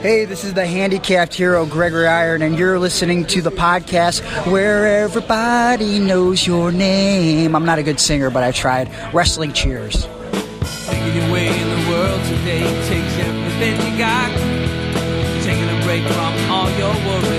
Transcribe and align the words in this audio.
Hey, 0.00 0.26
this 0.26 0.44
is 0.44 0.54
the 0.54 0.64
handicapped 0.64 1.34
hero 1.34 1.66
Gregory 1.66 2.06
Iron, 2.06 2.40
and 2.42 2.56
you're 2.56 2.78
listening 2.78 3.24
to 3.26 3.42
the 3.42 3.50
podcast 3.50 4.22
where 4.46 5.02
everybody 5.02 5.98
knows 5.98 6.46
your 6.46 6.70
name. 6.70 7.56
I'm 7.56 7.64
not 7.64 7.80
a 7.80 7.82
good 7.82 7.98
singer, 7.98 8.30
but 8.30 8.44
I 8.44 8.52
tried. 8.52 8.92
Wrestling 9.12 9.52
Cheers. 9.52 10.04
Your 10.04 11.32
way 11.32 11.48
in 11.48 11.68
the 11.68 11.90
world 11.90 12.22
today 12.26 12.62
takes 12.86 13.18
everything 13.26 13.92
you 13.92 13.98
got. 13.98 14.30
Taking 15.42 15.68
a 15.68 15.84
break 15.84 16.04
from 16.04 16.32
all 16.48 16.70
your 16.78 16.94
worries 17.04 17.37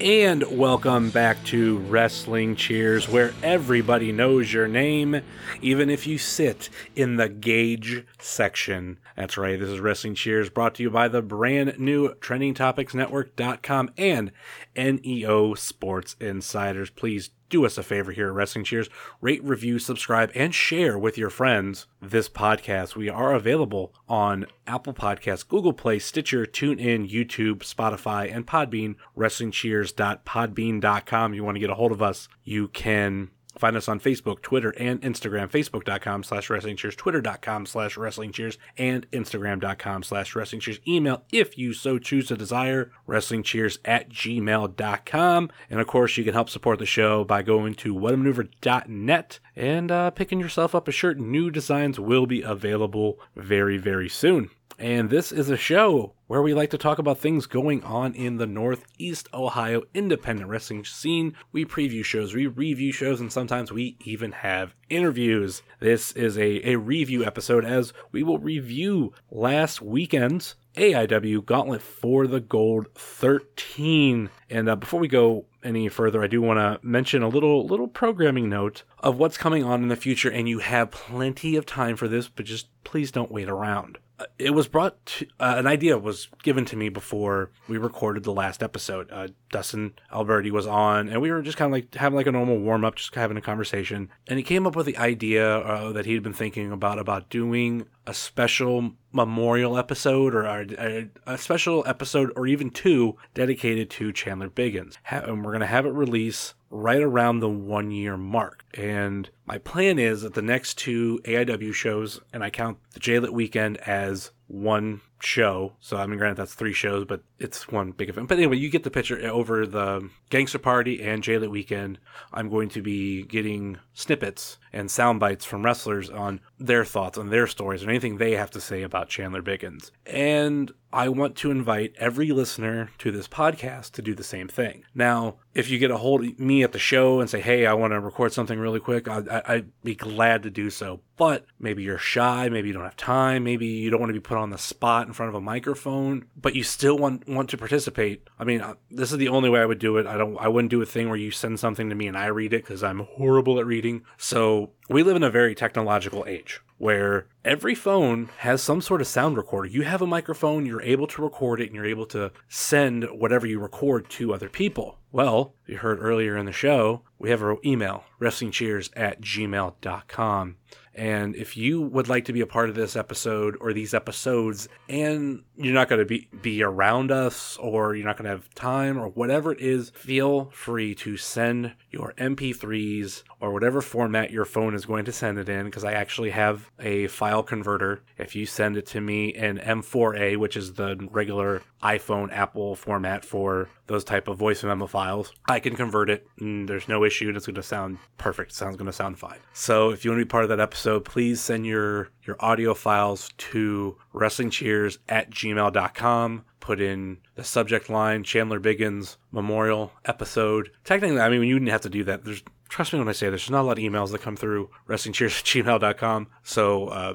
And 0.00 0.58
welcome 0.58 1.10
back 1.10 1.42
to 1.44 1.78
Wrestling 1.78 2.56
Cheers, 2.56 3.08
where 3.08 3.32
everybody 3.42 4.12
knows 4.12 4.52
your 4.52 4.68
name, 4.68 5.22
even 5.62 5.88
if 5.88 6.06
you 6.06 6.18
sit 6.18 6.68
in 6.96 7.16
the 7.16 7.28
Gage 7.28 8.04
section. 8.18 8.98
That's 9.16 9.38
right, 9.38 9.58
this 9.58 9.70
is 9.70 9.80
Wrestling 9.80 10.14
Cheers 10.14 10.50
brought 10.50 10.74
to 10.74 10.82
you 10.82 10.90
by 10.90 11.08
the 11.08 11.22
brand 11.22 11.78
new 11.78 12.14
TrendingTopicsNetwork.com 12.16 13.90
and 13.96 14.30
NEO 14.76 15.54
Sports 15.54 16.16
Insiders. 16.20 16.90
Please 16.90 17.30
do 17.54 17.64
us 17.64 17.78
a 17.78 17.82
favor 17.84 18.10
here 18.10 18.26
at 18.26 18.34
Wrestling 18.34 18.64
Cheers. 18.64 18.88
Rate, 19.20 19.44
review, 19.44 19.78
subscribe, 19.78 20.32
and 20.34 20.52
share 20.52 20.98
with 20.98 21.16
your 21.16 21.30
friends 21.30 21.86
this 22.02 22.28
podcast. 22.28 22.96
We 22.96 23.08
are 23.08 23.32
available 23.32 23.94
on 24.08 24.46
Apple 24.66 24.92
Podcasts, 24.92 25.46
Google 25.46 25.72
Play, 25.72 26.00
Stitcher, 26.00 26.46
TuneIn, 26.46 27.08
YouTube, 27.08 27.58
Spotify, 27.58 28.34
and 28.34 28.44
Podbean. 28.44 28.96
WrestlingCheers.podbean.com. 29.16 31.34
You 31.34 31.44
want 31.44 31.54
to 31.54 31.60
get 31.60 31.70
a 31.70 31.74
hold 31.74 31.92
of 31.92 32.02
us, 32.02 32.26
you 32.42 32.66
can 32.66 33.30
Find 33.58 33.76
us 33.76 33.88
on 33.88 34.00
Facebook, 34.00 34.42
Twitter, 34.42 34.74
and 34.78 35.00
Instagram. 35.02 35.50
Facebook.com 35.50 36.24
slash 36.24 36.50
Wrestling 36.50 36.76
Cheers, 36.76 36.96
Twitter.com 36.96 37.66
slash 37.66 37.96
Wrestling 37.96 38.32
Cheers, 38.32 38.58
and 38.76 39.10
Instagram.com 39.10 40.02
slash 40.02 40.34
Wrestling 40.34 40.60
Cheers. 40.60 40.80
Email, 40.86 41.22
if 41.30 41.56
you 41.56 41.72
so 41.72 41.98
choose 41.98 42.28
to 42.28 42.36
desire, 42.36 42.90
WrestlingCheers 43.08 43.78
at 43.84 44.10
gmail.com. 44.10 45.50
And 45.70 45.80
of 45.80 45.86
course, 45.86 46.16
you 46.16 46.24
can 46.24 46.34
help 46.34 46.50
support 46.50 46.78
the 46.78 46.86
show 46.86 47.24
by 47.24 47.42
going 47.42 47.74
to 47.74 47.94
whatamaneuver.net 47.94 49.40
and 49.56 49.90
uh, 49.90 50.10
picking 50.10 50.40
yourself 50.40 50.74
up 50.74 50.88
a 50.88 50.92
shirt. 50.92 51.18
New 51.18 51.50
designs 51.50 52.00
will 52.00 52.26
be 52.26 52.42
available 52.42 53.18
very, 53.36 53.78
very 53.78 54.08
soon. 54.08 54.50
And 54.78 55.08
this 55.08 55.30
is 55.30 55.50
a 55.50 55.56
show 55.56 56.14
where 56.26 56.42
we 56.42 56.54
like 56.54 56.70
to 56.70 56.78
talk 56.78 56.98
about 56.98 57.18
things 57.18 57.46
going 57.46 57.82
on 57.84 58.14
in 58.14 58.38
the 58.38 58.46
Northeast 58.46 59.28
Ohio 59.34 59.82
independent 59.92 60.48
wrestling 60.48 60.84
scene. 60.84 61.34
We 61.52 61.64
preview 61.64 62.04
shows, 62.04 62.34
we 62.34 62.46
review 62.46 62.92
shows, 62.92 63.20
and 63.20 63.32
sometimes 63.32 63.70
we 63.70 63.96
even 64.04 64.32
have 64.32 64.74
interviews. 64.88 65.62
This 65.80 66.12
is 66.12 66.38
a, 66.38 66.70
a 66.70 66.76
review 66.76 67.24
episode 67.24 67.64
as 67.64 67.92
we 68.10 68.22
will 68.22 68.38
review 68.38 69.12
last 69.30 69.82
weekend's 69.82 70.54
AIW 70.76 71.44
Gauntlet 71.44 71.82
for 71.82 72.26
the 72.26 72.40
Gold 72.40 72.88
13. 72.94 74.30
And 74.50 74.68
uh, 74.68 74.76
before 74.76 75.00
we 75.00 75.08
go 75.08 75.46
any 75.62 75.88
further, 75.88 76.22
I 76.22 76.26
do 76.26 76.42
want 76.42 76.58
to 76.58 76.86
mention 76.86 77.22
a 77.22 77.28
little 77.28 77.66
little 77.66 77.88
programming 77.88 78.48
note 78.48 78.82
of 79.00 79.18
what's 79.18 79.38
coming 79.38 79.64
on 79.64 79.82
in 79.82 79.88
the 79.88 79.96
future, 79.96 80.30
and 80.30 80.48
you 80.48 80.58
have 80.58 80.90
plenty 80.90 81.56
of 81.56 81.66
time 81.66 81.96
for 81.96 82.08
this, 82.08 82.28
but 82.28 82.44
just 82.44 82.68
please 82.84 83.10
don't 83.10 83.32
wait 83.32 83.48
around. 83.48 83.98
It 84.38 84.50
was 84.50 84.68
brought 84.68 85.04
to, 85.06 85.26
uh, 85.40 85.54
an 85.56 85.66
idea 85.66 85.98
was 85.98 86.28
given 86.44 86.64
to 86.66 86.76
me 86.76 86.88
before 86.88 87.50
we 87.66 87.78
recorded 87.78 88.22
the 88.22 88.32
last 88.32 88.62
episode. 88.62 89.10
Uh, 89.10 89.28
dustin 89.50 89.94
alberti 90.12 90.52
was 90.52 90.68
on 90.68 91.08
and 91.08 91.20
we 91.20 91.32
were 91.32 91.42
just 91.42 91.56
kind 91.56 91.66
of 91.66 91.72
like 91.72 91.94
having 91.96 92.16
like 92.16 92.28
a 92.28 92.32
normal 92.32 92.58
warm-up 92.58 92.94
just 92.94 93.12
having 93.16 93.36
a 93.36 93.40
conversation. 93.40 94.08
And 94.28 94.38
he 94.38 94.44
came 94.44 94.68
up 94.68 94.76
with 94.76 94.86
the 94.86 94.96
idea 94.98 95.58
uh, 95.58 95.92
that 95.92 96.06
he'd 96.06 96.22
been 96.22 96.32
thinking 96.32 96.70
about 96.70 97.00
about 97.00 97.28
doing 97.28 97.86
a 98.06 98.14
special 98.14 98.92
memorial 99.12 99.78
episode 99.78 100.34
or 100.34 100.44
a, 100.44 101.08
a 101.26 101.38
special 101.38 101.84
episode 101.86 102.32
or 102.36 102.46
even 102.46 102.70
two 102.70 103.16
dedicated 103.32 103.88
to 103.88 104.12
chandler 104.12 104.50
biggins 104.50 104.96
and 105.10 105.44
we're 105.44 105.52
going 105.52 105.60
to 105.60 105.66
have 105.66 105.86
it 105.86 105.90
release 105.90 106.54
right 106.74 107.02
around 107.02 107.38
the 107.38 107.48
one 107.48 107.92
year 107.92 108.16
mark. 108.16 108.64
And 108.74 109.30
my 109.46 109.58
plan 109.58 109.98
is 110.00 110.22
that 110.22 110.34
the 110.34 110.42
next 110.42 110.76
two 110.76 111.20
AIW 111.24 111.72
shows, 111.72 112.20
and 112.32 112.42
I 112.42 112.50
count 112.50 112.78
the 112.92 113.00
JLit 113.00 113.30
weekend 113.30 113.76
as 113.78 114.32
one 114.48 115.00
show. 115.20 115.74
So 115.80 115.96
I 115.96 116.06
mean, 116.06 116.18
granted 116.18 116.36
that's 116.36 116.54
three 116.54 116.72
shows, 116.72 117.04
but 117.04 117.22
it's 117.38 117.68
one 117.68 117.92
big 117.92 118.08
event. 118.08 118.28
But 118.28 118.38
anyway, 118.38 118.56
you 118.56 118.70
get 118.70 118.82
the 118.82 118.90
picture. 118.90 119.14
Over 119.24 119.66
the 119.66 120.10
Gangster 120.30 120.58
Party 120.58 121.00
and 121.00 121.22
JLit 121.22 121.48
weekend, 121.48 121.98
I'm 122.32 122.50
going 122.50 122.68
to 122.70 122.82
be 122.82 123.22
getting 123.22 123.78
snippets 123.92 124.58
and 124.72 124.90
sound 124.90 125.20
bites 125.20 125.44
from 125.44 125.64
wrestlers 125.64 126.10
on 126.10 126.40
their 126.66 126.84
thoughts 126.84 127.18
on 127.18 127.30
their 127.30 127.46
stories 127.46 127.82
and 127.82 127.90
anything 127.90 128.16
they 128.16 128.32
have 128.32 128.50
to 128.52 128.60
say 128.60 128.82
about 128.82 129.08
Chandler 129.08 129.42
Biggins. 129.42 129.90
And 130.06 130.72
I 130.94 131.08
want 131.08 131.34
to 131.38 131.50
invite 131.50 131.92
every 131.98 132.30
listener 132.30 132.88
to 132.98 133.10
this 133.10 133.26
podcast 133.26 133.90
to 133.92 134.02
do 134.02 134.14
the 134.14 134.22
same 134.22 134.46
thing. 134.46 134.84
Now, 134.94 135.38
if 135.52 135.68
you 135.68 135.80
get 135.80 135.90
a 135.90 135.96
hold 135.96 136.24
of 136.24 136.38
me 136.38 136.62
at 136.62 136.70
the 136.70 136.78
show 136.78 137.18
and 137.18 137.28
say, 137.28 137.40
hey, 137.40 137.66
I 137.66 137.74
want 137.74 137.92
to 137.92 137.98
record 137.98 138.32
something 138.32 138.60
really 138.60 138.78
quick, 138.78 139.08
I, 139.08 139.42
would 139.48 139.72
be 139.82 139.96
glad 139.96 140.44
to 140.44 140.50
do 140.50 140.70
so. 140.70 141.00
But 141.16 141.46
maybe 141.58 141.82
you're 141.82 141.98
shy, 141.98 142.48
maybe 142.48 142.68
you 142.68 142.74
don't 142.74 142.84
have 142.84 142.96
time, 142.96 143.42
maybe 143.42 143.66
you 143.66 143.90
don't 143.90 143.98
want 143.98 144.10
to 144.10 144.14
be 144.14 144.20
put 144.20 144.38
on 144.38 144.50
the 144.50 144.58
spot 144.58 145.08
in 145.08 145.12
front 145.12 145.30
of 145.30 145.34
a 145.34 145.40
microphone, 145.40 146.26
but 146.36 146.54
you 146.54 146.62
still 146.62 146.96
want 146.96 147.28
want 147.28 147.50
to 147.50 147.58
participate. 147.58 148.28
I 148.38 148.44
mean, 148.44 148.64
this 148.88 149.10
is 149.10 149.18
the 149.18 149.28
only 149.28 149.50
way 149.50 149.60
I 149.60 149.66
would 149.66 149.80
do 149.80 149.96
it. 149.96 150.06
I 150.06 150.16
don't 150.16 150.36
I 150.38 150.46
wouldn't 150.46 150.70
do 150.70 150.82
a 150.82 150.86
thing 150.86 151.08
where 151.08 151.18
you 151.18 151.32
send 151.32 151.58
something 151.58 151.88
to 151.88 151.96
me 151.96 152.06
and 152.06 152.16
I 152.16 152.26
read 152.26 152.52
it 152.52 152.66
cuz 152.66 152.84
I'm 152.84 153.00
horrible 153.00 153.58
at 153.58 153.66
reading. 153.66 154.02
So, 154.16 154.70
we 154.88 155.02
live 155.02 155.16
in 155.16 155.22
a 155.22 155.30
very 155.30 155.54
technological 155.54 156.24
age 156.26 156.53
where 156.78 157.26
every 157.44 157.74
phone 157.74 158.28
has 158.38 158.62
some 158.62 158.80
sort 158.80 159.00
of 159.00 159.06
sound 159.06 159.36
recorder. 159.36 159.68
You 159.68 159.82
have 159.82 160.02
a 160.02 160.06
microphone, 160.06 160.66
you're 160.66 160.82
able 160.82 161.06
to 161.08 161.22
record 161.22 161.60
it, 161.60 161.66
and 161.66 161.74
you're 161.74 161.86
able 161.86 162.06
to 162.06 162.32
send 162.48 163.04
whatever 163.04 163.46
you 163.46 163.60
record 163.60 164.08
to 164.10 164.34
other 164.34 164.48
people. 164.48 164.98
Well, 165.12 165.54
you 165.66 165.78
heard 165.78 166.00
earlier 166.00 166.36
in 166.36 166.46
the 166.46 166.52
show, 166.52 167.02
we 167.18 167.30
have 167.30 167.42
our 167.42 167.56
email, 167.64 168.04
wrestlingcheers 168.20 168.90
at 168.96 169.20
gmail.com. 169.20 170.56
And 170.94 171.34
if 171.34 171.56
you 171.56 171.80
would 171.80 172.08
like 172.08 172.26
to 172.26 172.32
be 172.32 172.40
a 172.40 172.46
part 172.46 172.68
of 172.68 172.74
this 172.74 172.96
episode 172.96 173.56
or 173.60 173.72
these 173.72 173.94
episodes, 173.94 174.68
and 174.88 175.42
you're 175.56 175.74
not 175.74 175.88
going 175.88 176.00
to 176.00 176.04
be, 176.04 176.28
be 176.42 176.62
around 176.62 177.10
us 177.10 177.56
or 177.58 177.94
you're 177.94 178.06
not 178.06 178.16
going 178.16 178.24
to 178.24 178.30
have 178.30 178.52
time 178.54 178.98
or 178.98 179.08
whatever 179.08 179.52
it 179.52 179.60
is, 179.60 179.90
feel 179.90 180.50
free 180.52 180.94
to 180.96 181.16
send 181.16 181.74
your 181.90 182.14
MP3s 182.18 183.22
or 183.40 183.52
whatever 183.52 183.80
format 183.80 184.30
your 184.30 184.44
phone 184.44 184.74
is 184.74 184.86
going 184.86 185.04
to 185.04 185.12
send 185.12 185.38
it 185.38 185.48
in 185.48 185.66
because 185.66 185.84
I 185.84 185.92
actually 185.92 186.30
have 186.30 186.70
a 186.78 187.08
file 187.08 187.42
converter. 187.42 188.02
If 188.18 188.36
you 188.36 188.46
send 188.46 188.76
it 188.76 188.86
to 188.86 189.00
me 189.00 189.34
in 189.34 189.58
M4A, 189.58 190.36
which 190.36 190.56
is 190.56 190.74
the 190.74 190.96
regular 191.10 191.62
iPhone 191.84 192.32
Apple 192.32 192.74
format 192.74 193.24
for 193.24 193.68
those 193.86 194.02
type 194.02 194.26
of 194.28 194.38
voice 194.38 194.64
memo 194.64 194.86
files, 194.86 195.32
I 195.48 195.60
can 195.60 195.76
convert 195.76 196.08
it 196.08 196.26
and 196.40 196.68
there's 196.68 196.88
no 196.88 197.04
issue 197.04 197.28
and 197.28 197.36
it's 197.36 197.46
going 197.46 197.54
to 197.56 197.62
sound 197.62 197.98
perfect. 198.16 198.52
It 198.52 198.54
sounds 198.54 198.76
going 198.76 198.86
to 198.86 198.92
sound 198.92 199.18
fine. 199.18 199.38
So 199.52 199.90
if 199.90 200.04
you 200.04 200.10
want 200.10 200.20
to 200.20 200.24
be 200.24 200.28
part 200.28 200.44
of 200.44 200.50
that 200.50 200.60
episode, 200.60 201.04
please 201.04 201.40
send 201.40 201.66
your 201.66 202.08
your 202.26 202.36
audio 202.40 202.72
files 202.72 203.30
to 203.36 203.98
wrestlingcheers 204.14 204.98
at 205.08 205.30
gmail.com 205.30 206.44
put 206.64 206.80
in 206.80 207.18
the 207.34 207.44
subject 207.44 207.90
line 207.90 208.24
Chandler 208.24 208.58
Biggins 208.58 209.18
memorial 209.30 209.92
episode. 210.06 210.70
Technically, 210.82 211.20
I 211.20 211.28
mean, 211.28 211.42
you 211.42 211.56
wouldn't 211.56 211.70
have 211.70 211.82
to 211.82 211.90
do 211.90 212.04
that. 212.04 212.24
There's 212.24 212.42
trust 212.74 212.92
me 212.92 212.98
when 212.98 213.08
I 213.08 213.12
say 213.12 213.30
this, 213.30 213.42
there's 213.42 213.50
not 213.50 213.60
a 213.60 213.68
lot 213.68 213.78
of 213.78 213.84
emails 213.84 214.10
that 214.10 214.20
come 214.20 214.34
through 214.34 214.68
wrestlingcheers 214.88 215.38
at 215.38 215.44
gmail.com. 215.44 216.26
So 216.42 216.88
uh, 216.88 217.14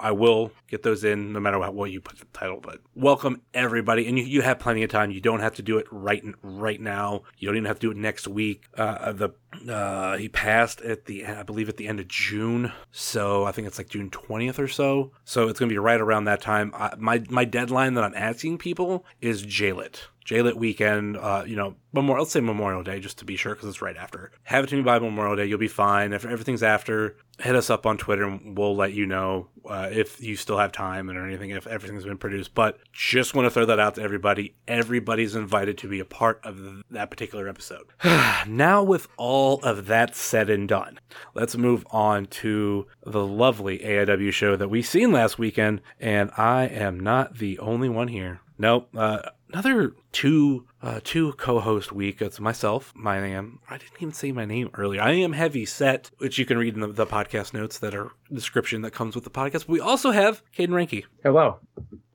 I 0.00 0.12
will 0.12 0.50
get 0.66 0.82
those 0.82 1.04
in 1.04 1.34
no 1.34 1.40
matter 1.40 1.58
what, 1.58 1.74
what 1.74 1.90
you 1.90 2.00
put 2.00 2.18
the 2.18 2.24
title. 2.32 2.58
But 2.62 2.80
welcome 2.94 3.42
everybody. 3.52 4.06
And 4.06 4.18
you, 4.18 4.24
you 4.24 4.40
have 4.40 4.58
plenty 4.58 4.82
of 4.82 4.88
time. 4.88 5.10
You 5.10 5.20
don't 5.20 5.40
have 5.40 5.56
to 5.56 5.62
do 5.62 5.76
it 5.76 5.86
right 5.90 6.24
right 6.40 6.80
now. 6.80 7.24
You 7.36 7.46
don't 7.46 7.56
even 7.56 7.66
have 7.66 7.78
to 7.80 7.86
do 7.86 7.90
it 7.90 7.98
next 7.98 8.26
week. 8.26 8.64
Uh, 8.78 9.12
the 9.12 9.28
uh, 9.70 10.16
he 10.16 10.30
passed 10.30 10.80
at 10.80 11.04
the 11.04 11.26
I 11.26 11.42
believe 11.42 11.68
at 11.68 11.76
the 11.76 11.86
end 11.86 12.00
of 12.00 12.08
June, 12.08 12.72
so 12.90 13.44
I 13.44 13.52
think 13.52 13.68
it's 13.68 13.76
like 13.76 13.90
June 13.90 14.08
20th 14.08 14.58
or 14.58 14.68
so. 14.68 15.12
So 15.26 15.48
it's 15.48 15.60
gonna 15.60 15.68
be 15.68 15.78
right 15.78 16.00
around 16.00 16.24
that 16.24 16.40
time. 16.40 16.72
I, 16.74 16.94
my 16.96 17.22
my 17.28 17.44
deadline 17.44 17.92
that 17.94 18.04
I'm 18.04 18.14
asking 18.16 18.56
people 18.56 19.04
is 19.20 19.44
JLit. 19.44 20.00
JLit 20.24 20.54
weekend, 20.54 21.16
uh, 21.16 21.44
you 21.46 21.56
know, 21.56 21.76
Memorial, 21.92 22.24
let's 22.24 22.32
say 22.32 22.40
Memorial 22.40 22.82
Day, 22.82 22.98
just 22.98 23.18
to 23.18 23.24
be 23.24 23.36
sure, 23.36 23.54
because 23.54 23.68
it's 23.68 23.82
right 23.82 23.96
after. 23.96 24.32
Have 24.44 24.64
it 24.64 24.66
to 24.68 24.76
me 24.76 24.82
by 24.82 24.98
Memorial 24.98 25.36
Day. 25.36 25.46
You'll 25.46 25.58
be 25.58 25.68
fine. 25.68 26.12
If 26.12 26.24
everything's 26.24 26.62
after, 26.62 27.16
hit 27.38 27.54
us 27.54 27.70
up 27.70 27.86
on 27.86 27.98
Twitter 27.98 28.24
and 28.24 28.56
we'll 28.56 28.74
let 28.74 28.94
you 28.94 29.06
know 29.06 29.48
uh, 29.68 29.88
if 29.92 30.20
you 30.20 30.34
still 30.34 30.58
have 30.58 30.72
time 30.72 31.08
and 31.08 31.16
or 31.16 31.26
anything, 31.26 31.50
if 31.50 31.66
everything's 31.66 32.04
been 32.04 32.18
produced. 32.18 32.54
But 32.54 32.78
just 32.92 33.34
want 33.34 33.46
to 33.46 33.50
throw 33.50 33.66
that 33.66 33.78
out 33.78 33.94
to 33.94 34.02
everybody. 34.02 34.56
Everybody's 34.66 35.36
invited 35.36 35.78
to 35.78 35.88
be 35.88 36.00
a 36.00 36.04
part 36.04 36.40
of 36.42 36.82
that 36.90 37.10
particular 37.10 37.48
episode. 37.48 37.86
now, 38.48 38.82
with 38.82 39.06
all 39.16 39.60
of 39.62 39.86
that 39.86 40.16
said 40.16 40.50
and 40.50 40.68
done, 40.68 40.98
let's 41.34 41.56
move 41.56 41.86
on 41.90 42.26
to 42.26 42.86
the 43.04 43.24
lovely 43.24 43.78
AIW 43.78 44.32
show 44.32 44.56
that 44.56 44.68
we 44.68 44.82
seen 44.82 45.12
last 45.12 45.38
weekend. 45.38 45.80
And 46.00 46.30
I 46.36 46.64
am 46.64 46.98
not 46.98 47.38
the 47.38 47.58
only 47.60 47.88
one 47.88 48.08
here. 48.08 48.40
Nope. 48.58 48.88
Uh, 48.96 49.22
another 49.54 49.94
two 50.12 50.66
uh, 50.82 51.00
two 51.04 51.32
co-host 51.34 51.92
week. 51.92 52.20
It's 52.20 52.40
myself. 52.40 52.92
My 52.94 53.20
name. 53.20 53.60
I 53.70 53.78
didn't 53.78 53.96
even 53.96 54.12
say 54.12 54.32
my 54.32 54.44
name 54.44 54.70
earlier. 54.74 55.00
I 55.00 55.12
am 55.12 55.32
Heavy 55.32 55.64
Set, 55.64 56.10
which 56.18 56.38
you 56.38 56.44
can 56.44 56.58
read 56.58 56.74
in 56.74 56.80
the, 56.80 56.88
the 56.88 57.06
podcast 57.06 57.54
notes 57.54 57.78
that 57.78 57.94
are 57.94 58.10
description 58.32 58.82
that 58.82 58.90
comes 58.90 59.14
with 59.14 59.24
the 59.24 59.30
podcast. 59.30 59.68
We 59.68 59.80
also 59.80 60.10
have 60.10 60.42
Caden 60.56 60.70
Ranky. 60.70 61.04
Hello. 61.22 61.60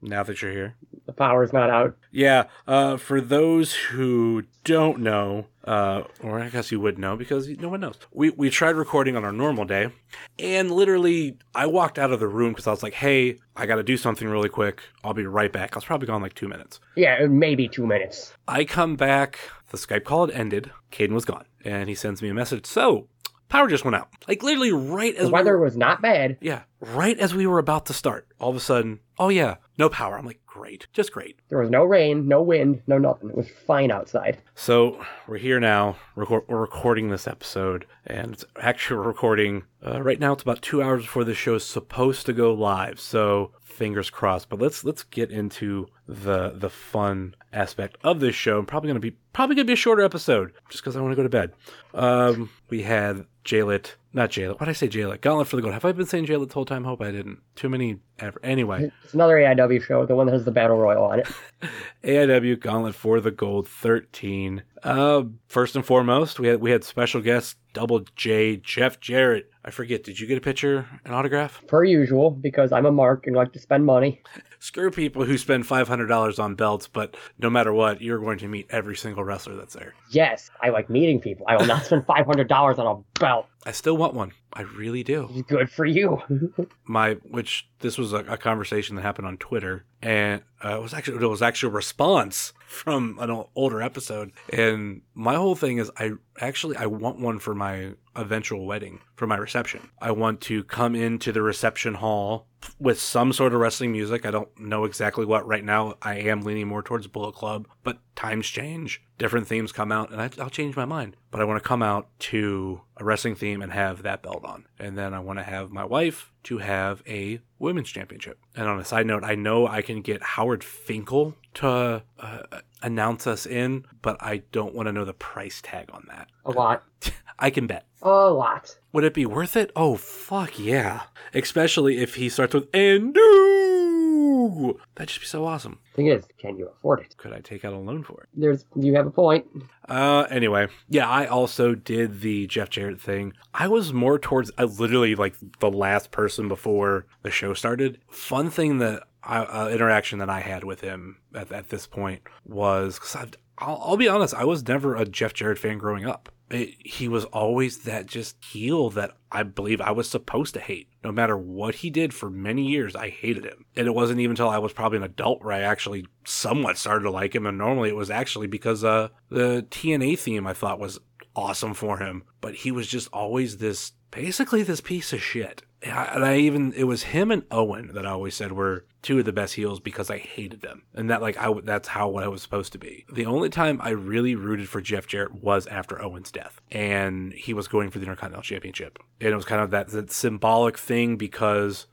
Now 0.01 0.23
that 0.23 0.41
you're 0.41 0.51
here, 0.51 0.75
The 1.05 1.13
power's 1.13 1.51
not 1.51 1.69
out. 1.69 1.97
yeah. 2.11 2.45
Uh, 2.67 2.95
for 2.97 3.19
those 3.19 3.73
who 3.73 4.43
don't 4.63 4.99
know, 4.99 5.47
uh, 5.65 6.03
or 6.23 6.39
I 6.39 6.49
guess 6.49 6.71
you 6.71 6.79
would 6.79 6.97
know 6.97 7.17
because 7.17 7.49
no 7.49 7.69
one 7.69 7.81
knows. 7.81 7.97
We 8.11 8.29
we 8.29 8.49
tried 8.49 8.75
recording 8.75 9.17
on 9.17 9.25
our 9.25 9.31
normal 9.31 9.65
day, 9.65 9.89
and 10.37 10.71
literally 10.71 11.37
I 11.53 11.65
walked 11.65 11.99
out 11.99 12.11
of 12.11 12.19
the 12.19 12.27
room 12.27 12.53
because 12.53 12.67
I 12.67 12.71
was 12.71 12.81
like, 12.83 12.93
"Hey, 12.93 13.37
I 13.55 13.65
got 13.65 13.75
to 13.75 13.83
do 13.83 13.97
something 13.97 14.27
really 14.27 14.49
quick. 14.49 14.81
I'll 15.03 15.13
be 15.13 15.25
right 15.25 15.51
back." 15.51 15.75
I 15.75 15.77
was 15.77 15.85
probably 15.85 16.07
gone 16.07 16.21
like 16.21 16.33
two 16.33 16.47
minutes. 16.47 16.79
Yeah, 16.95 17.25
maybe 17.27 17.67
two 17.67 17.85
minutes. 17.85 18.33
I 18.47 18.63
come 18.63 18.95
back, 18.95 19.37
the 19.71 19.77
Skype 19.77 20.05
call 20.05 20.27
had 20.27 20.35
ended, 20.35 20.71
Caden 20.91 21.11
was 21.11 21.25
gone, 21.25 21.45
and 21.65 21.89
he 21.89 21.95
sends 21.95 22.21
me 22.21 22.29
a 22.29 22.33
message. 22.33 22.65
So, 22.65 23.07
power 23.49 23.67
just 23.67 23.83
went 23.83 23.95
out. 23.95 24.09
Like 24.27 24.41
literally 24.43 24.71
right 24.71 25.13
as 25.15 25.23
The 25.23 25.27
we 25.27 25.33
weather 25.33 25.57
were, 25.57 25.65
was 25.65 25.75
not 25.77 26.01
bad. 26.01 26.37
yeah, 26.41 26.61
right 26.79 27.17
as 27.19 27.33
we 27.35 27.45
were 27.47 27.59
about 27.59 27.85
to 27.87 27.93
start. 27.93 28.27
All 28.39 28.49
of 28.49 28.55
a 28.55 28.59
sudden, 28.61 28.99
oh 29.17 29.29
yeah, 29.29 29.55
no 29.77 29.89
power. 29.89 30.17
I'm 30.17 30.25
like, 30.25 30.39
great, 30.45 30.87
just 30.93 31.11
great. 31.11 31.39
There 31.49 31.59
was 31.59 31.69
no 31.69 31.83
rain, 31.83 32.27
no 32.27 32.41
wind, 32.41 32.81
no 32.87 32.97
nothing. 32.97 33.29
It 33.29 33.35
was 33.37 33.49
fine 33.49 33.91
outside. 33.91 34.37
So 34.55 35.03
we're 35.27 35.37
here 35.37 35.59
now. 35.59 35.97
Record, 36.15 36.43
we're 36.47 36.59
recording 36.61 37.09
this 37.09 37.27
episode, 37.27 37.85
and 38.05 38.33
it's 38.33 38.45
actually 38.61 39.05
recording 39.05 39.63
uh, 39.85 40.01
right 40.01 40.19
now. 40.19 40.33
It's 40.33 40.43
about 40.43 40.61
two 40.61 40.81
hours 40.81 41.03
before 41.03 41.23
the 41.23 41.33
show 41.33 41.55
is 41.55 41.65
supposed 41.65 42.25
to 42.27 42.33
go 42.33 42.53
live. 42.53 42.99
So 42.99 43.51
fingers 43.79 44.09
crossed. 44.09 44.49
But 44.49 44.59
let's 44.59 44.83
let's 44.83 45.03
get 45.03 45.31
into 45.31 45.87
the 46.07 46.49
the 46.49 46.69
fun 46.69 47.33
aspect 47.53 47.97
of 48.03 48.19
this 48.19 48.35
show. 48.35 48.61
Probably 48.61 48.89
gonna 48.89 48.99
be 48.99 49.15
probably 49.33 49.55
gonna 49.55 49.65
be 49.65 49.73
a 49.73 49.77
shorter 49.77 50.03
episode, 50.03 50.51
just 50.69 50.83
because 50.83 50.95
I 50.95 51.01
want 51.01 51.13
to 51.13 51.15
go 51.15 51.23
to 51.23 51.29
bed. 51.29 51.53
Um, 51.93 52.49
we 52.69 52.83
had 52.83 53.25
Jaylit, 53.45 53.95
not 54.13 54.29
Jaylit. 54.29 54.59
Why 54.59 54.65
did 54.65 54.71
I 54.71 54.73
say 54.73 54.89
Jaylit? 54.89 55.21
Gauntlet 55.21 55.47
for 55.47 55.55
the 55.55 55.61
Gold. 55.61 55.73
Have 55.73 55.85
I 55.85 55.93
been 55.93 56.05
saying 56.05 56.25
Jaylit 56.25 56.49
the 56.49 56.53
whole 56.53 56.65
time? 56.65 56.83
Hope 56.83 57.01
I 57.01 57.09
didn't. 57.09 57.39
Too 57.55 57.69
many 57.69 57.99
ever. 58.19 58.39
Anyway. 58.43 58.91
It's 59.03 59.13
another 59.13 59.37
AIW 59.37 59.81
show, 59.81 60.05
the 60.05 60.15
one 60.15 60.27
that 60.27 60.33
has 60.33 60.43
the 60.43 60.51
Battle 60.51 60.77
Royal 60.77 61.05
on 61.05 61.21
it. 61.21 61.27
AIW 62.03 62.59
Gauntlet 62.59 62.95
for 62.95 63.21
the 63.21 63.31
Gold 63.31 63.67
13. 63.67 64.61
Uh, 64.83 65.23
first 65.47 65.75
and 65.75 65.85
foremost, 65.85 66.39
we 66.39 66.49
had 66.49 66.59
we 66.59 66.69
had 66.69 66.83
special 66.83 67.21
guest 67.21 67.57
Double 67.73 68.01
J 68.15 68.57
Jeff 68.57 68.99
Jarrett. 68.99 69.51
I 69.63 69.71
forget. 69.71 70.03
Did 70.03 70.19
you 70.19 70.27
get 70.27 70.37
a 70.37 70.41
picture, 70.41 70.87
an 71.05 71.13
autograph? 71.13 71.61
Per 71.67 71.83
usual, 71.83 72.31
because 72.31 72.71
I'm 72.71 72.85
a 72.85 72.91
mark 72.91 73.27
and 73.27 73.35
like 73.35 73.53
to 73.53 73.59
spend 73.59 73.85
money. 73.85 74.21
Screw 74.59 74.91
people 74.91 75.25
who 75.25 75.37
spend 75.37 75.67
five 75.67 75.87
hundred 75.87 76.07
dollars 76.07 76.39
on 76.39 76.55
belts, 76.55 76.87
but 76.87 77.15
no 77.37 77.49
matter 77.49 77.71
what, 77.73 78.01
you're 78.01 78.19
going 78.19 78.39
to 78.39 78.47
meet 78.47 78.67
every 78.69 78.95
single 78.95 79.23
wrestler 79.23 79.55
that's 79.55 79.73
there. 79.73 79.93
Yes, 80.11 80.49
I 80.61 80.69
like 80.69 80.89
meeting 80.89 81.19
people. 81.21 81.45
I 81.47 81.55
will 81.55 81.65
not 81.65 81.85
spend 81.85 82.05
$500 82.05 82.79
on 82.79 82.87
a 82.87 83.19
belt. 83.19 83.47
I 83.65 83.71
still 83.71 83.97
want 83.97 84.13
one. 84.13 84.31
I 84.53 84.61
really 84.63 85.03
do. 85.03 85.45
Good 85.47 85.69
for 85.69 85.85
you. 85.85 86.21
my 86.85 87.13
which 87.29 87.69
this 87.79 87.97
was 87.97 88.13
a, 88.13 88.19
a 88.19 88.37
conversation 88.37 88.95
that 88.95 89.03
happened 89.03 89.27
on 89.27 89.37
Twitter, 89.37 89.85
and 90.01 90.41
uh, 90.63 90.77
it 90.77 90.81
was 90.81 90.93
actually 90.93 91.23
it 91.23 91.27
was 91.27 91.41
actually 91.41 91.71
a 91.71 91.75
response 91.75 92.53
from 92.69 93.17
an 93.19 93.45
older 93.55 93.81
episode. 93.81 94.31
And 94.53 95.01
my 95.15 95.33
whole 95.33 95.55
thing 95.55 95.79
is, 95.79 95.89
I 95.97 96.11
actually 96.39 96.77
I 96.77 96.85
want 96.85 97.19
one 97.19 97.39
for 97.39 97.55
my 97.55 97.93
eventual 98.15 98.67
wedding 98.67 98.99
for 99.15 99.25
my 99.25 99.37
reception. 99.37 99.89
I 99.99 100.11
want 100.11 100.39
to 100.41 100.63
come 100.63 100.93
into 100.93 101.31
the 101.31 101.41
reception 101.41 101.95
hall 101.95 102.47
with 102.79 102.99
some 102.99 103.33
sort 103.33 103.53
of 103.53 103.59
wrestling 103.59 103.91
music. 103.91 104.25
I 104.25 104.31
don't 104.31 104.49
know 104.59 104.85
exactly 104.85 105.25
what 105.25 105.47
right 105.47 105.63
now. 105.63 105.95
I 106.01 106.15
am 106.15 106.41
leaning 106.41 106.67
more 106.67 106.81
towards 106.81 107.07
Bullet 107.07 107.35
Club, 107.35 107.67
but 107.83 107.99
times 108.15 108.47
change, 108.47 109.01
different 109.17 109.47
themes 109.47 109.71
come 109.71 109.91
out, 109.91 110.11
and 110.11 110.21
I, 110.21 110.29
I'll 110.39 110.49
change 110.49 110.75
my 110.75 110.85
mind. 110.85 111.15
But 111.31 111.41
I 111.41 111.45
want 111.45 111.61
to 111.61 111.67
come 111.67 111.83
out 111.83 112.07
to 112.19 112.81
a 112.97 113.03
wrestling 113.03 113.35
theme 113.35 113.61
and 113.61 113.71
have 113.71 114.03
that 114.03 114.21
belt 114.21 114.43
on, 114.43 114.65
and 114.77 114.97
then 114.97 115.13
I 115.13 115.19
want 115.19 115.39
to 115.39 115.43
have 115.43 115.71
my 115.71 115.85
wife 115.85 116.31
to 116.43 116.59
have 116.59 117.03
a 117.07 117.39
women's 117.59 117.89
championship. 117.89 118.39
And 118.55 118.67
on 118.67 118.79
a 118.79 118.85
side 118.85 119.05
note, 119.05 119.23
I 119.23 119.35
know 119.35 119.67
I 119.67 119.81
can 119.81 120.01
get 120.01 120.21
Howard 120.21 120.63
Finkel 120.63 121.35
to 121.55 122.03
uh, 122.19 122.41
announce 122.81 123.27
us 123.27 123.45
in, 123.45 123.85
but 124.01 124.17
I 124.21 124.43
don't 124.51 124.73
want 124.73 124.87
to 124.87 124.93
know 124.93 125.05
the 125.05 125.13
price 125.13 125.61
tag 125.61 125.89
on 125.93 126.05
that. 126.09 126.29
A 126.45 126.51
lot. 126.51 126.83
I 127.39 127.49
can 127.49 127.67
bet. 127.67 127.85
A 128.01 128.09
lot. 128.09 128.77
Would 128.91 129.03
it 129.03 129.13
be 129.13 129.25
worth 129.25 129.55
it? 129.55 129.71
Oh, 129.75 129.95
fuck 129.95 130.59
yeah. 130.59 131.03
Especially 131.33 131.99
if 131.99 132.15
he 132.15 132.29
starts 132.29 132.53
with, 132.53 132.67
and 132.73 133.13
do. 133.13 134.79
That'd 134.95 135.09
just 135.09 135.21
be 135.21 135.25
so 135.25 135.45
awesome. 135.45 135.79
Thing 135.95 136.07
is, 136.07 136.25
can 136.37 136.57
you 136.57 136.67
afford 136.67 137.01
it? 137.01 137.15
Could 137.17 137.33
I 137.33 137.39
take 137.39 137.63
out 137.65 137.73
a 137.73 137.77
loan 137.77 138.03
for 138.03 138.23
it? 138.23 138.29
There's, 138.33 138.65
you 138.75 138.95
have 138.95 139.07
a 139.07 139.11
point. 139.11 139.45
Uh, 139.87 140.25
anyway, 140.29 140.67
yeah, 140.89 141.07
I 141.09 141.25
also 141.25 141.75
did 141.75 142.21
the 142.21 142.47
Jeff 142.47 142.69
Jarrett 142.69 143.01
thing. 143.01 143.33
I 143.53 143.67
was 143.67 143.93
more 143.93 144.19
towards, 144.19 144.51
I 144.57 144.63
literally 144.63 145.15
like 145.15 145.35
the 145.59 145.71
last 145.71 146.11
person 146.11 146.47
before 146.47 147.05
the 147.21 147.31
show 147.31 147.53
started. 147.53 147.99
Fun 148.09 148.49
thing 148.49 148.79
that 148.79 149.03
Uh, 149.29 149.69
interaction 149.71 150.19
that 150.19 150.29
I 150.29 150.39
had 150.39 150.63
with 150.63 150.81
him 150.81 151.17
at, 151.35 151.51
at 151.51 151.69
this 151.69 151.85
point 151.85 152.21
was 152.45 152.95
because 152.95 153.31
I'll, 153.59 153.81
I'll 153.83 153.97
be 153.97 154.07
honest, 154.07 154.33
I 154.33 154.45
was 154.45 154.67
never 154.67 154.95
a 154.95 155.05
Jeff 155.05 155.33
Jarrett 155.33 155.59
fan 155.59 155.77
growing 155.77 156.05
up. 156.05 156.29
It, 156.49 156.75
he 156.79 157.07
was 157.07 157.25
always 157.25 157.79
that 157.79 158.07
just 158.07 158.43
heel 158.43 158.89
that 158.91 159.11
I 159.31 159.43
believe 159.43 159.81
I 159.81 159.91
was 159.91 160.09
supposed 160.09 160.55
to 160.55 160.59
hate. 160.59 160.89
No 161.03 161.11
matter 161.11 161.37
what 161.37 161.75
he 161.75 161.91
did 161.91 162.13
for 162.13 162.29
many 162.29 162.67
years, 162.67 162.95
I 162.95 163.09
hated 163.09 163.45
him. 163.45 163.65
And 163.75 163.85
it 163.85 163.93
wasn't 163.93 164.19
even 164.19 164.31
until 164.31 164.49
I 164.49 164.57
was 164.57 164.73
probably 164.73 164.97
an 164.97 165.03
adult 165.03 165.43
where 165.43 165.53
I 165.53 165.61
actually 165.61 166.07
somewhat 166.25 166.77
started 166.77 167.03
to 167.03 167.11
like 167.11 167.35
him. 167.35 167.45
And 167.45 167.57
normally 167.57 167.89
it 167.89 167.95
was 167.95 168.09
actually 168.09 168.47
because 168.47 168.83
uh, 168.83 169.09
the 169.29 169.67
TNA 169.69 170.17
theme 170.17 170.47
I 170.47 170.53
thought 170.53 170.79
was 170.79 170.99
awesome 171.35 171.75
for 171.75 171.99
him. 171.99 172.23
But 172.41 172.55
he 172.55 172.71
was 172.71 172.87
just 172.87 173.09
always 173.13 173.57
this, 173.57 173.91
basically 174.09 174.63
this 174.63 174.81
piece 174.81 175.13
of 175.13 175.21
shit. 175.21 175.61
And 175.83 175.93
I, 175.93 176.03
and 176.05 176.25
I 176.25 176.37
even, 176.37 176.73
it 176.73 176.85
was 176.85 177.03
him 177.03 177.29
and 177.29 177.43
Owen 177.51 177.91
that 177.93 178.07
I 178.07 178.09
always 178.09 178.33
said 178.33 178.53
were 178.53 178.85
two 179.01 179.19
of 179.19 179.25
the 179.25 179.33
best 179.33 179.55
heels 179.55 179.79
because 179.79 180.09
I 180.09 180.17
hated 180.17 180.61
them. 180.61 180.83
And 180.93 181.09
that, 181.09 181.21
like, 181.21 181.37
I, 181.37 181.53
that's 181.63 181.87
how 181.87 182.15
I 182.15 182.27
was 182.27 182.41
supposed 182.41 182.71
to 182.73 182.77
be. 182.77 183.05
The 183.11 183.25
only 183.25 183.49
time 183.49 183.79
I 183.81 183.89
really 183.89 184.35
rooted 184.35 184.69
for 184.69 184.81
Jeff 184.81 185.07
Jarrett 185.07 185.41
was 185.41 185.67
after 185.67 186.01
Owen's 186.01 186.31
death. 186.31 186.61
And 186.71 187.33
he 187.33 187.53
was 187.53 187.67
going 187.67 187.91
for 187.91 187.99
the 187.99 188.05
Intercontinental 188.05 188.43
Championship. 188.43 188.99
And 189.21 189.29
it 189.29 189.35
was 189.35 189.45
kind 189.45 189.61
of 189.61 189.71
that, 189.71 189.89
that 189.89 190.11
symbolic 190.11 190.77
thing 190.77 191.17
because, 191.17 191.87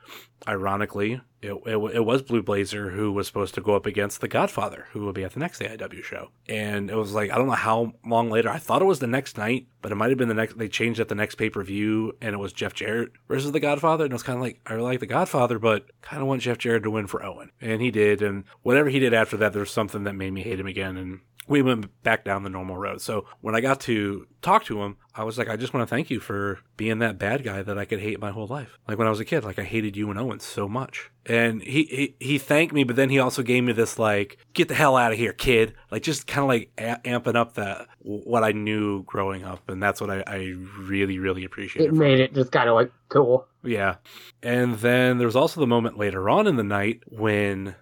ironically, 0.48 1.20
it, 1.42 1.52
it, 1.66 1.76
it 1.76 2.04
was 2.04 2.22
Blue 2.22 2.42
Blazer 2.42 2.90
who 2.90 3.12
was 3.12 3.26
supposed 3.26 3.54
to 3.54 3.60
go 3.60 3.74
up 3.76 3.86
against 3.86 4.20
the 4.20 4.28
Godfather, 4.28 4.86
who 4.92 5.04
would 5.04 5.14
be 5.14 5.24
at 5.24 5.32
the 5.32 5.40
next 5.40 5.60
AIW 5.60 6.02
show. 6.02 6.30
And 6.48 6.90
it 6.90 6.96
was 6.96 7.12
like, 7.12 7.30
I 7.30 7.36
don't 7.36 7.46
know 7.46 7.52
how 7.52 7.92
long 8.04 8.30
later. 8.30 8.48
I 8.48 8.58
thought 8.58 8.82
it 8.82 8.86
was 8.86 9.00
the 9.00 9.06
next 9.06 9.38
night, 9.38 9.66
but 9.82 9.92
it 9.92 9.96
might 9.96 10.08
have 10.08 10.18
been 10.18 10.28
the 10.28 10.34
next. 10.34 10.58
They 10.58 10.68
changed 10.68 10.98
at 10.98 11.08
the 11.08 11.14
next 11.14 11.36
pay 11.36 11.50
per 11.50 11.62
view, 11.62 12.16
and 12.20 12.34
it 12.34 12.38
was 12.38 12.52
Jeff 12.52 12.74
Jarrett 12.74 13.12
versus 13.28 13.52
the 13.52 13.60
Godfather. 13.60 14.04
And 14.04 14.12
it 14.12 14.14
was 14.14 14.22
kind 14.22 14.36
of 14.36 14.42
like, 14.42 14.60
I 14.66 14.74
like 14.74 15.00
the 15.00 15.06
Godfather, 15.06 15.58
but 15.58 15.86
kind 16.02 16.22
of 16.22 16.28
want 16.28 16.42
Jeff 16.42 16.58
Jarrett 16.58 16.82
to 16.84 16.90
win 16.90 16.95
for 17.06 17.22
Owen. 17.22 17.50
And 17.60 17.82
he 17.82 17.90
did. 17.90 18.22
And 18.22 18.44
whatever 18.62 18.88
he 18.88 18.98
did 18.98 19.12
after 19.12 19.36
that, 19.36 19.52
there's 19.52 19.70
something 19.70 20.04
that 20.04 20.14
made 20.14 20.32
me 20.32 20.42
hate 20.42 20.58
him 20.58 20.66
again. 20.66 20.96
And 20.96 21.20
we 21.46 21.60
went 21.62 22.02
back 22.02 22.24
down 22.24 22.42
the 22.42 22.50
normal 22.50 22.78
road. 22.78 23.02
So 23.02 23.26
when 23.40 23.54
I 23.54 23.60
got 23.60 23.80
to 23.82 24.26
talk 24.40 24.64
to 24.64 24.82
him, 24.82 24.96
I 25.16 25.24
was 25.24 25.38
like, 25.38 25.48
I 25.48 25.56
just 25.56 25.72
want 25.72 25.88
to 25.88 25.94
thank 25.94 26.10
you 26.10 26.20
for 26.20 26.58
being 26.76 26.98
that 26.98 27.18
bad 27.18 27.42
guy 27.42 27.62
that 27.62 27.78
I 27.78 27.86
could 27.86 28.00
hate 28.00 28.20
my 28.20 28.30
whole 28.30 28.46
life. 28.46 28.78
Like 28.86 28.98
when 28.98 29.06
I 29.06 29.10
was 29.10 29.18
a 29.20 29.24
kid, 29.24 29.44
like 29.44 29.58
I 29.58 29.62
hated 29.64 29.96
you 29.96 30.10
and 30.10 30.18
Owen 30.18 30.40
so 30.40 30.68
much. 30.68 31.10
And 31.24 31.62
he, 31.62 31.84
he, 31.84 32.16
he 32.20 32.38
thanked 32.38 32.74
me, 32.74 32.84
but 32.84 32.96
then 32.96 33.08
he 33.08 33.18
also 33.18 33.42
gave 33.42 33.64
me 33.64 33.72
this 33.72 33.98
like, 33.98 34.38
get 34.52 34.68
the 34.68 34.74
hell 34.74 34.96
out 34.96 35.12
of 35.12 35.18
here, 35.18 35.32
kid. 35.32 35.74
Like 35.90 36.02
just 36.02 36.26
kind 36.26 36.42
of 36.42 36.48
like 36.48 36.70
a- 36.76 37.00
amping 37.08 37.34
up 37.34 37.54
that 37.54 37.86
what 38.00 38.44
I 38.44 38.52
knew 38.52 39.04
growing 39.04 39.42
up. 39.42 39.68
And 39.70 39.82
that's 39.82 40.00
what 40.00 40.10
I, 40.10 40.22
I 40.26 40.54
really, 40.78 41.18
really 41.18 41.44
appreciated. 41.44 41.94
It 41.94 41.96
made 41.96 42.20
it 42.20 42.34
just 42.34 42.52
kind 42.52 42.68
of 42.68 42.74
like 42.74 42.92
cool. 43.08 43.46
Yeah. 43.64 43.96
And 44.42 44.76
then 44.76 45.18
there 45.18 45.26
was 45.26 45.36
also 45.36 45.60
the 45.60 45.66
moment 45.66 45.98
later 45.98 46.28
on 46.28 46.46
in 46.46 46.56
the 46.56 46.62
night 46.62 47.02
when 47.08 47.74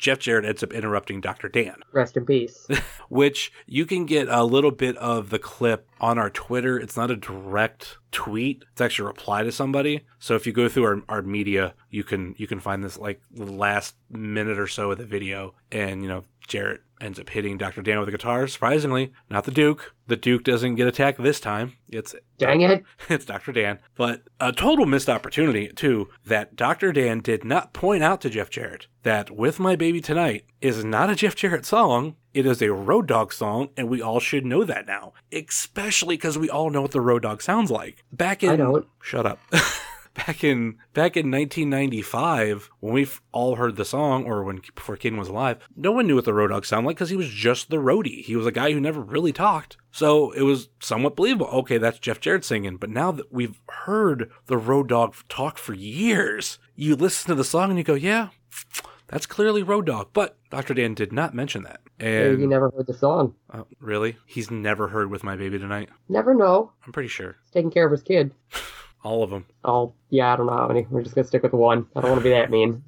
Jeff 0.00 0.18
Jarrett 0.18 0.44
ends 0.44 0.62
up 0.62 0.72
interrupting 0.72 1.20
Dr. 1.20 1.48
Dan, 1.48 1.76
Rest 1.92 2.16
in 2.16 2.24
peace. 2.24 2.66
which 3.08 3.52
you 3.66 3.84
can 3.84 4.06
get 4.06 4.28
a 4.28 4.44
little 4.44 4.70
bit 4.70 4.96
of 4.96 5.30
the 5.30 5.38
clip 5.38 5.86
on 6.00 6.18
our 6.18 6.30
Twitter. 6.30 6.79
It's 6.80 6.96
not 6.96 7.10
a 7.10 7.16
direct 7.16 7.98
tweet. 8.12 8.64
It's 8.72 8.80
actually 8.80 9.04
a 9.04 9.08
reply 9.08 9.42
to 9.42 9.52
somebody. 9.52 10.04
So 10.18 10.34
if 10.34 10.46
you 10.46 10.52
go 10.52 10.68
through 10.68 10.84
our, 10.84 11.02
our 11.08 11.22
media, 11.22 11.74
you 11.90 12.04
can 12.04 12.34
you 12.38 12.46
can 12.46 12.60
find 12.60 12.82
this 12.82 12.98
like 12.98 13.20
the 13.30 13.50
last 13.50 13.96
minute 14.10 14.58
or 14.58 14.66
so 14.66 14.90
of 14.90 14.98
the 14.98 15.06
video 15.06 15.54
and 15.70 16.02
you 16.02 16.08
know 16.08 16.24
Jarrett 16.46 16.82
ends 17.00 17.18
up 17.18 17.30
hitting 17.30 17.58
Dr. 17.58 17.82
Dan 17.82 17.98
with 17.98 18.08
a 18.08 18.12
guitar. 18.12 18.46
Surprisingly, 18.46 19.12
not 19.28 19.44
the 19.44 19.50
Duke. 19.50 19.94
The 20.06 20.16
Duke 20.16 20.44
doesn't 20.44 20.74
get 20.74 20.88
attacked 20.88 21.22
this 21.22 21.40
time. 21.40 21.76
It's 21.88 22.14
Dang 22.38 22.60
it. 22.62 22.84
it's 23.08 23.24
Dr. 23.24 23.52
Dan. 23.52 23.78
But 23.96 24.22
a 24.40 24.52
total 24.52 24.86
missed 24.86 25.08
opportunity, 25.08 25.68
too, 25.68 26.08
that 26.26 26.56
Dr. 26.56 26.92
Dan 26.92 27.20
did 27.20 27.44
not 27.44 27.72
point 27.72 28.02
out 28.02 28.20
to 28.22 28.30
Jeff 28.30 28.50
Jarrett 28.50 28.86
that 29.02 29.30
With 29.30 29.60
My 29.60 29.76
Baby 29.76 30.00
Tonight 30.00 30.44
is 30.60 30.84
not 30.84 31.10
a 31.10 31.14
Jeff 31.14 31.34
Jarrett 31.34 31.64
song. 31.64 32.16
It 32.32 32.46
is 32.46 32.62
a 32.62 32.72
Road 32.72 33.08
Dog 33.08 33.32
song, 33.32 33.70
and 33.76 33.88
we 33.88 34.00
all 34.00 34.20
should 34.20 34.44
know 34.44 34.64
that 34.64 34.86
now. 34.86 35.14
Especially 35.32 36.16
because 36.16 36.38
we 36.38 36.50
all 36.50 36.70
know 36.70 36.82
what 36.82 36.92
the 36.92 37.00
Road 37.00 37.22
Dog 37.22 37.42
sounds 37.42 37.70
like. 37.70 38.04
Back 38.12 38.42
in. 38.42 38.50
I 38.50 38.56
don't. 38.56 38.86
Shut 39.02 39.26
up. 39.26 39.40
back 40.26 40.44
in 40.44 40.78
back 40.92 41.16
in 41.16 41.30
1995 41.30 42.70
when 42.80 42.92
we 42.94 43.08
all 43.32 43.56
heard 43.56 43.76
the 43.76 43.84
song 43.84 44.24
or 44.24 44.42
when 44.44 44.60
before 44.74 44.96
Kid 44.96 45.14
was 45.14 45.28
alive 45.28 45.58
no 45.76 45.92
one 45.92 46.06
knew 46.06 46.14
what 46.16 46.24
the 46.24 46.34
road 46.34 46.48
dog 46.48 46.64
sounded 46.64 46.86
like 46.88 46.96
because 46.96 47.10
he 47.10 47.16
was 47.16 47.28
just 47.30 47.70
the 47.70 47.76
roadie. 47.78 48.22
He 48.22 48.36
was 48.36 48.46
a 48.46 48.52
guy 48.52 48.72
who 48.72 48.80
never 48.80 49.00
really 49.00 49.32
talked. 49.32 49.76
So 49.90 50.30
it 50.32 50.42
was 50.42 50.68
somewhat 50.80 51.16
believable. 51.16 51.46
Okay 51.46 51.78
that's 51.78 51.98
jeff 51.98 52.20
jarrett 52.20 52.44
singing 52.44 52.76
but 52.76 52.90
now 52.90 53.10
that 53.12 53.32
we've 53.32 53.60
heard 53.68 54.30
the 54.46 54.58
road 54.58 54.88
dog 54.88 55.14
talk 55.28 55.58
for 55.58 55.74
years 55.74 56.58
you 56.74 56.96
listen 56.96 57.28
to 57.28 57.34
the 57.34 57.44
song 57.44 57.70
and 57.70 57.78
you 57.78 57.84
go 57.84 57.94
yeah 57.94 58.28
that's 59.08 59.26
clearly 59.26 59.62
road 59.62 59.86
dog. 59.86 60.10
But 60.12 60.36
dr 60.50 60.72
dan 60.74 60.94
did 60.94 61.12
not 61.12 61.34
mention 61.34 61.62
that. 61.64 61.80
Maybe 61.98 62.42
you 62.42 62.48
never 62.48 62.70
heard 62.70 62.86
the 62.86 62.94
song. 62.94 63.34
uh, 63.50 63.64
really? 63.78 64.16
He's 64.24 64.50
never 64.50 64.88
heard 64.88 65.10
with 65.10 65.22
my 65.22 65.36
baby 65.36 65.58
tonight? 65.58 65.90
Never 66.08 66.34
know. 66.34 66.72
i'm 66.86 66.92
pretty 66.92 67.08
sure. 67.08 67.36
He's 67.44 67.50
taking 67.52 67.70
care 67.70 67.86
of 67.86 67.92
his 67.92 68.02
kid. 68.02 68.32
all 69.02 69.22
of 69.22 69.30
them 69.30 69.46
Oh, 69.64 69.92
yeah, 70.08 70.32
I 70.32 70.36
don't 70.36 70.46
know 70.46 70.56
how 70.56 70.68
many. 70.68 70.86
We're 70.90 71.02
just 71.02 71.14
gonna 71.14 71.26
stick 71.26 71.42
with 71.42 71.52
one. 71.52 71.86
I 71.94 72.00
don't 72.00 72.10
want 72.10 72.22
to 72.22 72.24
be 72.24 72.30
that 72.30 72.50
mean. 72.50 72.82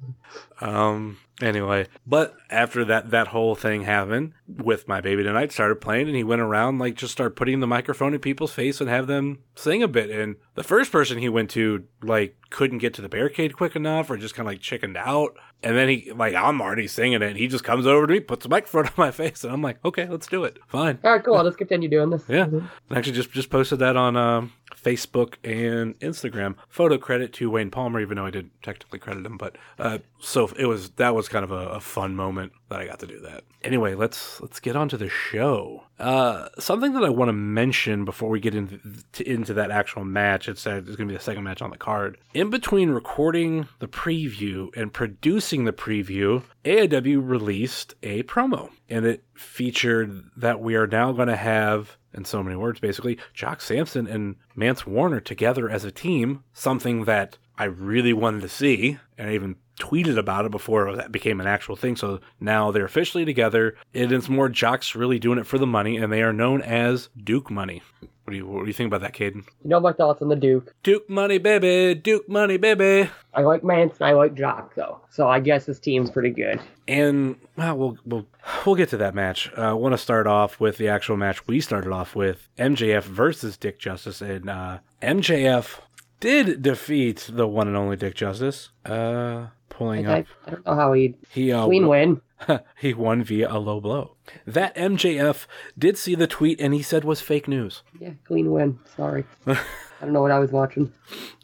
Um. 0.59 1.17
Anyway, 1.41 1.87
but 2.05 2.35
after 2.51 2.85
that, 2.85 3.09
that 3.09 3.27
whole 3.27 3.55
thing 3.55 3.83
happened 3.83 4.33
with 4.47 4.87
my 4.87 5.01
baby 5.01 5.23
tonight 5.23 5.51
started 5.51 5.81
playing, 5.81 6.07
and 6.07 6.15
he 6.15 6.23
went 6.23 6.41
around 6.41 6.77
like 6.77 6.95
just 6.95 7.11
started 7.11 7.35
putting 7.35 7.59
the 7.59 7.67
microphone 7.67 8.13
in 8.13 8.19
people's 8.19 8.53
face 8.53 8.79
and 8.79 8.89
have 8.89 9.07
them 9.07 9.39
sing 9.55 9.81
a 9.81 9.87
bit. 9.87 10.09
And 10.11 10.35
the 10.53 10.63
first 10.63 10.91
person 10.91 11.17
he 11.17 11.29
went 11.29 11.49
to 11.51 11.85
like 12.01 12.37
couldn't 12.49 12.77
get 12.77 12.93
to 12.95 13.01
the 13.01 13.09
barricade 13.09 13.57
quick 13.57 13.75
enough, 13.75 14.09
or 14.09 14.17
just 14.17 14.35
kind 14.35 14.47
of 14.47 14.53
like 14.53 14.61
chickened 14.61 14.95
out. 14.97 15.35
And 15.63 15.75
then 15.75 15.89
he 15.89 16.11
like 16.11 16.35
I'm 16.35 16.61
already 16.61 16.87
singing 16.87 17.13
it, 17.13 17.23
and 17.23 17.37
he 17.37 17.47
just 17.47 17.63
comes 17.63 17.87
over 17.87 18.07
to 18.07 18.13
me, 18.13 18.19
puts 18.19 18.43
the 18.43 18.49
microphone 18.49 18.85
on 18.87 18.93
my 18.97 19.11
face, 19.11 19.43
and 19.43 19.51
I'm 19.51 19.61
like, 19.61 19.83
okay, 19.83 20.07
let's 20.07 20.27
do 20.27 20.43
it, 20.43 20.59
fine. 20.67 20.99
All 21.03 21.13
right, 21.13 21.23
cool. 21.23 21.41
Let's 21.43 21.55
continue 21.55 21.89
doing 21.89 22.09
this. 22.09 22.23
Yeah, 22.27 22.47
I 22.89 22.97
actually 22.97 23.13
just 23.13 23.31
just 23.31 23.49
posted 23.49 23.79
that 23.79 23.97
on 23.97 24.15
um, 24.15 24.53
Facebook 24.83 25.35
and 25.43 25.97
Instagram. 25.99 26.55
Photo 26.67 26.97
credit 26.97 27.33
to 27.33 27.49
Wayne 27.49 27.71
Palmer, 27.71 27.99
even 27.99 28.17
though 28.17 28.25
I 28.25 28.31
didn't 28.31 28.51
technically 28.61 28.99
credit 28.99 29.25
him, 29.25 29.37
but 29.37 29.57
uh, 29.79 29.99
so 30.19 30.51
it 30.57 30.65
was 30.65 30.91
that 30.91 31.15
was 31.15 31.27
kind 31.29 31.43
of 31.43 31.51
a, 31.51 31.69
a 31.69 31.79
fun 31.79 32.15
moment 32.15 32.51
that 32.73 32.81
I 32.81 32.87
got 32.87 32.99
to 32.99 33.07
do 33.07 33.19
that. 33.19 33.43
Anyway, 33.63 33.93
let's 33.93 34.41
let's 34.41 34.59
get 34.59 34.75
on 34.75 34.89
to 34.89 34.97
the 34.97 35.07
show. 35.07 35.83
Uh, 35.99 36.49
something 36.59 36.93
that 36.93 37.03
I 37.03 37.09
want 37.09 37.29
to 37.29 37.33
mention 37.33 38.03
before 38.03 38.29
we 38.29 38.39
get 38.39 38.55
into 38.55 38.79
into 39.25 39.53
that 39.53 39.71
actual 39.71 40.03
match. 40.03 40.49
It's, 40.49 40.61
said 40.61 40.87
it's 40.87 40.95
going 40.95 41.07
to 41.07 41.13
be 41.13 41.17
the 41.17 41.23
second 41.23 41.43
match 41.43 41.61
on 41.61 41.69
the 41.69 41.77
card. 41.77 42.17
In 42.33 42.49
between 42.49 42.89
recording 42.89 43.67
the 43.79 43.87
preview 43.87 44.75
and 44.75 44.91
producing 44.91 45.65
the 45.65 45.73
preview, 45.73 46.43
AIW 46.65 47.27
released 47.27 47.93
a 48.01 48.23
promo, 48.23 48.71
and 48.89 49.05
it 49.05 49.23
featured 49.35 50.23
that 50.35 50.59
we 50.59 50.75
are 50.75 50.87
now 50.87 51.11
going 51.11 51.27
to 51.27 51.35
have 51.35 51.97
in 52.13 52.25
so 52.25 52.43
many 52.43 52.55
words, 52.55 52.79
basically, 52.79 53.17
Jock 53.33 53.59
Samson 53.59 54.05
and 54.05 54.35
Mance 54.55 54.85
Warner 54.85 55.19
together 55.19 55.67
as 55.67 55.83
a 55.83 55.91
team, 55.91 56.43
something 56.53 57.05
that 57.05 57.37
I 57.57 57.65
really 57.65 58.13
wanted 58.13 58.41
to 58.41 58.49
see, 58.49 58.99
and 59.17 59.29
I 59.29 59.33
even 59.33 59.55
tweeted 59.79 60.17
about 60.17 60.45
it 60.45 60.51
before 60.51 60.95
that 60.95 61.11
became 61.11 61.39
an 61.39 61.47
actual 61.47 61.75
thing. 61.75 61.95
So 61.95 62.19
now 62.39 62.71
they're 62.71 62.85
officially 62.85 63.25
together. 63.25 63.75
It 63.93 64.11
is 64.11 64.29
more 64.29 64.49
Jock's 64.49 64.95
really 64.95 65.19
doing 65.19 65.39
it 65.39 65.47
for 65.47 65.57
the 65.57 65.67
money, 65.67 65.97
and 65.97 66.11
they 66.11 66.21
are 66.21 66.33
known 66.33 66.61
as 66.61 67.09
Duke 67.21 67.49
Money. 67.49 67.81
What 68.23 68.31
do 68.31 68.37
you 68.37 68.47
what 68.47 68.61
do 68.61 68.67
you 68.67 68.73
think 68.73 68.87
about 68.87 69.01
that, 69.01 69.13
Caden? 69.13 69.43
You 69.63 69.69
know 69.69 69.81
my 69.81 69.91
thoughts 69.91 70.21
on 70.21 70.29
the 70.29 70.37
Duke. 70.37 70.73
Duke 70.81 71.09
Money, 71.09 71.39
baby, 71.39 71.93
Duke 71.93 72.29
Money, 72.29 72.55
baby. 72.55 73.09
I 73.33 73.41
like 73.41 73.65
Manson. 73.65 74.05
I 74.05 74.13
like 74.13 74.33
Jock 74.33 74.75
though. 74.75 75.01
So 75.09 75.27
I 75.27 75.41
guess 75.41 75.65
this 75.65 75.77
team's 75.77 76.09
pretty 76.09 76.29
good. 76.29 76.61
And 76.87 77.35
well, 77.57 77.75
we'll 77.75 77.97
we'll 78.05 78.25
we'll 78.65 78.75
get 78.75 78.89
to 78.89 78.97
that 78.97 79.13
match. 79.13 79.51
Uh, 79.57 79.71
I 79.71 79.73
want 79.73 79.91
to 79.91 79.97
start 79.97 80.25
off 80.25 80.61
with 80.61 80.77
the 80.77 80.87
actual 80.87 81.17
match 81.17 81.45
we 81.47 81.59
started 81.59 81.91
off 81.91 82.15
with: 82.15 82.47
MJF 82.57 83.03
versus 83.03 83.57
Dick 83.57 83.77
Justice, 83.77 84.21
and 84.21 84.49
uh, 84.49 84.79
MJF 85.01 85.79
did 86.23 86.61
defeat 86.61 87.29
the 87.29 87.45
one 87.45 87.67
and 87.67 87.75
only 87.75 87.97
Dick 87.97 88.15
Justice. 88.15 88.69
Uh, 88.85 89.47
pulling 89.67 90.07
I, 90.07 90.21
up, 90.21 90.25
I 90.45 90.51
don't 90.51 90.65
know 90.65 90.75
how 90.75 90.93
he 90.93 91.15
he 91.29 91.51
uh, 91.51 91.65
clean 91.65 91.87
win. 91.87 92.21
he 92.79 92.93
won 92.93 93.23
via 93.23 93.51
a 93.51 93.59
low 93.59 93.81
blow. 93.81 94.15
That 94.47 94.73
MJF 94.75 95.45
did 95.77 95.97
see 95.97 96.15
the 96.15 96.25
tweet 96.25 96.61
and 96.61 96.73
he 96.73 96.81
said 96.81 97.03
was 97.03 97.19
fake 97.19 97.49
news. 97.49 97.83
Yeah, 97.99 98.11
clean 98.23 98.51
win. 98.51 98.79
Sorry. 98.95 99.25
I 99.47 99.57
don't 100.01 100.13
know 100.13 100.21
what 100.21 100.31
I 100.31 100.39
was 100.39 100.51
watching. 100.51 100.93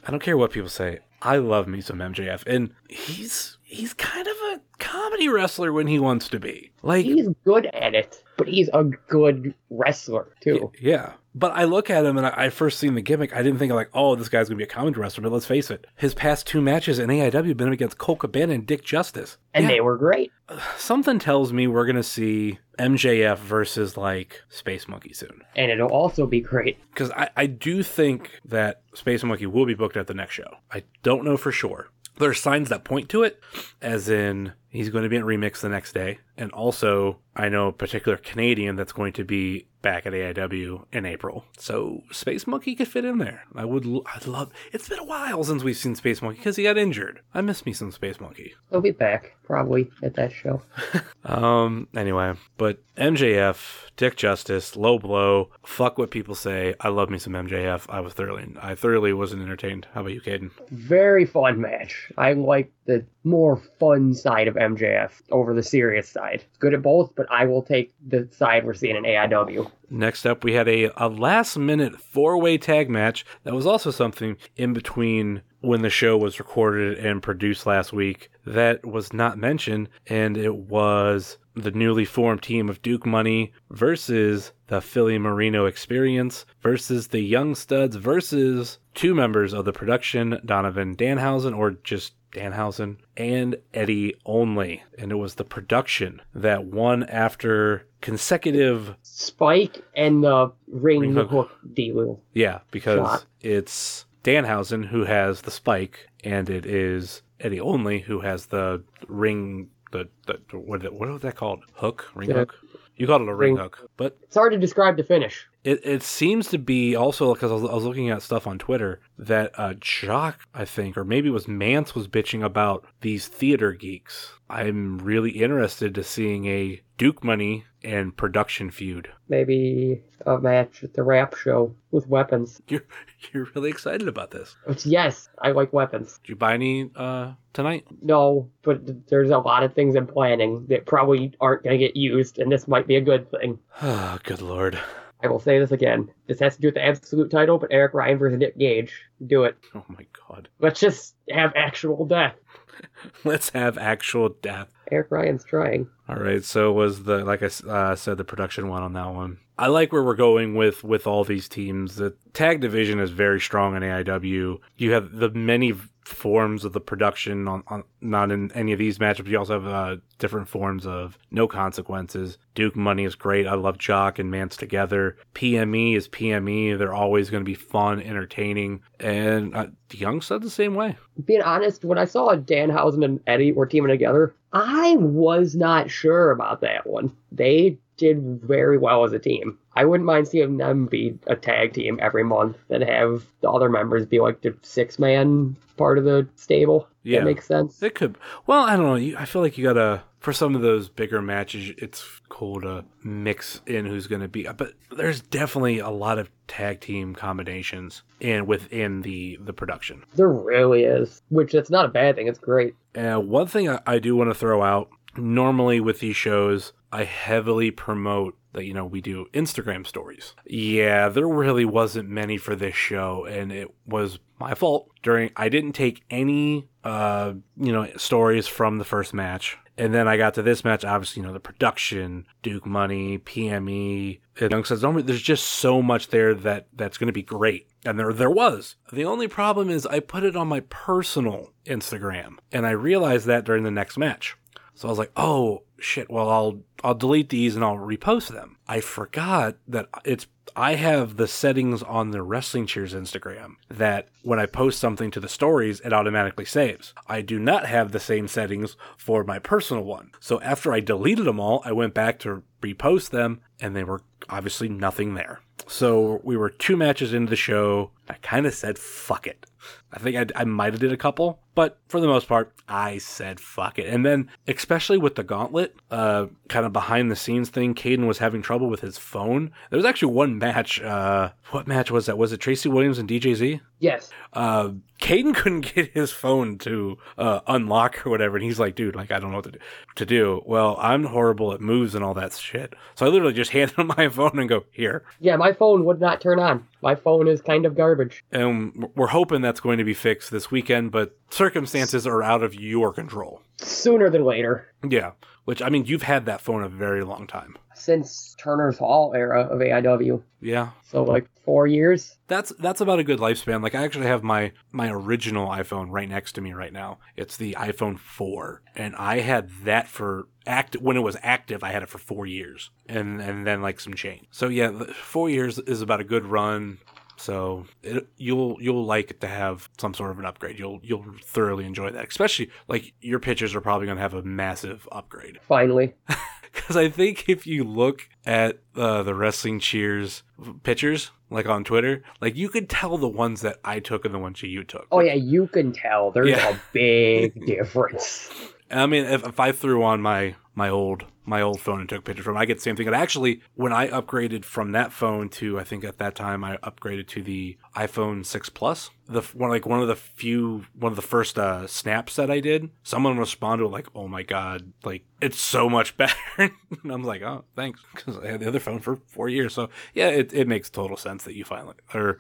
I 0.08 0.12
don't 0.12 0.22
care 0.22 0.38
what 0.38 0.52
people 0.52 0.70
say. 0.70 1.00
I 1.22 1.38
love 1.38 1.68
me 1.68 1.82
some 1.82 2.00
MJF, 2.00 2.44
and 2.48 2.74
he's 2.90 3.58
he's 3.64 3.94
kind 3.94 4.26
of 4.26 4.36
a 4.54 4.62
comedy 4.78 5.28
wrestler 5.28 5.74
when 5.74 5.88
he 5.88 6.00
wants 6.00 6.30
to 6.30 6.40
be. 6.40 6.72
Like 6.82 7.04
He's 7.06 7.28
good 7.44 7.66
at 7.74 7.94
it, 7.94 8.24
but 8.40 8.48
he's 8.48 8.70
a 8.74 8.84
good 9.08 9.54
wrestler 9.70 10.34
too. 10.42 10.72
Yeah. 10.82 11.14
But 11.36 11.52
I 11.52 11.66
look 11.66 11.92
at 11.92 12.06
him 12.06 12.18
and 12.18 12.26
I, 12.26 12.34
I 12.46 12.50
first 12.50 12.80
seen 12.80 12.96
the 12.96 13.02
gimmick. 13.04 13.36
I 13.36 13.44
didn't 13.44 13.60
think 13.60 13.72
like, 13.72 13.92
oh, 13.94 14.16
this 14.16 14.30
guy's 14.30 14.50
gonna 14.50 14.58
be 14.58 14.64
a 14.64 14.68
comedy 14.68 15.00
wrestler. 15.00 15.22
But 15.22 15.32
let's 15.32 15.46
face 15.46 15.70
it, 15.70 15.86
his 15.96 16.14
past 16.16 16.48
two 16.48 16.60
matches 16.60 16.98
in 16.98 17.10
AIW 17.10 17.48
have 17.50 17.58
been 17.58 17.72
against 17.72 18.00
Colt 18.00 18.20
Cabana 18.20 18.54
and 18.54 18.66
Dick 18.66 18.84
Justice. 18.84 19.38
And 19.54 19.64
Yeah. 19.66 19.70
they 19.70 19.82
were 19.82 19.96
great. 19.98 20.32
Something 20.78 21.20
tells 21.20 21.54
me 21.54 21.68
we're 21.68 21.86
gonna 21.86 22.02
see 22.02 22.58
MJF 22.80 23.38
versus 23.38 23.96
like 23.96 24.42
Space 24.50 24.88
Monkey 24.88 25.14
soon. 25.14 25.42
And 25.56 25.72
it'll 25.72 25.90
also 25.92 26.26
be 26.26 26.42
great. 26.42 26.78
Because 26.90 27.12
I, 27.12 27.30
I 27.38 27.46
do 27.46 27.84
think 27.84 28.40
that 28.46 28.82
Space 28.96 29.24
Monkey 29.24 29.46
will 29.46 29.66
be 29.68 29.76
booked 29.76 29.98
at 29.98 30.08
the 30.08 30.14
next 30.16 30.34
show. 30.34 30.50
I 30.72 30.84
don't 31.04 31.24
know 31.24 31.38
for 31.38 31.52
sure. 31.52 31.90
There 32.20 32.30
are 32.30 32.34
signs 32.34 32.70
that 32.70 32.84
point 32.84 33.10
to 33.10 33.24
it, 33.24 33.42
as 33.82 34.10
in 34.10 34.52
he's 34.68 34.90
going 34.90 35.04
to 35.04 35.10
be 35.10 35.18
at 35.18 35.24
Remix 35.24 35.62
the 35.62 35.70
next 35.70 35.94
day. 35.94 36.20
And 36.38 36.52
also, 36.52 37.20
I 37.36 37.50
know 37.50 37.70
a 37.70 37.74
particular 37.74 38.18
Canadian 38.18 38.76
that's 38.76 38.92
going 38.92 39.14
to 39.14 39.24
be 39.24 39.68
back 39.82 40.06
at 40.06 40.14
AIW 40.14 40.86
in 40.92 41.06
April. 41.06 41.46
So 41.58 42.04
Space 42.12 42.46
Monkey 42.48 42.76
could 42.76 42.88
fit 42.88 43.06
in 43.06 43.18
there. 43.18 43.44
I 43.56 43.66
would, 43.66 43.86
l- 43.86 44.04
I'd 44.14 44.28
love, 44.28 44.52
it's 44.74 44.90
been 44.90 45.00
a 45.00 45.04
while 45.06 45.44
since 45.44 45.64
we've 45.64 45.78
seen 45.78 45.96
Space 45.96 46.22
Monkey 46.22 46.38
because 46.40 46.56
he 46.58 46.64
got 46.64 46.78
injured. 46.78 47.22
I 47.34 47.42
miss 47.42 47.66
me 47.66 47.74
some 47.74 47.92
Space 47.92 48.20
Monkey. 48.20 48.54
He'll 48.70 48.82
be 48.82 48.92
back 48.92 49.36
probably 49.44 49.90
at 50.04 50.16
that 50.16 50.32
show. 50.32 50.62
Um, 51.26 51.88
anyway, 51.96 52.34
but 52.58 52.80
MJF, 52.98 53.90
Dick 53.98 54.16
Justice, 54.16 54.76
low 54.76 54.98
blow, 54.98 55.50
fuck 55.64 55.98
what 55.98 56.12
people 56.12 56.34
say. 56.34 56.74
I 56.80 56.88
love 56.88 57.10
me 57.10 57.20
some 57.20 57.34
MJF. 57.34 57.86
I 57.90 58.00
was 58.00 58.14
thoroughly, 58.14 58.48
I 58.60 58.74
thoroughly 58.74 59.14
wasn't 59.14 59.42
entertained. 59.44 59.86
How 59.94 60.02
about 60.02 60.14
you, 60.14 60.22
Caden? 60.22 60.52
Very 60.72 61.26
fun 61.26 61.60
match. 61.60 62.12
I 62.18 62.34
like 62.34 62.72
the 62.86 63.06
more 63.24 63.58
fun 63.80 64.14
side 64.14 64.48
of 64.48 64.56
MJF 64.56 65.12
over 65.32 65.54
the 65.54 65.62
serious 65.62 66.10
side. 66.10 66.44
Good 66.60 66.74
at 66.74 66.82
both, 66.82 67.14
but 67.16 67.28
I 67.30 67.46
will 67.46 67.62
take 67.62 67.94
the 68.08 68.28
side 68.32 68.66
we're 68.66 68.74
seeing 68.74 68.96
in 68.96 69.04
AIW. 69.04 69.69
Next 69.90 70.26
up, 70.26 70.44
we 70.44 70.54
had 70.54 70.68
a, 70.68 70.92
a 70.98 71.08
last 71.08 71.58
minute 71.58 72.00
four 72.00 72.38
way 72.38 72.58
tag 72.58 72.90
match. 72.90 73.26
That 73.44 73.56
was 73.56 73.66
also 73.66 73.92
something 73.92 74.38
in 74.56 74.74
between 74.74 75.42
when 75.62 75.82
the 75.82 75.90
show 75.90 76.18
was 76.18 76.40
recorded 76.40 76.98
and 77.00 77.22
produced 77.22 77.66
last 77.66 77.92
week 77.92 78.32
that 78.46 78.86
was 78.86 79.14
not 79.14 79.38
mentioned, 79.38 79.90
and 80.08 80.38
it 80.38 80.56
was 80.56 81.38
the 81.56 81.72
newly 81.72 82.06
formed 82.06 82.42
team 82.42 82.70
of 82.70 82.82
Duke 82.82 83.06
Money 83.06 83.52
versus 83.70 84.54
the 84.68 84.82
Philly 84.82 85.18
Marino 85.18 85.66
Experience 85.66 86.46
versus 86.62 87.08
the 87.08 87.22
Young 87.22 87.56
Studs 87.56 87.96
versus 87.96 88.80
two 88.94 89.14
members 89.14 89.54
of 89.54 89.66
the 89.66 89.74
production, 89.74 90.40
Donovan 90.46 90.96
Danhausen, 90.96 91.58
or 91.58 91.72
just 91.72 92.14
Danhausen, 92.34 92.98
and 93.18 93.56
Eddie 93.74 94.16
Only. 94.26 94.84
And 94.98 95.12
it 95.12 95.16
was 95.16 95.36
the 95.36 95.44
production 95.44 96.22
that 96.34 96.66
won 96.66 97.04
after 97.04 97.86
consecutive 98.02 98.96
Spike 99.02 99.82
and 99.96 100.24
the 100.24 100.52
ring, 100.68 101.00
Ring 101.02 101.14
hook. 101.14 101.30
hook 101.30 101.52
deal. 101.74 102.22
Yeah, 102.34 102.60
because 102.72 103.08
Shot. 103.08 103.26
it's 103.42 104.06
Danhausen 104.24 104.86
who 104.86 105.06
has 105.06 105.42
the 105.42 105.52
spike, 105.52 106.08
and 106.24 106.50
it 106.50 106.66
is 106.66 107.22
Eddie 107.40 107.60
Only 107.62 108.00
who 108.00 108.20
has 108.20 108.48
the 108.48 108.84
ring. 109.08 109.70
The, 109.92 110.08
the 110.28 110.36
what 110.58 110.84
what 110.94 111.10
was 111.10 111.22
that 111.22 111.36
called? 111.36 111.64
Hook, 111.74 112.12
ring 112.14 112.30
Yeah. 112.30 112.36
hook. 112.36 112.56
You 112.96 113.08
called 113.08 113.22
it 113.24 113.30
a 113.30 113.34
ring, 113.34 113.54
Ring. 113.56 113.64
hook, 113.64 113.90
but 113.98 114.18
It's 114.24 114.36
hard 114.36 114.52
to 114.52 114.60
describe 114.60 114.98
the 114.98 115.04
finish. 115.04 115.48
It, 115.64 115.86
it 115.86 116.04
seems 116.04 116.48
to 116.50 116.58
be 116.58 116.96
also 116.96 117.34
because 117.34 117.52
I 117.52 117.56
was, 117.56 117.64
I 117.64 117.74
was 117.74 117.84
looking 117.84 118.10
at 118.10 118.22
stuff 118.22 118.48
on 118.48 118.60
Twitter 118.60 119.02
that 119.18 119.52
uh, 119.58 119.74
Jock, 119.80 120.40
I 120.54 120.64
think, 120.66 120.98
or 120.98 121.04
maybe 121.04 121.30
it 121.30 121.34
was 121.34 121.48
Mance, 121.48 121.94
was 121.94 122.08
bitching 122.08 122.44
about 122.44 122.86
these 123.02 123.28
theater 123.28 123.74
geeks. 123.74 124.32
I'm 124.50 125.00
really 125.00 125.32
interested 125.32 125.94
to 125.96 126.04
seeing 126.04 126.46
a 126.46 126.82
Duke 126.98 127.24
Money 127.24 127.66
and 127.84 128.16
production 128.16 128.72
feud. 128.72 129.10
Maybe 129.28 130.02
a 130.26 130.38
match 130.38 130.84
at 130.84 130.94
the 130.94 131.04
rap 131.04 131.36
show 131.36 131.76
with 131.92 132.08
weapons. 132.08 132.62
You're 132.68 132.86
you're 133.34 133.48
really 133.54 133.70
excited 133.70 134.08
about 134.08 134.32
this. 134.32 134.56
Yes, 134.86 135.28
I 135.42 135.52
like 135.52 135.74
weapons. 135.74 136.20
Did 136.24 136.30
you 136.30 136.36
buy 136.36 136.54
any 136.54 136.90
uh, 136.96 137.34
tonight? 137.54 137.86
No, 138.02 138.50
but 138.62 139.08
there's 139.10 139.30
a 139.30 139.38
lot 139.38 139.64
of 139.64 139.74
things 139.74 139.96
in 139.96 140.08
planning 140.08 140.66
that 140.70 140.86
probably 140.86 141.34
aren't 141.42 141.64
going 141.64 141.78
to 141.78 141.86
get 141.86 141.98
used, 141.98 142.40
and 142.40 142.50
this 142.52 142.68
might 142.68 142.88
be 142.88 142.96
a 142.96 143.02
good 143.02 143.30
thing. 143.30 143.60
Oh, 143.82 144.20
good 144.24 144.42
lord. 144.42 144.80
I 145.22 145.28
will 145.28 145.40
say 145.40 145.60
this 145.60 145.72
again. 145.72 146.10
This 146.28 146.40
has 146.40 146.56
to 146.56 146.62
do 146.62 146.68
with 146.68 146.76
the 146.76 146.86
absolute 146.86 147.30
title, 147.30 147.58
but 147.58 147.72
Eric 147.72 147.94
Ryan 147.94 148.18
versus 148.18 148.40
Nick 148.40 148.58
Gage. 148.58 148.94
Do 149.26 149.44
it. 149.44 149.58
Oh 149.76 149.84
my 149.90 150.06
god. 150.28 150.48
Let's 150.60 150.80
just 150.80 151.16
have 151.30 151.52
actual 151.56 152.06
death. 152.06 152.36
Let's 153.26 153.50
have 153.50 153.78
actual 153.78 154.30
death. 154.42 154.70
Eric 154.92 155.08
Ryan's 155.10 155.44
trying. 155.44 155.88
All 156.08 156.16
right, 156.16 156.44
so 156.44 156.72
was 156.72 157.04
the 157.04 157.26
like 157.26 157.44
I 157.44 157.50
uh, 157.70 157.96
said 157.96 158.18
the 158.18 158.24
production 158.24 158.70
one 158.70 158.82
on 158.82 158.94
that 158.94 159.14
one. 159.14 159.40
I 159.60 159.68
like 159.68 159.92
where 159.92 160.04
we're 160.04 160.16
going 160.16 160.56
with 160.56 160.86
with 160.86 161.06
all 161.06 161.26
these 161.26 161.50
teams. 161.50 161.98
The 161.98 162.16
tag 162.32 162.62
division 162.62 162.98
is 163.02 163.12
very 163.12 163.42
strong 163.42 163.76
in 163.76 163.84
AIW. 163.84 164.58
You 164.78 164.92
have 164.94 165.12
the 165.12 165.30
many 165.32 165.74
forms 166.06 166.64
of 166.64 166.72
the 166.72 166.80
production 166.80 167.46
on, 167.46 167.64
on 167.68 167.84
not 168.00 168.32
in 168.32 168.54
any 168.54 168.72
of 168.72 168.80
these 168.80 169.00
matchups. 169.00 169.28
You 169.28 169.38
also 169.38 169.62
have 169.62 169.68
uh, 169.68 169.98
different 170.18 170.48
forms 170.48 170.86
of 170.88 171.18
no 171.30 171.46
consequences. 171.46 172.38
Duke 172.56 172.78
Money 172.78 173.04
is 173.04 173.16
great. 173.16 173.48
I 173.48 173.56
love 173.56 173.78
Jock 173.78 174.18
and 174.18 174.32
Mance 174.32 174.56
together. 174.56 175.18
PME 175.36 175.98
is 175.98 176.08
PME. 176.08 176.78
They're 176.78 176.94
always 176.94 177.30
going 177.30 177.44
to 177.44 177.46
be 177.46 177.54
fun, 177.54 178.02
entertaining, 178.02 178.82
and 179.02 179.54
uh, 179.54 179.68
Young 179.92 180.22
said 180.22 180.42
the 180.42 180.50
same 180.50 180.74
way. 180.74 180.96
Being 181.26 181.42
honest, 181.42 181.84
when 181.84 181.98
I 181.98 182.06
saw 182.06 182.34
Danhausen 182.34 183.04
and 183.04 183.20
Eddie 183.28 183.52
were 183.52 183.66
teaming 183.66 183.90
together, 183.90 184.34
I 184.54 184.96
was 184.96 185.54
not 185.54 185.92
sure 185.92 186.32
about 186.32 186.62
that 186.62 186.88
one. 186.88 187.14
They 187.32 187.78
did 188.00 188.42
very 188.42 188.78
well 188.78 189.04
as 189.04 189.14
a 189.14 189.20
team. 189.20 189.58
I 189.76 189.86
wouldn't 189.86 190.08
mind 190.08 190.28
seeing 190.28 190.58
them 190.58 190.88
be 190.88 191.20
a 191.28 191.36
tag 191.36 191.74
team 191.74 192.00
every 192.02 192.24
month 192.24 192.58
and 192.70 192.84
have 192.84 193.26
the 193.42 193.50
other 193.50 193.70
members 193.70 194.06
be 194.06 194.20
like 194.20 194.42
the 194.42 194.56
six 194.64 194.98
man 194.98 195.56
part 195.78 195.98
of 195.98 196.04
the 196.04 196.28
stable. 196.36 196.88
Yeah. 197.04 197.20
That 197.20 197.26
makes 197.26 197.46
sense. 197.46 197.82
It 197.82 197.96
could. 197.96 198.18
Well, 198.48 198.64
I 198.64 198.76
don't 198.76 198.86
know. 198.86 198.96
You, 198.96 199.18
I 199.18 199.26
feel 199.26 199.42
like 199.42 199.58
you 199.58 199.64
gotta 199.64 200.04
for 200.20 200.34
some 200.34 200.56
of 200.56 200.62
those 200.62 200.90
bigger 200.90 201.22
matches. 201.22 201.74
It's 201.78 202.04
cool 202.30 202.62
to 202.62 202.84
mix 203.04 203.62
in 203.66 203.86
who's 203.86 204.08
gonna 204.08 204.28
be. 204.28 204.44
But 204.44 204.74
there's 204.96 205.22
definitely 205.22 205.80
a 205.80 205.90
lot 205.90 206.20
of 206.20 206.30
tag 206.48 206.82
team 206.82 207.16
combinations 207.16 208.04
in 208.20 208.46
within 208.46 209.02
the 209.02 209.38
the 209.42 209.54
production. 209.54 210.04
There 210.16 210.30
really 210.30 210.84
is. 210.84 211.22
Which 211.30 211.54
it's 211.54 211.70
not 211.70 211.86
a 211.86 211.90
bad 211.90 212.16
thing, 212.16 212.28
it's 212.28 212.40
great. 212.40 212.76
Uh, 212.96 213.20
one 213.20 213.48
thing 213.48 213.70
I, 213.70 213.80
I 213.86 214.00
do 214.00 214.16
want 214.16 214.30
to 214.30 214.36
throw 214.36 214.62
out. 214.62 214.90
Normally 215.18 215.80
with 215.80 216.00
these 216.02 216.16
shows, 216.16 216.72
I 216.92 217.04
heavily 217.04 217.72
promote 217.72 218.38
that 218.54 218.66
you 218.66 218.74
know 218.74 218.86
we 218.86 219.02
do 219.02 219.28
Instagram 219.34 219.86
stories. 219.86 220.34
Yeah, 220.46 221.10
there 221.10 221.28
really 221.28 221.66
wasn't 221.66 222.10
many 222.10 222.38
for 222.38 222.56
this 222.56 222.76
show, 222.76 223.26
and 223.26 223.52
it 223.52 223.74
was 223.86 224.20
my 224.40 224.56
fault. 224.56 224.90
During 225.04 225.32
I 225.36 225.50
didn't 225.50 225.74
take 225.74 226.04
any 226.10 226.68
uh 226.84 227.34
you 227.58 227.72
know 227.72 227.88
stories 227.98 228.48
from 228.48 228.78
the 228.78 228.86
first 228.86 229.14
match. 229.14 229.58
And 229.78 229.94
then 229.94 230.10
I 230.10 230.18
got 230.18 230.34
to 230.34 230.42
this 230.42 230.66
match, 230.66 230.84
obviously, 230.84 231.22
you 231.22 231.28
know, 231.28 231.32
the 231.32 231.40
production, 231.40 232.26
Duke 232.44 232.66
Money, 232.66 233.18
PME, 233.18 234.20
and 234.42 234.52
Young 234.52 234.66
says, 234.66 234.84
"Oh, 234.84 235.00
there's 235.00 235.22
just 235.22 235.46
so 235.46 235.82
much 235.82 236.10
there 236.10 236.34
that 236.34 236.68
that's 236.74 236.98
going 236.98 237.08
to 237.08 237.14
be 237.14 237.24
great. 237.24 237.68
And 237.86 237.98
there, 237.98 238.12
there 238.12 238.30
was. 238.30 238.76
The 238.92 239.06
only 239.06 239.30
problem 239.30 239.70
is 239.70 239.86
I 239.86 240.02
put 240.02 240.24
it 240.26 240.36
on 240.36 240.50
my 240.50 240.60
personal 240.62 241.54
Instagram, 241.66 242.40
and 242.52 242.68
I 242.68 242.72
realized 242.72 243.26
that 243.28 243.46
during 243.46 243.64
the 243.64 243.72
next 243.72 243.98
match. 243.98 244.36
So 244.80 244.88
I 244.88 244.92
was 244.92 244.98
like, 244.98 245.12
oh 245.18 245.64
shit, 245.78 246.10
well 246.10 246.30
I'll 246.30 246.62
I'll 246.86 246.96
delete 246.96 247.28
these 247.28 247.58
and 247.58 247.66
I'll 247.66 247.76
repost 247.76 248.30
them. 248.30 248.60
I 248.66 248.80
forgot 248.80 249.58
that 249.68 249.90
it's 250.06 250.26
I 250.56 250.76
have 250.76 251.18
the 251.18 251.28
settings 251.28 251.84
on 251.84 252.12
the 252.12 252.24
Wrestling 252.24 252.66
Cheers 252.66 252.94
Instagram 252.94 253.56
that 253.70 254.08
when 254.24 254.40
I 254.40 254.46
post 254.46 254.80
something 254.80 255.12
to 255.12 255.20
the 255.20 255.28
stories, 255.28 255.82
it 255.82 255.92
automatically 255.92 256.46
saves. 256.46 256.94
I 257.08 257.20
do 257.20 257.40
not 257.40 257.66
have 257.66 257.92
the 257.92 258.00
same 258.00 258.30
settings 258.30 258.78
for 258.96 259.26
my 259.26 259.38
personal 259.38 259.84
one. 259.84 260.12
So 260.22 260.40
after 260.40 260.72
I 260.72 260.80
deleted 260.80 261.26
them 261.26 261.42
all, 261.42 261.62
I 261.66 261.74
went 261.74 261.94
back 261.94 262.18
to 262.20 262.44
repost 262.62 263.10
them 263.10 263.42
and 263.60 263.76
they 263.76 263.84
were 263.84 264.02
obviously 264.30 264.70
nothing 264.70 265.14
there. 265.14 265.42
So 265.68 266.22
we 266.24 266.38
were 266.38 266.50
two 266.50 266.78
matches 266.78 267.14
into 267.14 267.30
the 267.30 267.36
show. 267.36 267.92
I 268.08 268.14
kind 268.22 268.46
of 268.46 268.56
said, 268.56 268.80
fuck 268.80 269.28
it. 269.28 269.46
I 269.92 270.00
think 270.00 270.16
I, 270.16 270.42
I 270.42 270.46
might 270.46 270.74
have 270.74 270.80
did 270.80 270.94
a 270.94 270.98
couple, 270.98 271.42
but 271.56 271.78
for 271.88 272.00
the 272.00 272.08
most 272.08 272.28
part, 272.28 272.54
I 272.68 273.00
said 273.00 273.40
fuck 273.40 273.80
it. 273.80 273.88
And 273.88 274.06
then, 274.06 274.30
especially 274.48 274.98
with 274.98 275.16
the 275.16 275.24
gauntlet, 275.24 275.76
uh, 275.92 276.28
kind 276.48 276.66
of 276.66 276.72
behind 276.74 277.12
the 277.12 277.16
scenes 277.16 277.50
thing, 277.50 277.74
Caden 277.74 278.08
was 278.08 278.20
having 278.20 278.42
trouble 278.42 278.68
with 278.70 278.82
his 278.82 278.98
phone. 278.98 279.52
There 279.70 279.78
was 279.78 279.86
actually 279.86 280.14
one 280.14 280.38
match. 280.38 280.82
Uh, 280.82 281.32
what 281.52 281.68
match 281.68 281.90
was 281.92 282.06
that? 282.06 282.18
Was 282.18 282.32
it 282.32 282.38
Tracy 282.38 282.70
Williams 282.70 283.00
and 283.00 283.10
DJZ? 283.10 283.60
Yes. 283.80 284.10
uh, 284.34 284.72
Caden 285.02 285.34
couldn't 285.36 285.74
get 285.74 285.92
his 285.94 286.12
phone 286.12 286.58
to 286.60 286.98
uh, 287.18 287.40
unlock 287.48 288.06
or 288.06 288.10
whatever, 288.10 288.36
and 288.36 288.44
he's 288.46 288.60
like, 288.60 288.76
"Dude, 288.76 288.96
like 288.96 289.12
I 289.12 289.20
don't 289.20 289.32
know 289.32 289.38
what 289.38 289.46
to 289.46 289.52
do." 289.52 289.60
To 289.96 290.06
do. 290.06 290.42
Well, 290.46 290.78
I'm 290.80 291.06
horrible 291.06 291.54
at 291.54 291.62
moves 291.62 291.96
and 291.96 292.04
all 292.04 292.14
that 292.16 292.34
shit, 292.34 292.74
so 292.96 293.06
I 293.06 293.10
literally 293.10 293.34
just 293.34 293.52
handed 293.58 293.78
him 293.78 293.88
my 293.98 294.10
phone 294.10 294.38
and 294.38 294.48
go 294.50 294.66
here. 294.72 295.04
Yeah, 295.20 295.38
my 295.38 295.54
phone 295.54 295.86
would 295.86 296.00
not 296.00 296.22
turn 296.22 296.40
on. 296.40 296.68
My 296.82 296.96
phone 296.96 297.28
is 297.28 297.42
kind 297.42 297.66
of 297.66 297.76
garbage. 297.76 298.24
And 298.32 298.88
we're 298.96 299.08
hoping 299.08 299.42
that's 299.42 299.60
going 299.60 299.78
to 299.80 299.84
be 299.84 299.94
fixed 299.94 300.32
this 300.32 300.50
weekend, 300.52 300.92
but 300.92 301.18
circumstances 301.30 302.06
are 302.08 302.24
out 302.24 302.44
of 302.44 302.54
your 302.56 302.94
control. 302.94 303.42
Sooner 303.58 304.10
than 304.10 304.24
later. 304.24 304.68
Yeah, 304.88 305.12
which 305.46 305.62
I 305.62 305.70
mean, 305.70 305.86
you've 305.86 306.04
had 306.04 306.26
that 306.26 306.42
phone 306.42 306.64
a 306.64 306.70
very 306.70 307.04
long 307.04 307.28
time. 307.28 307.58
Since 307.76 308.36
Turner's 308.38 308.78
Hall 308.78 309.14
era 309.16 309.44
of 309.44 309.60
AIW. 309.60 310.22
Yeah, 310.42 310.70
So 310.84 311.04
like 311.04 311.30
four 311.46 311.66
years. 311.66 312.18
that's 312.28 312.52
that's 312.60 312.82
about 312.82 313.00
a 313.00 313.04
good 313.06 313.20
lifespan. 313.20 313.64
Like 313.64 313.74
I 313.76 313.84
actually 313.84 314.08
have 314.08 314.22
my 314.24 314.52
my 314.72 314.90
original 314.90 315.48
iPhone 315.50 315.88
right 315.90 316.08
next 316.10 316.34
to 316.34 316.42
me 316.42 316.52
right 316.54 316.74
now. 316.74 317.00
It's 317.16 317.38
the 317.38 317.54
iPhone 317.58 317.98
4 317.98 318.62
and 318.76 318.96
I 318.98 319.20
had 319.20 319.50
that 319.64 319.88
for 319.88 320.28
act 320.46 320.76
when 320.76 320.98
it 320.98 321.02
was 321.02 321.16
active 321.22 321.64
I 321.64 321.72
had 321.72 321.84
it 321.84 321.90
for 321.90 322.00
4 322.00 322.26
years 322.26 322.70
and 322.88 323.22
and 323.22 323.46
then 323.48 323.62
like 323.62 323.80
some 323.80 323.94
change. 323.94 324.28
So 324.32 324.48
yeah, 324.50 324.72
4 324.94 325.30
years 325.30 325.58
is 325.60 325.82
about 325.82 326.02
a 326.02 326.06
good 326.06 326.26
run. 326.26 326.80
So 327.20 327.66
it, 327.84 328.08
you'll 328.18 328.58
you'll 328.62 328.86
like 328.86 329.12
it 329.12 329.22
to 329.22 329.28
have 329.28 329.70
some 329.78 329.94
sort 329.94 330.12
of 330.12 330.20
an 330.20 330.26
upgrade. 330.26 330.58
You'll 330.58 330.80
you'll 330.84 331.06
thoroughly 331.24 331.66
enjoy 331.66 331.92
that. 331.92 332.08
Especially 332.08 332.50
like 332.68 332.94
your 333.02 333.20
pictures 333.20 333.54
are 333.56 333.62
probably 333.62 333.88
going 333.88 333.98
to 333.98 334.02
have 334.02 334.14
a 334.14 334.24
massive 334.24 334.88
upgrade. 334.92 335.40
Finally. 335.48 335.94
Because 336.52 336.76
I 336.76 336.90
think 336.90 337.30
if 337.30 337.46
you 337.46 337.64
look 337.64 338.10
at 338.26 338.58
uh, 338.76 339.04
the 339.04 339.14
wrestling 339.14 339.60
cheers 339.60 340.24
pictures, 340.64 341.12
like 341.30 341.46
on 341.46 341.64
Twitter, 341.64 342.02
like 342.22 342.36
you 342.36 342.50
could 342.50 342.68
tell 342.68 342.98
the 342.98 343.08
ones 343.08 343.42
that 343.42 343.60
I 343.64 343.80
took 343.80 344.04
and 344.04 344.12
the 344.16 344.20
ones 344.20 344.42
that 344.42 344.48
you 344.48 344.64
took. 344.64 344.88
Oh 344.92 345.00
yeah, 345.00 345.14
you 345.14 345.46
can 345.46 345.72
tell 345.72 346.10
there's 346.10 346.30
Yeah. 346.30 346.50
a 346.50 346.60
big 346.74 347.46
difference. 347.46 348.32
I 348.72 348.88
mean, 348.88 349.06
if, 349.06 349.24
if 349.28 349.40
I 349.40 349.52
threw 349.52 349.84
on 349.84 350.02
my 350.02 350.36
my 350.56 350.70
old 350.70 351.06
my 351.30 351.42
old 351.42 351.62
phone 351.62 351.80
and 351.80 351.88
took 351.88 352.04
pictures 352.04 352.26
from, 352.26 352.36
I 352.36 352.46
get 352.46 352.56
the 352.56 352.62
same 352.62 352.76
thing. 352.76 352.88
And 352.88 352.96
actually, 352.96 353.42
when 353.56 353.72
I 353.72 353.88
upgraded 353.88 354.44
from 354.44 354.72
that 354.72 354.92
phone 354.92 355.30
to, 355.30 355.60
I 355.60 355.64
think 355.64 355.84
at 355.84 356.00
that 356.00 356.16
time 356.16 356.44
I 356.44 356.58
upgraded 356.58 357.08
to 357.10 357.22
the 357.22 357.58
iPhone 357.76 358.26
six 358.26 358.50
plus. 358.50 358.90
The 359.08 359.22
one 359.22 359.50
like 359.50 359.66
one 359.66 359.82
of 359.82 359.88
the 359.88 359.96
few 359.96 360.66
one 360.78 360.92
of 360.92 360.96
the 360.96 361.02
first 361.02 361.40
uh, 361.40 361.66
snaps 361.66 362.16
that 362.18 362.30
I 362.30 362.40
did, 362.40 362.70
someone 362.84 363.18
responded 363.18 363.68
like, 363.68 363.88
"Oh 363.96 364.08
my 364.08 364.22
god, 364.22 364.74
like 364.84 365.04
it's 365.20 365.40
so 365.40 365.68
much 365.68 365.98
better." 365.98 366.16
and 366.38 366.92
I'm 366.92 367.04
like, 367.04 367.24
"Oh, 367.24 367.46
thanks," 367.56 367.82
because 367.94 368.20
I 368.20 368.28
had 368.28 368.40
the 368.42 368.48
other 368.48 368.60
phone 368.60 368.80
for 368.80 368.98
four 369.08 369.28
years. 369.28 369.56
So 369.56 369.70
yeah, 369.96 370.10
it 370.10 370.32
it 370.32 370.48
makes 370.48 370.70
total 370.70 370.96
sense 370.96 371.24
that 371.24 371.34
you 371.34 371.44
finally 371.44 371.76
or 371.94 372.20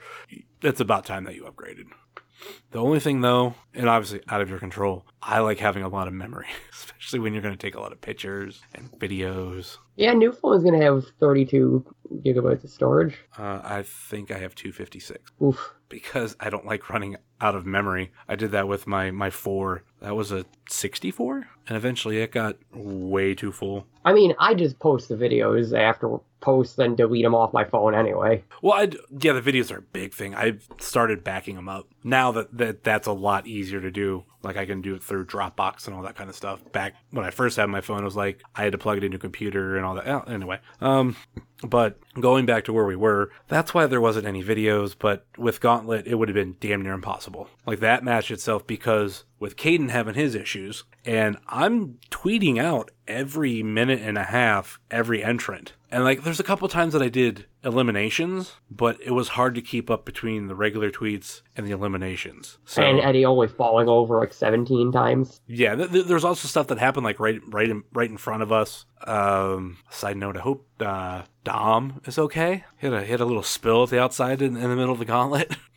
it's 0.63 0.81
about 0.81 1.05
time 1.05 1.25
that 1.25 1.35
you 1.35 1.43
upgraded. 1.43 1.85
The 2.71 2.79
only 2.79 2.99
thing 2.99 3.21
though, 3.21 3.55
and 3.73 3.89
obviously 3.89 4.21
out 4.29 4.41
of 4.41 4.49
your 4.49 4.59
control, 4.59 5.05
I 5.21 5.39
like 5.39 5.59
having 5.59 5.83
a 5.83 5.89
lot 5.89 6.07
of 6.07 6.13
memory, 6.13 6.47
especially 6.71 7.19
when 7.19 7.33
you're 7.33 7.41
going 7.41 7.55
to 7.55 7.59
take 7.59 7.75
a 7.75 7.79
lot 7.79 7.91
of 7.91 8.01
pictures 8.01 8.61
and 8.75 8.91
videos. 8.99 9.77
Yeah, 9.95 10.13
new 10.13 10.31
phone's 10.31 10.63
gonna 10.63 10.81
have 10.81 11.03
32 11.19 11.85
gigabytes 12.25 12.63
of 12.63 12.69
storage. 12.69 13.17
Uh, 13.37 13.59
I 13.61 13.83
think 13.83 14.31
I 14.31 14.37
have 14.37 14.55
256 14.55 15.29
Oof. 15.43 15.73
because 15.89 16.37
I 16.39 16.49
don't 16.49 16.65
like 16.65 16.89
running 16.89 17.17
out 17.41 17.53
of 17.53 17.65
memory. 17.65 18.13
I 18.27 18.35
did 18.35 18.51
that 18.51 18.69
with 18.69 18.87
my 18.87 19.11
my 19.11 19.29
four. 19.29 19.83
That 20.01 20.15
was 20.15 20.31
a 20.31 20.45
64, 20.69 21.47
and 21.67 21.75
eventually 21.75 22.19
it 22.21 22.31
got 22.31 22.55
way 22.73 23.35
too 23.35 23.51
full. 23.51 23.87
I 24.05 24.13
mean, 24.13 24.33
I 24.39 24.53
just 24.53 24.79
post 24.79 25.09
the 25.09 25.15
videos 25.15 25.77
after 25.77 26.17
post 26.41 26.77
then 26.77 26.95
delete 26.95 27.23
them 27.23 27.35
off 27.35 27.53
my 27.53 27.63
phone 27.63 27.95
anyway. 27.95 28.43
Well, 28.61 28.73
I 28.73 28.89
yeah, 29.21 29.33
the 29.33 29.41
videos 29.41 29.71
are 29.71 29.79
a 29.79 29.81
big 29.81 30.13
thing. 30.13 30.35
I've 30.35 30.67
started 30.79 31.23
backing 31.23 31.55
them 31.55 31.69
up 31.69 31.87
now 32.03 32.31
that, 32.31 32.57
that 32.57 32.83
that's 32.83 33.07
a 33.07 33.11
lot 33.13 33.47
easier 33.47 33.81
to 33.81 33.91
do. 33.91 34.23
Like 34.41 34.55
I 34.55 34.65
can 34.65 34.81
do 34.81 34.95
it 34.95 35.03
through 35.03 35.25
Dropbox 35.25 35.87
and 35.87 35.95
all 35.95 36.03
that 36.03 36.15
kind 36.15 36.29
of 36.29 36.35
stuff. 36.35 36.59
Back 36.71 36.95
when 37.11 37.25
I 37.25 37.29
first 37.29 37.57
had 37.57 37.65
my 37.67 37.81
phone, 37.81 38.01
it 38.01 38.05
was 38.05 38.15
like 38.15 38.41
I 38.55 38.63
had 38.63 38.71
to 38.71 38.77
plug 38.77 38.97
it 38.97 39.03
into 39.03 39.17
a 39.17 39.19
computer 39.19 39.75
and 39.75 39.85
all 39.85 39.95
that. 39.95 40.29
Anyway, 40.29 40.59
um, 40.79 41.17
but 41.61 41.99
going 42.19 42.45
back 42.45 42.63
to 42.65 42.73
where 42.73 42.85
we 42.85 42.95
were, 42.95 43.31
that's 43.49 43.73
why 43.73 43.85
there 43.85 43.99
wasn't 43.99 44.27
any 44.27 44.41
videos. 44.41 44.95
But 44.97 45.25
with 45.37 45.59
Gauntlet, 45.59 46.07
it 46.07 46.15
would 46.15 46.29
have 46.29 46.35
been 46.35 46.55
damn 46.59 46.81
near 46.81 46.93
impossible. 46.93 47.49
Like 47.65 47.81
that 47.81 48.03
match 48.03 48.31
itself, 48.31 48.65
because 48.65 49.25
with 49.39 49.57
Caden 49.57 49.89
having 49.89 50.15
his 50.15 50.35
issues, 50.35 50.85
and 51.03 51.37
I'm 51.47 51.99
tweeting 52.09 52.59
out 52.59 52.91
every 53.07 53.61
minute 53.61 53.99
and 54.01 54.17
a 54.17 54.23
half 54.23 54.79
every 54.89 55.21
entrant. 55.21 55.73
And 55.91 56.03
like 56.03 56.23
there's 56.23 56.39
a 56.39 56.43
couple 56.43 56.67
times 56.67 56.93
that 56.93 57.01
I 57.01 57.09
did 57.09 57.45
eliminations, 57.63 58.55
but 58.69 58.97
it 59.01 59.11
was 59.11 59.29
hard 59.29 59.55
to 59.55 59.61
keep 59.61 59.89
up 59.89 60.05
between 60.05 60.47
the 60.47 60.55
regular 60.55 60.91
tweets 60.91 61.41
and 61.57 61.65
the 61.65 61.71
eliminations. 61.71 62.59
So 62.65 62.83
and 62.83 62.99
Eddie 62.99 63.25
always 63.25 63.51
falling 63.51 63.87
over 63.89 64.19
like 64.19 64.33
17 64.33 64.91
times. 64.91 65.41
yeah, 65.47 65.75
th- 65.75 65.91
th- 65.91 66.05
there's 66.05 66.23
also 66.23 66.47
stuff 66.47 66.67
that 66.67 66.77
happened 66.77 67.05
like 67.05 67.19
right 67.19 67.41
right 67.47 67.69
in, 67.69 67.83
right 67.91 68.09
in 68.09 68.17
front 68.17 68.43
of 68.43 68.51
us. 68.51 68.85
Um, 69.05 69.77
side 69.89 70.17
note, 70.17 70.37
I 70.37 70.41
hope 70.41 70.67
uh, 70.79 71.23
Dom 71.43 72.01
is 72.05 72.19
okay. 72.19 72.65
Hit 72.77 72.93
a 72.93 73.01
hit 73.03 73.19
a 73.19 73.25
little 73.25 73.43
spill 73.43 73.83
at 73.83 73.89
the 73.89 73.99
outside 73.99 74.41
in, 74.41 74.55
in 74.57 74.69
the 74.69 74.75
middle 74.75 74.93
of 74.93 74.99
the 74.99 75.05
gauntlet. 75.05 75.55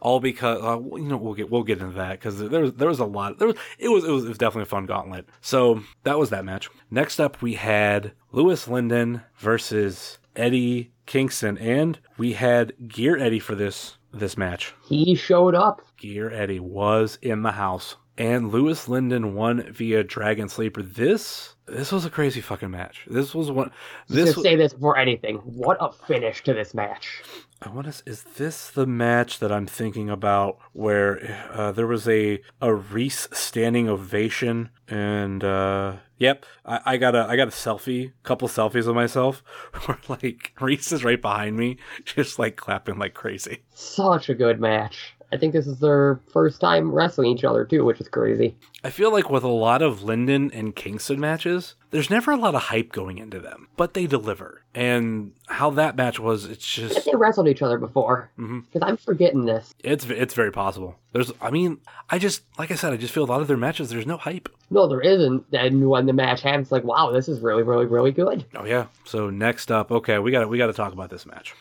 All 0.00 0.20
because 0.20 0.62
uh, 0.62 0.78
you 0.96 1.08
know 1.08 1.16
we'll 1.16 1.34
get 1.34 1.50
we'll 1.50 1.62
get 1.62 1.80
into 1.80 1.94
that 1.94 2.12
because 2.12 2.38
there 2.38 2.62
was 2.62 2.74
there 2.74 2.88
was 2.88 2.98
a 2.98 3.04
lot 3.04 3.38
there 3.38 3.48
was 3.48 3.56
it 3.78 3.88
was 3.88 4.04
it 4.04 4.10
was 4.10 4.24
it 4.24 4.28
was 4.28 4.38
definitely 4.38 4.62
a 4.62 4.66
fun 4.66 4.86
gauntlet. 4.86 5.28
So 5.40 5.82
that 6.04 6.18
was 6.18 6.30
that 6.30 6.44
match. 6.44 6.68
Next 6.90 7.20
up 7.20 7.42
we 7.42 7.54
had 7.54 8.12
Lewis 8.32 8.68
Linden 8.68 9.22
versus 9.38 10.18
Eddie 10.34 10.92
Kingston, 11.06 11.58
and 11.58 11.98
we 12.18 12.34
had 12.34 12.72
Gear 12.88 13.16
Eddie 13.16 13.38
for 13.38 13.54
this 13.54 13.98
this 14.12 14.36
match. 14.36 14.74
He 14.84 15.14
showed 15.14 15.54
up. 15.54 15.82
Gear 15.96 16.30
Eddie 16.30 16.60
was 16.60 17.18
in 17.22 17.42
the 17.42 17.52
house, 17.52 17.96
and 18.16 18.50
Lewis 18.50 18.88
Linden 18.88 19.34
won 19.34 19.72
via 19.72 20.04
Dragon 20.04 20.48
Sleeper. 20.48 20.82
This 20.82 21.55
this 21.66 21.90
was 21.90 22.04
a 22.04 22.10
crazy 22.10 22.40
fucking 22.40 22.70
match. 22.70 23.06
This 23.08 23.34
was 23.34 23.50
one. 23.50 23.70
This 24.08 24.34
to 24.34 24.40
say 24.40 24.56
this 24.56 24.72
before 24.72 24.96
anything. 24.96 25.36
What 25.38 25.78
a 25.80 25.92
finish 25.92 26.42
to 26.44 26.54
this 26.54 26.74
match. 26.74 27.22
I 27.62 27.70
want 27.70 27.92
to. 27.92 28.02
Is 28.08 28.22
this 28.22 28.70
the 28.70 28.86
match 28.86 29.38
that 29.40 29.50
I'm 29.50 29.66
thinking 29.66 30.08
about 30.08 30.58
where 30.72 31.48
uh, 31.52 31.72
there 31.72 31.86
was 31.86 32.06
a 32.06 32.40
a 32.60 32.74
Reese 32.74 33.28
standing 33.32 33.88
ovation 33.88 34.70
and 34.88 35.42
uh 35.42 35.96
yep, 36.18 36.46
I, 36.64 36.80
I 36.84 36.96
got 36.98 37.14
a 37.14 37.26
I 37.28 37.36
got 37.36 37.48
a 37.48 37.52
selfie, 37.52 38.12
couple 38.22 38.46
selfies 38.48 38.86
of 38.86 38.94
myself 38.94 39.42
where 39.86 39.98
like 40.08 40.52
Reese 40.60 40.92
is 40.92 41.02
right 41.02 41.20
behind 41.20 41.56
me, 41.56 41.78
just 42.04 42.38
like 42.38 42.56
clapping 42.56 42.98
like 42.98 43.14
crazy. 43.14 43.62
Such 43.74 44.28
a 44.28 44.34
good 44.34 44.60
match. 44.60 45.15
I 45.32 45.36
think 45.36 45.52
this 45.52 45.66
is 45.66 45.80
their 45.80 46.20
first 46.32 46.60
time 46.60 46.92
wrestling 46.92 47.30
each 47.30 47.44
other 47.44 47.64
too, 47.64 47.84
which 47.84 48.00
is 48.00 48.08
crazy. 48.08 48.56
I 48.84 48.90
feel 48.90 49.12
like 49.12 49.28
with 49.28 49.42
a 49.42 49.48
lot 49.48 49.82
of 49.82 50.02
Linden 50.02 50.52
and 50.52 50.76
Kingston 50.76 51.18
matches, 51.18 51.74
there's 51.90 52.10
never 52.10 52.30
a 52.30 52.36
lot 52.36 52.54
of 52.54 52.62
hype 52.62 52.92
going 52.92 53.18
into 53.18 53.40
them, 53.40 53.68
but 53.76 53.94
they 53.94 54.06
deliver. 54.06 54.62
And 54.74 55.32
how 55.48 55.70
that 55.70 55.96
match 55.96 56.20
was, 56.20 56.44
it's 56.44 56.66
just 56.66 57.04
they 57.04 57.14
wrestled 57.14 57.48
each 57.48 57.62
other 57.62 57.78
before, 57.78 58.30
mm-hmm. 58.38 58.60
because 58.60 58.86
I'm 58.86 58.96
forgetting 58.96 59.46
this. 59.46 59.74
it's 59.82 60.04
it's 60.04 60.34
very 60.34 60.52
possible. 60.52 60.96
There's, 61.12 61.32
I 61.40 61.50
mean, 61.50 61.78
I 62.10 62.18
just 62.18 62.42
like 62.58 62.70
I 62.70 62.74
said, 62.74 62.92
I 62.92 62.96
just 62.96 63.14
feel 63.14 63.24
a 63.24 63.26
lot 63.26 63.40
of 63.40 63.48
their 63.48 63.56
matches. 63.56 63.88
There's 63.88 64.06
no 64.06 64.18
hype. 64.18 64.48
No, 64.70 64.86
there 64.86 65.00
isn't. 65.00 65.50
Then 65.50 65.88
when 65.88 66.06
the 66.06 66.12
match 66.12 66.42
happens, 66.42 66.70
like, 66.70 66.84
wow, 66.84 67.10
this 67.10 67.28
is 67.28 67.40
really, 67.40 67.62
really, 67.62 67.86
really 67.86 68.12
good. 68.12 68.44
Oh 68.54 68.64
yeah. 68.64 68.86
So 69.04 69.30
next 69.30 69.72
up, 69.72 69.90
okay, 69.90 70.18
we 70.18 70.30
got 70.30 70.48
we 70.48 70.58
got 70.58 70.66
to 70.66 70.72
talk 70.72 70.92
about 70.92 71.10
this 71.10 71.24
match. 71.24 71.54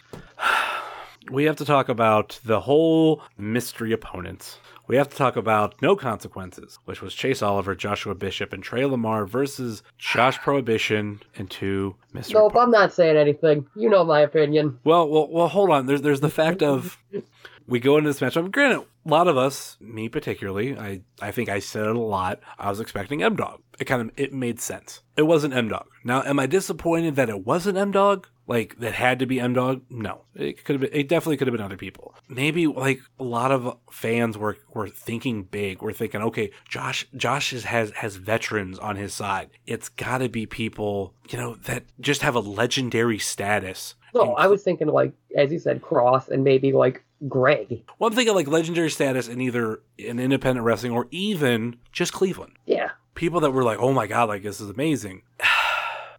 We 1.32 1.46
have 1.46 1.56
to 1.58 1.66
talk 1.66 1.90
about 1.90 2.40
the 2.46 2.62
whole 2.62 3.22
mystery 3.38 3.92
opponents. 3.92 4.60
We 4.88 4.98
have 4.98 5.10
to 5.10 5.16
talk 5.16 5.36
about 5.36 5.82
no 5.82 5.96
consequences, 5.96 6.78
which 6.86 7.02
was 7.02 7.16
Chase 7.16 7.42
Oliver, 7.42 7.74
Joshua 7.74 8.14
Bishop, 8.14 8.54
and 8.54 8.64
Trey 8.64 8.86
Lamar 8.86 9.26
versus 9.26 9.82
Josh 9.98 10.38
Prohibition 10.40 11.22
and 11.36 11.50
two 11.50 11.96
mystery. 12.14 12.40
Nope, 12.40 12.56
I'm 12.56 12.70
not 12.70 12.94
saying 12.94 13.18
anything. 13.18 13.66
You 13.76 13.90
know 13.90 14.04
my 14.04 14.20
opinion. 14.20 14.80
Well, 14.84 15.10
well, 15.10 15.28
well. 15.30 15.48
Hold 15.48 15.72
on. 15.72 15.88
There's 15.88 16.04
there's 16.04 16.22
the 16.22 16.30
fact 16.30 16.62
of 16.62 17.00
we 17.68 17.80
go 17.80 17.98
into 17.98 18.10
this 18.10 18.20
matchup. 18.20 18.52
Granted, 18.52 18.86
a 19.06 19.10
lot 19.10 19.28
of 19.28 19.38
us, 19.38 19.78
me 19.80 20.08
particularly, 20.08 20.78
I 20.78 21.02
I 21.20 21.32
think 21.32 21.50
I 21.50 21.60
said 21.60 21.88
it 21.88 21.96
a 21.96 22.00
lot. 22.00 22.40
I 22.60 22.70
was 22.70 22.80
expecting 22.80 23.24
M 23.24 23.36
Dog. 23.36 23.62
It 23.80 23.86
kind 23.86 24.02
of 24.04 24.12
it 24.18 24.34
made 24.34 24.60
sense. 24.60 25.02
It 25.18 25.24
wasn't 25.24 25.56
M 25.56 25.68
Dog. 25.68 25.88
Now, 26.04 26.22
am 26.22 26.40
I 26.40 26.46
disappointed 26.46 27.16
that 27.16 27.30
it 27.30 27.44
wasn't 27.44 27.78
M 27.78 27.92
Dog? 27.92 28.28
Like 28.48 28.78
that 28.80 28.94
had 28.94 29.20
to 29.20 29.26
be 29.26 29.40
M 29.40 29.54
Dog? 29.54 29.82
No, 29.90 30.22
it 30.36 30.64
could 30.64 30.76
have 30.76 30.82
been. 30.82 31.00
It 31.00 31.10
definitely 31.10 31.38
could 31.38 31.48
have 31.48 31.56
been 31.56 31.66
other 31.66 31.78
people. 31.78 32.14
Maybe 32.30 32.68
like 32.68 33.00
a 33.20 33.24
lot 33.24 33.52
of 33.52 33.78
fans 33.92 34.38
were 34.38 34.58
were 34.74 34.88
thinking 34.88 35.44
big. 35.44 35.82
We're 35.82 35.94
thinking, 35.94 36.22
okay, 36.22 36.52
Josh 36.70 37.08
Josh 37.16 37.54
is, 37.54 37.64
has 37.66 37.92
has 37.92 38.18
veterans 38.18 38.78
on 38.78 38.98
his 38.98 39.14
side. 39.14 39.50
It's 39.66 39.90
got 39.90 40.20
to 40.20 40.30
be 40.30 40.46
people 40.46 41.14
you 41.30 41.40
know 41.40 41.56
that 41.64 41.86
just 42.00 42.22
have 42.22 42.36
a 42.36 42.40
legendary 42.40 43.18
status. 43.18 43.96
No, 44.14 44.34
I 44.36 44.48
was 44.48 44.64
thinking 44.64 44.88
like, 44.88 45.12
as 45.36 45.52
you 45.52 45.60
said, 45.60 45.82
Cross 45.82 46.30
and 46.30 46.44
maybe 46.44 46.72
like 46.72 47.04
Greg. 47.28 47.84
Well, 48.00 48.10
I'm 48.10 48.16
thinking 48.16 48.36
like 48.36 48.48
legendary 48.48 48.90
status 48.90 49.28
in 49.28 49.42
either 49.42 49.82
in 49.98 50.20
independent 50.20 50.66
wrestling 50.66 50.92
or 50.92 51.08
even 51.12 51.78
just 51.92 52.14
Cleveland. 52.14 52.54
Yeah. 52.66 52.92
People 53.16 53.40
that 53.42 53.52
were 53.52 53.64
like, 53.64 53.80
oh 53.80 53.94
my 53.94 54.08
God, 54.08 54.30
like 54.30 54.44
this 54.44 54.62
is 54.62 54.70
amazing. 54.70 55.24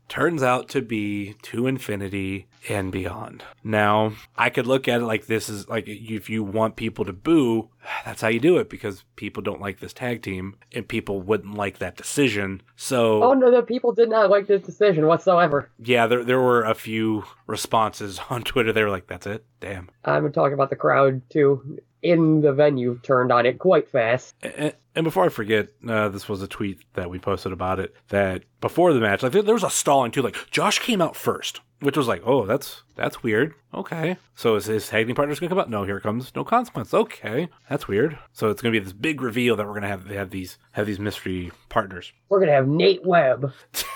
Turns 0.08 0.42
out 0.42 0.68
to 0.70 0.82
be 0.82 1.34
to 1.42 1.66
infinity 1.66 2.46
and 2.68 2.92
beyond. 2.92 3.42
Now, 3.64 4.12
I 4.36 4.50
could 4.50 4.66
look 4.66 4.86
at 4.88 5.00
it 5.00 5.04
like 5.04 5.26
this 5.26 5.48
is 5.48 5.68
like 5.68 5.88
if 5.88 6.30
you 6.30 6.44
want 6.44 6.76
people 6.76 7.04
to 7.04 7.12
boo, 7.12 7.70
that's 8.04 8.22
how 8.22 8.28
you 8.28 8.38
do 8.40 8.58
it 8.58 8.68
because 8.70 9.04
people 9.16 9.42
don't 9.42 9.60
like 9.60 9.80
this 9.80 9.92
tag 9.92 10.22
team 10.22 10.56
and 10.72 10.86
people 10.86 11.20
wouldn't 11.20 11.54
like 11.54 11.78
that 11.78 11.96
decision. 11.96 12.62
So, 12.76 13.22
Oh 13.22 13.32
no, 13.34 13.50
the 13.50 13.62
people 13.62 13.92
did 13.92 14.08
not 14.08 14.30
like 14.30 14.46
this 14.46 14.62
decision 14.62 15.06
whatsoever. 15.06 15.70
yeah, 15.82 16.06
there, 16.06 16.24
there 16.24 16.40
were 16.40 16.62
a 16.62 16.74
few 16.74 17.24
responses 17.48 18.20
on 18.30 18.42
Twitter. 18.42 18.72
They 18.72 18.84
were 18.84 18.90
like, 18.90 19.06
that's 19.08 19.26
it? 19.26 19.44
Damn. 19.60 19.88
I'm 20.04 20.32
talking 20.32 20.54
about 20.54 20.70
the 20.70 20.76
crowd 20.76 21.22
too. 21.30 21.78
In 22.06 22.40
the 22.40 22.52
venue, 22.52 23.00
turned 23.02 23.32
on 23.32 23.46
it 23.46 23.58
quite 23.58 23.88
fast. 23.88 24.34
And, 24.42 24.74
and 24.94 25.04
before 25.04 25.24
I 25.24 25.28
forget, 25.28 25.68
uh, 25.88 26.08
this 26.08 26.28
was 26.28 26.40
a 26.40 26.46
tweet 26.48 26.78
that 26.94 27.10
we 27.10 27.18
posted 27.18 27.52
about 27.52 27.80
it. 27.80 27.94
That 28.08 28.44
before 28.60 28.92
the 28.92 29.00
match, 29.00 29.22
like 29.22 29.32
there 29.32 29.42
was 29.54 29.64
a 29.64 29.70
stalling 29.70 30.12
too. 30.12 30.22
Like 30.22 30.36
Josh 30.50 30.78
came 30.78 31.02
out 31.02 31.16
first, 31.16 31.60
which 31.80 31.96
was 31.96 32.06
like, 32.06 32.22
oh, 32.24 32.46
that's 32.46 32.84
that's 32.94 33.22
weird. 33.22 33.54
Okay, 33.74 34.16
so 34.34 34.54
is 34.54 34.66
his 34.66 34.88
tag 34.88 35.06
team 35.06 35.16
partner's 35.16 35.40
gonna 35.40 35.50
come 35.50 35.58
out? 35.58 35.68
No, 35.68 35.84
here 35.84 36.00
comes 36.00 36.32
no 36.34 36.44
consequence. 36.44 36.94
Okay, 36.94 37.48
that's 37.68 37.88
weird. 37.88 38.18
So 38.32 38.50
it's 38.50 38.62
gonna 38.62 38.72
be 38.72 38.78
this 38.78 38.92
big 38.92 39.20
reveal 39.20 39.56
that 39.56 39.66
we're 39.66 39.74
gonna 39.74 39.88
have 39.88 40.06
have 40.06 40.30
these 40.30 40.58
have 40.72 40.86
these 40.86 41.00
mystery 41.00 41.50
partners. 41.68 42.12
We're 42.28 42.40
gonna 42.40 42.52
have 42.52 42.68
Nate 42.68 43.04
Webb. 43.04 43.52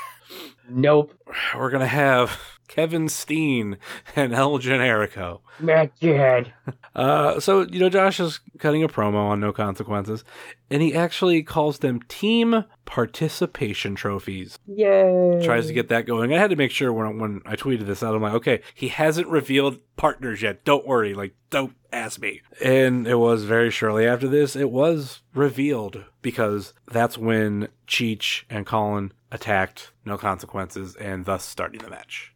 nope. 0.69 1.15
We're 1.57 1.71
gonna 1.71 1.87
have 1.87 2.39
Kevin 2.71 3.09
Steen 3.09 3.79
and 4.15 4.33
El 4.33 4.61
Generico. 4.61 5.41
Matt 5.59 5.99
Jed. 6.01 6.55
Uh, 6.95 7.41
so 7.41 7.63
you 7.63 7.81
know, 7.81 7.89
Josh 7.89 8.21
is 8.21 8.39
cutting 8.59 8.85
a 8.85 8.89
promo 8.89 9.17
on 9.17 9.41
No 9.41 9.53
Consequences, 9.53 10.23
and 10.71 10.81
he 10.81 10.95
actually 10.95 11.43
calls 11.43 11.81
them 11.81 12.01
team 12.03 12.65
participation 12.85 13.97
trophies. 13.97 14.57
Yay. 14.69 15.41
Tries 15.43 15.67
to 15.67 15.73
get 15.73 15.89
that 15.89 16.07
going. 16.07 16.33
I 16.33 16.39
had 16.39 16.51
to 16.51 16.57
make 16.57 16.71
sure 16.71 16.93
when 16.93 17.19
when 17.19 17.43
I 17.45 17.57
tweeted 17.57 17.87
this 17.87 18.05
out, 18.05 18.15
I'm 18.15 18.23
like, 18.23 18.35
okay, 18.35 18.61
he 18.73 18.87
hasn't 18.87 19.27
revealed 19.27 19.81
partners 19.97 20.41
yet. 20.41 20.65
Don't 20.65 20.87
worry, 20.87 21.13
like 21.13 21.35
don't 21.51 21.75
ask 21.93 22.21
me. 22.21 22.41
And 22.65 23.07
it 23.07 23.17
was 23.17 23.45
very 23.45 23.71
shortly 23.71 24.07
after 24.07 24.29
this, 24.29 24.57
it 24.57 24.71
was 24.71 25.21
revealed 25.35 26.05
because 26.23 26.73
that's 26.91 27.19
when 27.19 27.69
Cheech 27.87 28.45
and 28.49 28.67
Colin 28.67 29.13
attacked 29.31 29.93
No 30.05 30.17
Consequences 30.17 30.97
and 30.97 31.25
thus 31.25 31.45
starting 31.45 31.81
the 31.81 31.91
match. 31.91 32.33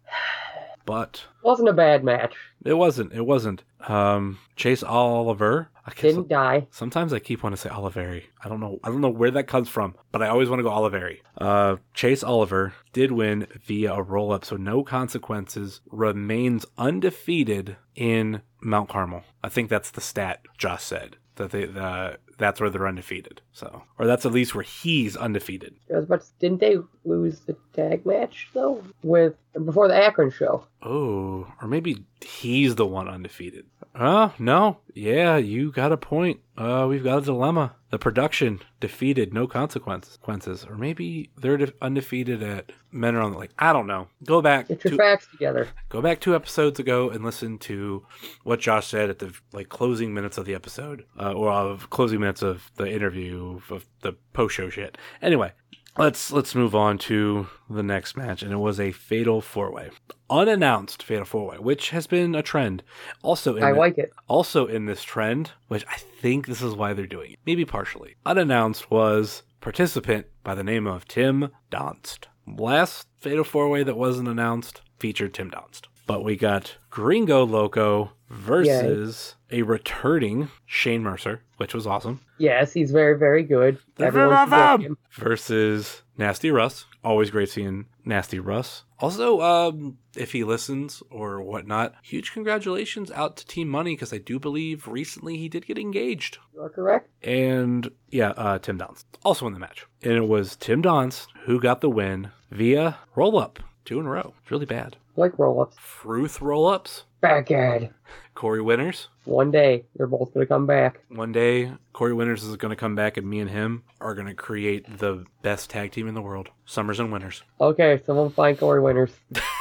But 0.86 1.24
Wasn't 1.42 1.68
a 1.68 1.72
bad 1.72 2.04
match. 2.04 2.34
it 2.64 2.74
wasn't. 2.74 3.12
It 3.12 3.24
wasn't. 3.26 3.64
Um, 3.88 4.38
Chase 4.56 4.82
Oliver. 4.82 5.68
I 5.86 5.90
guess 5.90 6.00
Didn't 6.14 6.28
die. 6.28 6.66
sometimes 6.70 7.12
I 7.12 7.18
keep 7.18 7.42
wanting 7.42 7.56
to 7.56 7.60
say 7.62 7.68
Oliveri. 7.68 8.24
I 8.42 8.48
don't 8.48 8.60
know. 8.60 8.78
I 8.82 8.88
don't 8.88 9.02
know 9.02 9.10
where 9.10 9.30
that 9.32 9.46
comes 9.46 9.68
from, 9.68 9.94
but 10.12 10.22
I 10.22 10.28
always 10.28 10.48
want 10.48 10.60
to 10.60 10.62
go 10.62 10.70
Oliveri. 10.70 11.18
Uh, 11.38 11.76
Chase 11.92 12.22
Oliver 12.24 12.72
did 12.94 13.12
win 13.12 13.46
via 13.66 13.92
a 13.92 14.02
roll 14.02 14.32
up, 14.32 14.44
so 14.46 14.56
no 14.56 14.82
consequences. 14.82 15.80
Remains 15.90 16.64
undefeated 16.78 17.76
in 17.94 18.40
Mount 18.62 18.88
Carmel. 18.88 19.24
I 19.42 19.50
think 19.50 19.68
that's 19.68 19.90
the 19.90 20.00
stat 20.00 20.40
Josh 20.56 20.82
said 20.82 21.16
that 21.36 21.50
they 21.50 21.68
uh, 21.68 22.14
that's 22.38 22.60
where 22.60 22.70
they're 22.70 22.88
undefeated. 22.88 23.42
So, 23.52 23.82
or 23.98 24.06
that's 24.06 24.24
at 24.24 24.32
least 24.32 24.54
where 24.54 24.64
he's 24.64 25.16
undefeated. 25.16 25.74
I 25.92 25.96
was 25.96 26.04
about 26.06 26.22
to, 26.22 26.26
didn't 26.40 26.60
they 26.60 26.76
lose 27.04 27.40
the 27.40 27.56
tag 27.72 28.04
match 28.06 28.48
though 28.54 28.82
with 29.02 29.34
before 29.64 29.88
the 29.88 29.94
Akron 29.96 30.30
show. 30.30 30.66
Oh, 30.82 31.46
or 31.62 31.68
maybe 31.68 32.04
he's 32.20 32.74
the 32.74 32.86
one 32.86 33.08
undefeated. 33.08 33.66
Uh, 33.94 34.30
no. 34.40 34.78
Yeah, 34.92 35.36
you 35.36 35.70
got 35.70 35.92
a 35.92 35.96
point. 35.96 36.40
Uh, 36.58 36.86
we've 36.88 37.04
got 37.04 37.18
a 37.18 37.20
dilemma. 37.26 37.76
The 37.90 37.98
production 37.98 38.58
defeated, 38.80 39.32
no 39.32 39.46
consequences. 39.46 40.66
Or 40.68 40.76
maybe 40.76 41.30
they're 41.36 41.56
de- 41.56 41.72
undefeated 41.80 42.42
at 42.42 42.72
Mentor 42.90 43.20
on 43.22 43.32
the 43.32 43.38
Lake. 43.38 43.52
I 43.56 43.72
don't 43.72 43.86
know. 43.86 44.08
Go 44.24 44.42
back 44.42 44.66
Get 44.66 44.82
your 44.84 44.92
to, 44.92 44.96
facts 44.96 45.28
together. 45.30 45.68
go 45.88 46.02
back 46.02 46.20
two 46.20 46.34
episodes 46.34 46.80
ago 46.80 47.10
and 47.10 47.24
listen 47.24 47.58
to 47.58 48.04
what 48.42 48.58
Josh 48.60 48.88
said 48.88 49.10
at 49.10 49.20
the 49.20 49.32
like 49.52 49.68
closing 49.68 50.12
minutes 50.12 50.38
of 50.38 50.44
the 50.44 50.54
episode, 50.54 51.04
uh, 51.20 51.32
or 51.32 51.52
of 51.52 51.88
closing 51.90 52.18
minutes 52.20 52.42
of 52.42 52.70
the 52.76 52.90
interview 52.90 53.60
of 53.70 53.86
the 54.02 54.14
post 54.32 54.56
show 54.56 54.68
shit. 54.70 54.98
Anyway, 55.22 55.52
let's 55.96 56.30
let's 56.32 56.54
move 56.54 56.74
on 56.74 56.98
to 56.98 57.46
the 57.70 57.82
next 57.82 58.16
match, 58.16 58.42
and 58.42 58.52
it 58.52 58.56
was 58.56 58.78
a 58.80 58.92
fatal 58.92 59.40
four 59.40 59.72
way, 59.72 59.90
unannounced 60.30 61.02
fatal 61.02 61.24
four 61.24 61.46
way, 61.48 61.56
which 61.58 61.90
has 61.90 62.06
been 62.06 62.34
a 62.34 62.42
trend. 62.42 62.82
Also, 63.22 63.56
in 63.56 63.62
I 63.62 63.72
the- 63.72 63.78
like 63.78 63.98
it. 63.98 64.10
also 64.28 64.66
in 64.66 64.86
this 64.86 65.02
trend, 65.02 65.52
which 65.68 65.84
I 65.90 65.96
think 65.96 66.46
this 66.46 66.62
is 66.62 66.74
why 66.74 66.92
they're 66.92 67.06
doing 67.06 67.32
it, 67.32 67.38
maybe 67.46 67.64
partially. 67.64 68.16
Unannounced 68.26 68.90
was 68.90 69.42
participant 69.60 70.26
by 70.42 70.54
the 70.54 70.64
name 70.64 70.86
of 70.86 71.06
Tim 71.06 71.50
Donst. 71.70 72.26
Last 72.46 73.08
Fatal 73.20 73.44
Four 73.44 73.68
Way 73.70 73.82
that 73.84 73.96
wasn't 73.96 74.28
announced 74.28 74.82
featured 74.98 75.32
Tim 75.32 75.50
Donst. 75.50 75.86
But 76.06 76.24
we 76.24 76.36
got 76.36 76.76
Gringo 76.90 77.44
Loco 77.44 78.12
versus 78.28 79.36
a 79.50 79.62
returning 79.62 80.50
Shane 80.66 81.02
Mercer, 81.02 81.42
which 81.56 81.74
was 81.74 81.86
awesome, 81.86 82.20
Yes, 82.38 82.72
he's 82.72 82.90
very, 82.90 83.16
very 83.16 83.44
good. 83.44 83.78
Everyone 83.98 84.96
versus 85.12 86.02
Nasty 86.18 86.50
Russ. 86.50 86.86
Always 87.04 87.30
great 87.30 87.48
seeing 87.48 87.86
Nasty 88.04 88.38
Russ. 88.38 88.84
Also, 88.98 89.40
um, 89.40 89.98
if 90.16 90.32
he 90.32 90.42
listens 90.42 91.02
or 91.10 91.42
whatnot, 91.42 91.94
huge 92.02 92.32
congratulations 92.32 93.10
out 93.12 93.36
to 93.36 93.46
Team 93.46 93.68
Money 93.68 93.94
because 93.94 94.12
I 94.12 94.18
do 94.18 94.38
believe 94.38 94.88
recently 94.88 95.36
he 95.36 95.48
did 95.48 95.66
get 95.66 95.78
engaged. 95.78 96.38
You 96.54 96.62
are 96.62 96.70
correct. 96.70 97.10
And 97.22 97.90
yeah, 98.10 98.30
uh, 98.30 98.58
Tim 98.58 98.78
Donst 98.78 99.04
also 99.22 99.46
in 99.46 99.52
the 99.52 99.60
match. 99.60 99.86
And 100.02 100.14
it 100.14 100.28
was 100.28 100.56
Tim 100.56 100.82
Donst 100.82 101.26
who 101.44 101.60
got 101.60 101.80
the 101.80 101.90
win 101.90 102.30
via 102.50 102.98
roll 103.14 103.38
up, 103.38 103.60
two 103.84 104.00
in 104.00 104.06
a 104.06 104.10
row. 104.10 104.34
It's 104.42 104.50
really 104.50 104.66
bad. 104.66 104.96
Like 105.16 105.38
roll 105.38 105.60
ups. 105.62 105.76
Fruth 105.78 106.40
roll 106.40 106.66
ups. 106.66 107.04
Backhand. 107.20 107.90
Corey 108.34 108.60
Winners. 108.60 109.08
One 109.24 109.50
day 109.50 109.84
they're 109.96 110.06
both 110.06 110.34
gonna 110.34 110.46
come 110.46 110.66
back. 110.66 111.00
One 111.08 111.32
day, 111.32 111.72
Corey 111.92 112.12
Winners 112.12 112.42
is 112.42 112.56
going 112.56 112.70
to 112.70 112.76
come 112.76 112.96
back, 112.96 113.16
and 113.16 113.28
me 113.28 113.38
and 113.38 113.48
him 113.48 113.84
are 114.00 114.14
going 114.14 114.26
to 114.26 114.34
create 114.34 114.98
the 114.98 115.24
best 115.42 115.70
tag 115.70 115.92
team 115.92 116.08
in 116.08 116.14
the 116.14 116.20
world 116.20 116.48
Summers 116.66 116.98
and 116.98 117.12
Winners. 117.12 117.42
Okay, 117.60 118.02
someone 118.04 118.30
find 118.30 118.58
Corey 118.58 118.80
Winners. 118.80 119.12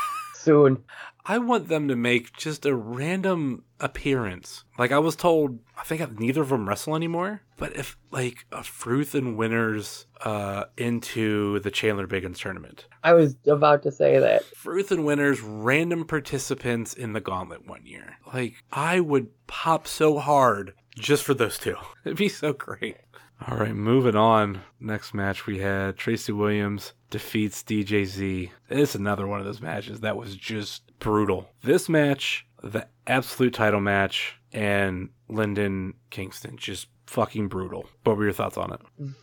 Soon. 0.43 0.83
I 1.25 1.37
want 1.37 1.69
them 1.69 1.87
to 1.87 1.95
make 1.95 2.35
just 2.35 2.65
a 2.65 2.75
random 2.75 3.63
appearance. 3.79 4.65
Like 4.77 4.91
I 4.91 4.99
was 4.99 5.15
told, 5.15 5.59
I 5.77 5.83
think 5.83 6.19
neither 6.19 6.41
of 6.41 6.49
them 6.49 6.67
wrestle 6.67 6.95
anymore. 6.95 7.41
But 7.57 7.77
if 7.77 7.97
like 8.11 8.45
a 8.51 8.61
Fruth 8.63 9.15
and 9.15 9.37
Winners 9.37 10.05
uh, 10.21 10.65
into 10.77 11.59
the 11.59 11.71
Chandler 11.71 12.07
Biggins 12.07 12.39
tournament, 12.39 12.87
I 13.03 13.13
was 13.13 13.37
about 13.47 13.83
to 13.83 13.91
say 13.91 14.19
that. 14.19 14.43
Fruth 14.43 14.91
and 14.91 15.05
Winners 15.05 15.39
random 15.39 16.05
participants 16.05 16.93
in 16.93 17.13
the 17.13 17.21
Gauntlet 17.21 17.65
one 17.67 17.85
year, 17.85 18.17
like 18.33 18.55
I 18.71 18.99
would 18.99 19.29
pop 19.47 19.87
so 19.87 20.19
hard 20.19 20.73
just 20.97 21.23
for 21.23 21.33
those 21.33 21.57
two. 21.57 21.77
It'd 22.05 22.17
be 22.17 22.29
so 22.29 22.51
great. 22.51 22.97
All 23.47 23.57
right, 23.57 23.75
moving 23.75 24.15
on. 24.15 24.61
Next 24.79 25.13
match 25.13 25.45
we 25.45 25.59
had 25.59 25.97
Tracy 25.97 26.31
Williams 26.31 26.93
defeats 27.09 27.61
DJZ. 27.63 28.51
It's 28.69 28.95
another 28.95 29.27
one 29.27 29.39
of 29.39 29.45
those 29.45 29.61
matches 29.61 29.99
that 29.99 30.15
was 30.15 30.35
just 30.35 30.83
brutal. 30.99 31.49
This 31.61 31.89
match, 31.89 32.45
the 32.61 32.87
absolute 33.05 33.53
title 33.53 33.81
match, 33.81 34.39
and 34.53 35.09
Lyndon 35.27 35.95
Kingston, 36.09 36.57
just 36.57 36.87
fucking 37.07 37.47
brutal. 37.47 37.85
What 38.03 38.17
were 38.17 38.23
your 38.23 38.33
thoughts 38.33 38.57
on 38.57 38.73
it? 38.73 38.81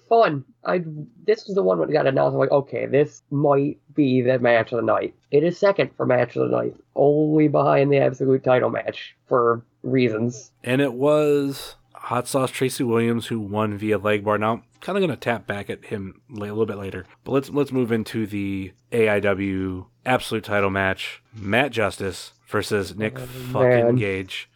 Fun. 0.08 0.44
I 0.64 0.82
this 1.24 1.46
was 1.46 1.54
the 1.54 1.62
one 1.62 1.80
that 1.80 1.92
got 1.92 2.06
announced. 2.06 2.34
I'm 2.34 2.38
like, 2.38 2.50
okay, 2.50 2.86
this 2.86 3.22
might 3.30 3.78
be 3.94 4.22
the 4.22 4.38
match 4.38 4.72
of 4.72 4.76
the 4.76 4.84
night. 4.84 5.14
It 5.30 5.44
is 5.44 5.58
second 5.58 5.90
for 5.96 6.06
match 6.06 6.36
of 6.36 6.50
the 6.50 6.56
night, 6.56 6.76
only 6.94 7.48
behind 7.48 7.90
the 7.90 7.98
absolute 7.98 8.44
title 8.44 8.70
match 8.70 9.16
for 9.26 9.64
reasons. 9.82 10.52
And 10.62 10.80
it 10.80 10.92
was 10.92 11.76
Hot 12.04 12.26
Sauce 12.26 12.50
Tracy 12.50 12.82
Williams 12.82 13.26
who 13.26 13.38
won 13.38 13.76
via 13.76 13.98
leg 13.98 14.24
bar. 14.24 14.38
Now, 14.38 14.62
kind 14.80 14.96
of 14.96 15.00
going 15.02 15.10
to 15.10 15.16
tap 15.16 15.46
back 15.46 15.68
at 15.70 15.84
him 15.84 16.22
a 16.30 16.40
little 16.40 16.66
bit 16.66 16.78
later, 16.78 17.04
but 17.24 17.32
let's 17.32 17.50
let's 17.50 17.72
move 17.72 17.92
into 17.92 18.26
the 18.26 18.72
AIW 18.90 19.86
Absolute 20.06 20.44
Title 20.44 20.70
match: 20.70 21.22
Matt 21.34 21.72
Justice 21.72 22.32
versus 22.48 22.96
Nick 22.96 23.18
fucking 23.18 23.52
man. 23.52 23.96
Gage. 23.96 24.48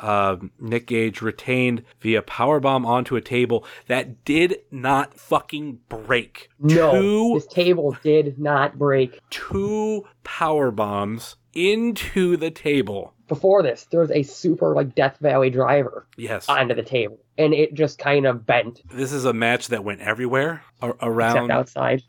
Uh, 0.00 0.36
Nick 0.60 0.86
Gage 0.88 1.22
retained 1.22 1.82
via 2.00 2.20
powerbomb 2.20 2.84
onto 2.84 3.16
a 3.16 3.22
table 3.22 3.64
that 3.86 4.24
did 4.26 4.58
not 4.70 5.18
fucking 5.18 5.78
break. 5.88 6.50
No, 6.58 6.92
Two 6.92 7.34
this 7.36 7.46
table 7.46 7.96
did 8.02 8.38
not 8.38 8.78
break. 8.78 9.18
two 9.30 10.04
power 10.22 10.70
bombs 10.70 11.36
into 11.54 12.36
the 12.36 12.50
table. 12.50 13.14
Before 13.28 13.62
this, 13.62 13.86
there 13.90 14.00
was 14.00 14.10
a 14.10 14.22
super 14.22 14.74
like 14.74 14.94
Death 14.94 15.16
Valley 15.20 15.50
driver 15.50 16.06
Yes. 16.16 16.48
onto 16.48 16.74
the 16.74 16.82
table, 16.82 17.18
and 17.36 17.52
it 17.52 17.74
just 17.74 17.98
kind 17.98 18.26
of 18.26 18.46
bent, 18.46 18.82
this 18.92 19.12
is 19.12 19.24
a 19.24 19.32
match 19.32 19.68
that 19.68 19.82
went 19.84 20.00
everywhere 20.00 20.62
a- 20.80 20.88
except 20.90 21.02
around. 21.02 21.50
outside. 21.50 22.02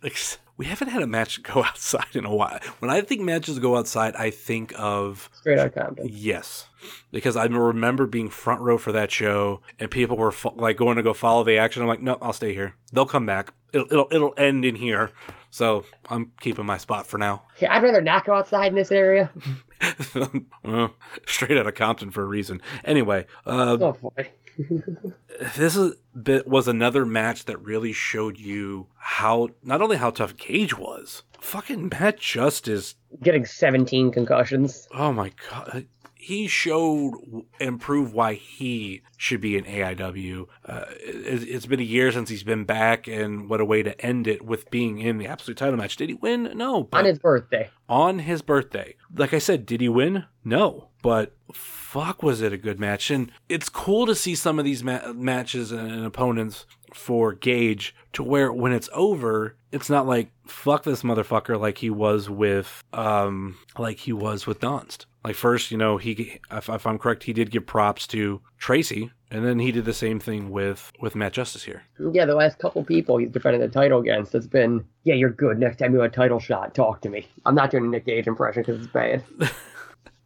We 0.58 0.66
haven't 0.66 0.90
had 0.90 1.04
a 1.04 1.08
match 1.08 1.44
go 1.44 1.64
outside 1.64 2.16
in 2.16 2.26
a 2.26 2.34
while. 2.34 2.60
When 2.80 2.90
I 2.90 3.02
think 3.02 3.22
matches 3.22 3.60
go 3.60 3.78
outside, 3.78 4.16
I 4.16 4.32
think 4.32 4.74
of 4.78 5.30
Straight 5.34 5.60
out 5.60 5.74
Compton. 5.76 6.08
yes, 6.10 6.68
because 7.12 7.36
I 7.36 7.46
remember 7.46 8.06
being 8.08 8.30
front 8.30 8.62
row 8.62 8.78
for 8.80 8.92
that 8.92 9.12
show, 9.12 9.62
and 9.80 9.90
people 9.92 10.18
were 10.18 10.32
fo- 10.32 10.54
like 10.56 10.78
going 10.78 10.98
to 10.98 11.04
go 11.04 11.14
follow 11.14 11.44
the 11.44 11.58
action. 11.58 11.82
I'm 11.84 11.88
like, 11.88 12.02
no, 12.02 12.18
I'll 12.22 12.34
stay 12.34 12.54
here. 12.54 12.76
They'll 12.92 13.06
come 13.06 13.26
back. 13.26 13.54
It'll 13.74 13.88
it'll, 13.88 14.08
it'll 14.12 14.34
end 14.38 14.66
in 14.66 14.76
here. 14.76 15.12
So 15.50 15.86
I'm 16.10 16.32
keeping 16.42 16.66
my 16.66 16.78
spot 16.78 17.08
for 17.08 17.18
now. 17.18 17.44
Okay, 17.58 17.68
I'd 17.68 17.82
rather 17.84 18.02
not 18.02 18.26
go 18.26 18.34
outside 18.34 18.68
in 18.68 18.76
this 18.76 18.92
area. 18.92 19.32
Straight 21.26 21.58
out 21.58 21.68
of 21.68 21.76
Compton 21.76 22.12
for 22.12 22.24
a 22.24 22.28
reason. 22.28 22.62
Anyway, 22.84 23.26
uh, 23.46 23.78
Oh 23.80 23.94
boy. 23.94 24.30
this 25.56 25.76
is 25.76 25.96
bit 26.22 26.48
was 26.48 26.68
another 26.68 27.06
match 27.06 27.46
that 27.46 27.62
really 27.62 27.94
showed 27.94 28.38
you 28.38 28.88
how 28.98 29.50
not 29.64 29.82
only 29.82 29.98
how 29.98 30.10
tough 30.10 30.36
Gage 30.36 30.78
was, 30.78 31.24
fucking 31.40 31.90
Matt 31.90 32.20
Justice. 32.20 32.96
Getting 33.22 33.46
17 33.46 34.12
concussions. 34.12 34.88
Oh 34.94 35.14
my 35.14 35.32
god, 35.50 35.86
he 36.28 36.46
showed 36.48 37.14
and 37.62 37.80
proved 37.80 38.14
why 38.14 38.34
he 38.34 39.02
should 39.16 39.40
be 39.40 39.58
in 39.58 39.64
AIW. 39.64 40.46
Uh, 40.66 40.84
it, 41.00 41.44
it's 41.48 41.66
been 41.66 41.80
a 41.80 41.84
year 41.84 42.12
since 42.12 42.30
he's 42.30 42.44
been 42.44 42.66
back, 42.66 43.08
and 43.08 43.50
what 43.50 43.62
a 43.62 43.66
way 43.66 43.82
to 43.82 44.00
end 44.06 44.28
it 44.28 44.44
with 44.44 44.70
being 44.70 45.00
in 45.00 45.20
the 45.20 45.28
absolute 45.28 45.58
title 45.58 45.78
match. 45.78 45.96
Did 45.96 46.10
he 46.10 46.16
win? 46.16 46.52
No, 46.56 46.84
but 46.84 46.98
On 47.00 47.06
his 47.06 47.20
birthday. 47.20 47.70
on 47.88 48.20
his 48.20 48.42
birthday. 48.42 48.96
Like 49.16 49.34
I 49.34 49.40
said, 49.40 49.66
did 49.66 49.80
he 49.80 49.88
win? 49.88 50.26
No, 50.44 50.90
but 51.02 51.34
fuck, 51.54 52.22
was 52.22 52.42
it 52.42 52.52
a 52.52 52.58
good 52.58 52.78
match? 52.80 53.10
And 53.10 53.32
it's 53.48 53.70
cool 53.70 54.06
to 54.06 54.14
see 54.16 54.36
some 54.36 54.60
of 54.60 54.66
these 54.66 54.84
ma- 54.84 55.14
matches 55.14 55.72
and, 55.72 55.90
and 55.90 56.06
opponents 56.06 56.66
for 56.94 57.34
Gage 57.34 57.96
to 58.14 58.24
where 58.24 58.52
when 58.52 58.74
it's 58.74 58.90
over, 58.94 59.56
it's 59.72 59.90
not 59.90 60.06
like 60.08 60.32
fuck 60.46 60.84
this 60.84 61.04
motherfucker 61.04 61.60
like 61.60 61.78
he 61.80 61.90
was 61.90 62.30
with 62.30 62.82
um 62.94 63.58
like 63.78 64.00
he 64.00 64.14
was 64.14 64.48
with 64.48 64.60
Donst. 64.62 65.06
Like 65.28 65.36
first, 65.36 65.72
you 65.72 65.78
know, 65.78 65.98
he 65.98 66.40
if, 66.50 66.70
if 66.70 66.88
I'm 66.88 66.98
correct, 66.98 67.24
he 67.24 67.34
did 67.34 67.52
give 67.52 67.66
props 67.66 68.08
to 68.08 68.40
Tracy, 68.58 69.12
and 69.30 69.46
then 69.46 69.60
he 69.60 69.74
did 69.74 69.84
the 69.84 69.94
same 69.94 70.22
thing 70.22 70.52
with 70.52 70.94
with 71.02 71.16
Matt 71.16 71.34
Justice 71.34 71.64
here. 71.64 71.84
Yeah, 72.14 72.24
the 72.24 72.34
last 72.34 72.60
couple 72.60 72.82
people 72.86 73.18
he's 73.18 73.30
defended 73.30 73.62
the 73.62 73.68
title 73.68 74.00
against 74.00 74.32
has 74.32 74.48
been, 74.48 74.86
yeah, 75.04 75.16
you're 75.16 75.30
good. 75.30 75.60
Next 75.60 75.80
time 75.80 75.92
you 75.92 76.00
have 76.00 76.14
a 76.14 76.16
title 76.16 76.40
shot, 76.40 76.74
talk 76.74 77.02
to 77.02 77.10
me. 77.10 77.28
I'm 77.46 77.56
not 77.56 77.72
doing 77.72 77.84
a 77.84 77.90
Nick 77.90 78.06
Gage 78.06 78.26
impression 78.26 78.62
because 78.62 78.82
it's 78.82 78.94
bad. 78.94 79.22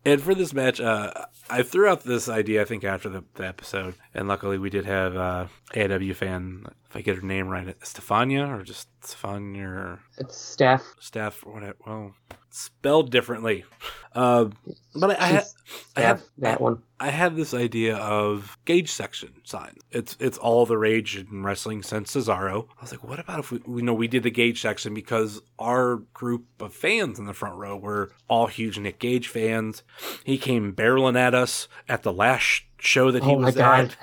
And 0.04 0.20
for 0.20 0.34
this 0.34 0.52
match, 0.52 0.82
uh, 0.82 1.14
I 1.50 1.62
threw 1.62 1.88
out 1.88 2.04
this 2.04 2.28
idea, 2.28 2.62
I 2.62 2.66
think, 2.66 2.84
after 2.84 3.08
the, 3.08 3.24
the 3.36 3.46
episode. 3.46 3.94
And 4.16 4.28
luckily, 4.28 4.58
we 4.58 4.72
did 4.72 4.86
have 4.86 5.16
uh, 5.16 5.46
AW 5.76 6.14
fan, 6.14 6.66
if 6.90 6.96
I 6.96 7.02
get 7.02 7.18
her 7.18 7.22
name 7.22 7.50
right, 7.50 7.80
Stefania, 7.82 8.50
or 8.50 8.64
just 8.64 8.88
Stefania, 9.02 9.68
or 9.68 10.00
It's 10.18 10.36
Steph. 10.36 10.96
Steph. 11.00 11.44
Well, 11.46 12.16
spelled 12.52 13.12
differently. 13.12 13.66
Uh, 14.14 14.50
but 14.94 15.12
I, 15.12 15.24
I, 15.24 15.28
had, 15.28 15.44
I, 15.96 16.02
had, 16.02 16.22
that 16.40 16.62
one. 16.62 16.84
I 17.00 17.10
had 17.10 17.36
this 17.36 17.54
idea 17.54 17.96
of 17.96 18.58
Gage 18.66 18.92
section 18.92 19.34
sign. 19.44 19.76
It's 19.90 20.18
it's 20.20 20.38
all 20.38 20.66
the 20.66 20.78
rage 20.78 21.16
in 21.16 21.44
wrestling 21.44 21.82
since 21.82 22.14
Cesaro. 22.14 22.68
I 22.78 22.82
was 22.82 22.92
like, 22.92 23.06
what 23.06 23.20
about 23.20 23.40
if 23.40 23.52
we 23.52 23.62
you 23.68 23.82
know 23.82 23.94
we 23.94 24.10
did 24.10 24.24
the 24.24 24.32
Gage 24.32 24.62
section 24.62 24.94
because 24.94 25.42
our 25.60 25.98
group 26.14 26.46
of 26.60 26.74
fans 26.74 27.20
in 27.20 27.26
the 27.26 27.34
front 27.34 27.56
row 27.56 27.78
were 27.78 28.12
all 28.28 28.48
huge 28.48 28.78
Nick 28.78 29.00
Gage 29.00 29.30
fans. 29.30 29.84
He 30.26 30.38
came 30.38 30.74
barreling 30.74 31.18
at 31.18 31.34
us 31.34 31.70
at 31.88 32.04
the 32.04 32.12
last 32.14 32.64
show 32.80 33.12
that 33.12 33.24
he 33.24 33.32
oh 33.32 33.38
was 33.38 33.56
at. 33.56 33.96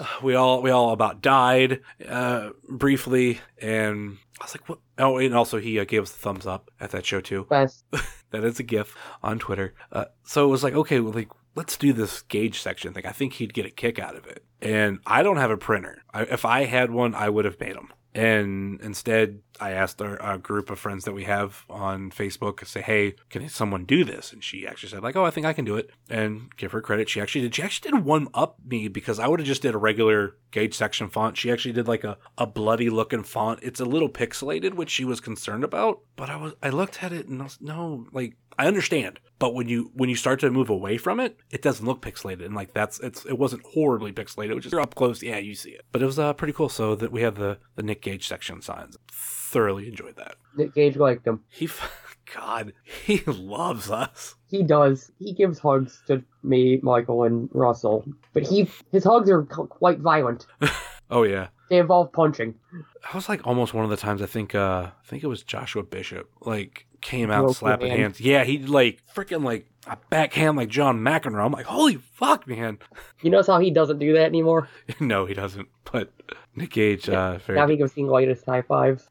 we 0.22 0.34
all 0.34 0.62
we 0.62 0.70
all 0.70 0.92
about 0.92 1.20
died 1.20 1.80
uh, 2.08 2.50
briefly, 2.68 3.40
and 3.60 4.16
I 4.40 4.44
was 4.44 4.54
like, 4.54 4.68
"What?" 4.68 4.80
Oh, 4.98 5.18
and 5.18 5.34
also 5.34 5.58
he 5.58 5.78
uh, 5.78 5.84
gave 5.84 6.02
us 6.02 6.12
the 6.12 6.18
thumbs 6.18 6.46
up 6.46 6.70
at 6.80 6.90
that 6.90 7.06
show 7.06 7.20
too. 7.20 7.46
Best. 7.48 7.84
That 8.34 8.42
is 8.42 8.58
a 8.58 8.64
GIF 8.64 8.96
on 9.22 9.38
Twitter. 9.38 9.74
Uh, 9.92 10.06
so 10.24 10.44
it 10.44 10.48
was 10.50 10.64
like, 10.64 10.74
okay, 10.74 10.98
well, 10.98 11.12
like 11.12 11.28
let's 11.54 11.76
do 11.76 11.92
this 11.92 12.22
Gage 12.22 12.58
section 12.60 12.92
thing. 12.92 13.06
I 13.06 13.12
think 13.12 13.34
he'd 13.34 13.54
get 13.54 13.64
a 13.64 13.70
kick 13.70 14.00
out 14.00 14.16
of 14.16 14.26
it. 14.26 14.44
And 14.60 14.98
I 15.06 15.22
don't 15.22 15.36
have 15.36 15.52
a 15.52 15.56
printer. 15.56 16.02
I, 16.12 16.22
if 16.22 16.44
I 16.44 16.64
had 16.64 16.90
one, 16.90 17.14
I 17.14 17.28
would 17.28 17.44
have 17.44 17.60
made 17.60 17.76
them. 17.76 17.92
And 18.14 18.80
instead, 18.80 19.40
I 19.60 19.72
asked 19.72 20.00
our, 20.00 20.20
our 20.22 20.38
group 20.38 20.70
of 20.70 20.78
friends 20.78 21.04
that 21.04 21.12
we 21.12 21.24
have 21.24 21.64
on 21.68 22.10
Facebook 22.10 22.64
say, 22.64 22.80
"Hey, 22.80 23.14
can 23.28 23.48
someone 23.48 23.84
do 23.84 24.04
this?" 24.04 24.32
And 24.32 24.42
she 24.42 24.66
actually 24.66 24.90
said, 24.90 25.02
"Like, 25.02 25.16
oh, 25.16 25.24
I 25.24 25.30
think 25.30 25.46
I 25.46 25.52
can 25.52 25.64
do 25.64 25.76
it." 25.76 25.90
And 26.08 26.54
give 26.56 26.72
her 26.72 26.80
credit, 26.80 27.08
she 27.08 27.20
actually 27.20 27.42
did. 27.42 27.54
She 27.56 27.62
actually 27.62 27.90
did 27.90 28.04
one 28.04 28.28
up 28.32 28.58
me 28.64 28.86
because 28.86 29.18
I 29.18 29.26
would 29.26 29.40
have 29.40 29.46
just 29.46 29.62
did 29.62 29.74
a 29.74 29.78
regular 29.78 30.36
Gage 30.52 30.74
section 30.74 31.08
font. 31.08 31.36
She 31.36 31.50
actually 31.50 31.72
did 31.72 31.88
like 31.88 32.04
a, 32.04 32.16
a 32.38 32.46
bloody 32.46 32.88
looking 32.88 33.24
font. 33.24 33.58
It's 33.62 33.80
a 33.80 33.84
little 33.84 34.08
pixelated, 34.08 34.74
which 34.74 34.90
she 34.90 35.04
was 35.04 35.20
concerned 35.20 35.64
about. 35.64 36.00
But 36.14 36.30
I 36.30 36.36
was 36.36 36.54
I 36.62 36.70
looked 36.70 37.02
at 37.02 37.12
it 37.12 37.26
and 37.26 37.40
I 37.40 37.44
was 37.44 37.58
no, 37.60 38.06
like 38.12 38.36
I 38.58 38.66
understand, 38.66 39.20
but 39.38 39.54
when 39.54 39.68
you 39.68 39.90
when 39.94 40.08
you 40.08 40.16
start 40.16 40.40
to 40.40 40.50
move 40.50 40.70
away 40.70 40.96
from 40.96 41.20
it, 41.20 41.38
it 41.50 41.62
doesn't 41.62 41.84
look 41.84 42.00
pixelated, 42.00 42.44
and 42.44 42.54
like 42.54 42.72
that's 42.72 43.00
it's 43.00 43.24
it 43.24 43.38
wasn't 43.38 43.62
horribly 43.64 44.12
pixelated. 44.12 44.50
It 44.50 44.54
was 44.54 44.64
just 44.64 44.74
up 44.76 44.94
close, 44.94 45.22
yeah, 45.22 45.38
you 45.38 45.54
see 45.54 45.70
it. 45.70 45.84
But 45.92 46.02
it 46.02 46.06
was 46.06 46.18
uh, 46.18 46.32
pretty 46.34 46.52
cool. 46.52 46.68
So 46.68 46.94
that 46.96 47.12
we 47.12 47.22
have 47.22 47.36
the 47.36 47.58
the 47.76 47.82
Nick 47.82 48.02
Gage 48.02 48.26
section 48.26 48.62
signs. 48.62 48.96
Thoroughly 49.10 49.88
enjoyed 49.88 50.16
that. 50.16 50.36
Nick 50.56 50.74
Gage 50.74 50.96
liked 50.96 51.26
him. 51.26 51.40
He, 51.48 51.68
God, 52.34 52.72
he 52.84 53.22
loves 53.26 53.90
us. 53.90 54.34
He 54.50 54.62
does. 54.62 55.10
He 55.18 55.32
gives 55.32 55.58
hugs 55.58 56.02
to 56.06 56.22
me, 56.42 56.80
Michael, 56.82 57.24
and 57.24 57.48
Russell. 57.52 58.04
But 58.32 58.44
he 58.44 58.68
his 58.92 59.04
hugs 59.04 59.30
are 59.30 59.42
quite 59.42 59.98
violent. 59.98 60.46
Oh 61.10 61.22
yeah. 61.22 61.48
They 61.70 61.78
involve 61.78 62.12
punching. 62.12 62.54
That 63.02 63.14
was 63.14 63.28
like 63.28 63.46
almost 63.46 63.74
one 63.74 63.84
of 63.84 63.90
the 63.90 63.96
times 63.96 64.22
I 64.22 64.26
think 64.26 64.54
uh 64.54 64.90
I 64.90 65.06
think 65.06 65.22
it 65.22 65.28
was 65.28 65.42
Joshua 65.42 65.82
Bishop 65.82 66.28
like 66.40 66.86
came 67.04 67.30
out 67.30 67.54
slapping 67.54 67.90
hand. 67.90 68.00
hands. 68.00 68.20
Yeah, 68.20 68.42
he 68.42 68.58
like 68.58 69.00
freaking 69.14 69.44
like 69.44 69.66
a 69.86 69.96
backhand 70.10 70.56
like 70.56 70.70
John 70.70 70.98
McEnroe. 71.00 71.44
I'm 71.44 71.52
like, 71.52 71.66
holy 71.66 71.96
fuck, 71.96 72.48
man. 72.48 72.78
You 73.22 73.30
notice 73.30 73.46
how 73.46 73.58
he 73.58 73.70
doesn't 73.70 74.00
do 74.00 74.12
that 74.14 74.26
anymore? 74.26 74.68
no, 75.00 75.24
he 75.24 75.32
doesn't. 75.32 75.68
But 75.90 76.12
Nick 76.54 76.72
Gage, 76.72 77.08
uh, 77.08 77.38
very 77.38 77.58
Now 77.58 77.66
he 77.66 77.78
gives 77.78 77.94
the 77.94 78.02
lightest 78.02 78.44
high 78.44 78.60
fives. 78.60 79.08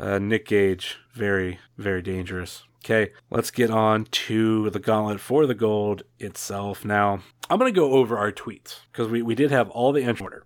Uh, 0.00 0.18
Nick 0.18 0.46
Gage, 0.46 0.98
very, 1.14 1.60
very 1.76 2.02
dangerous. 2.02 2.64
Okay, 2.84 3.12
let's 3.30 3.52
get 3.52 3.70
on 3.70 4.06
to 4.06 4.70
the 4.70 4.80
gauntlet 4.80 5.20
for 5.20 5.46
the 5.46 5.54
gold 5.54 6.02
itself. 6.18 6.84
Now, 6.84 7.20
I'm 7.48 7.60
going 7.60 7.72
to 7.72 7.80
go 7.80 7.92
over 7.92 8.18
our 8.18 8.32
tweets 8.32 8.80
because 8.90 9.08
we, 9.08 9.22
we 9.22 9.36
did 9.36 9.52
have 9.52 9.70
all 9.70 9.92
the 9.92 10.02
entry 10.02 10.24
order. 10.24 10.44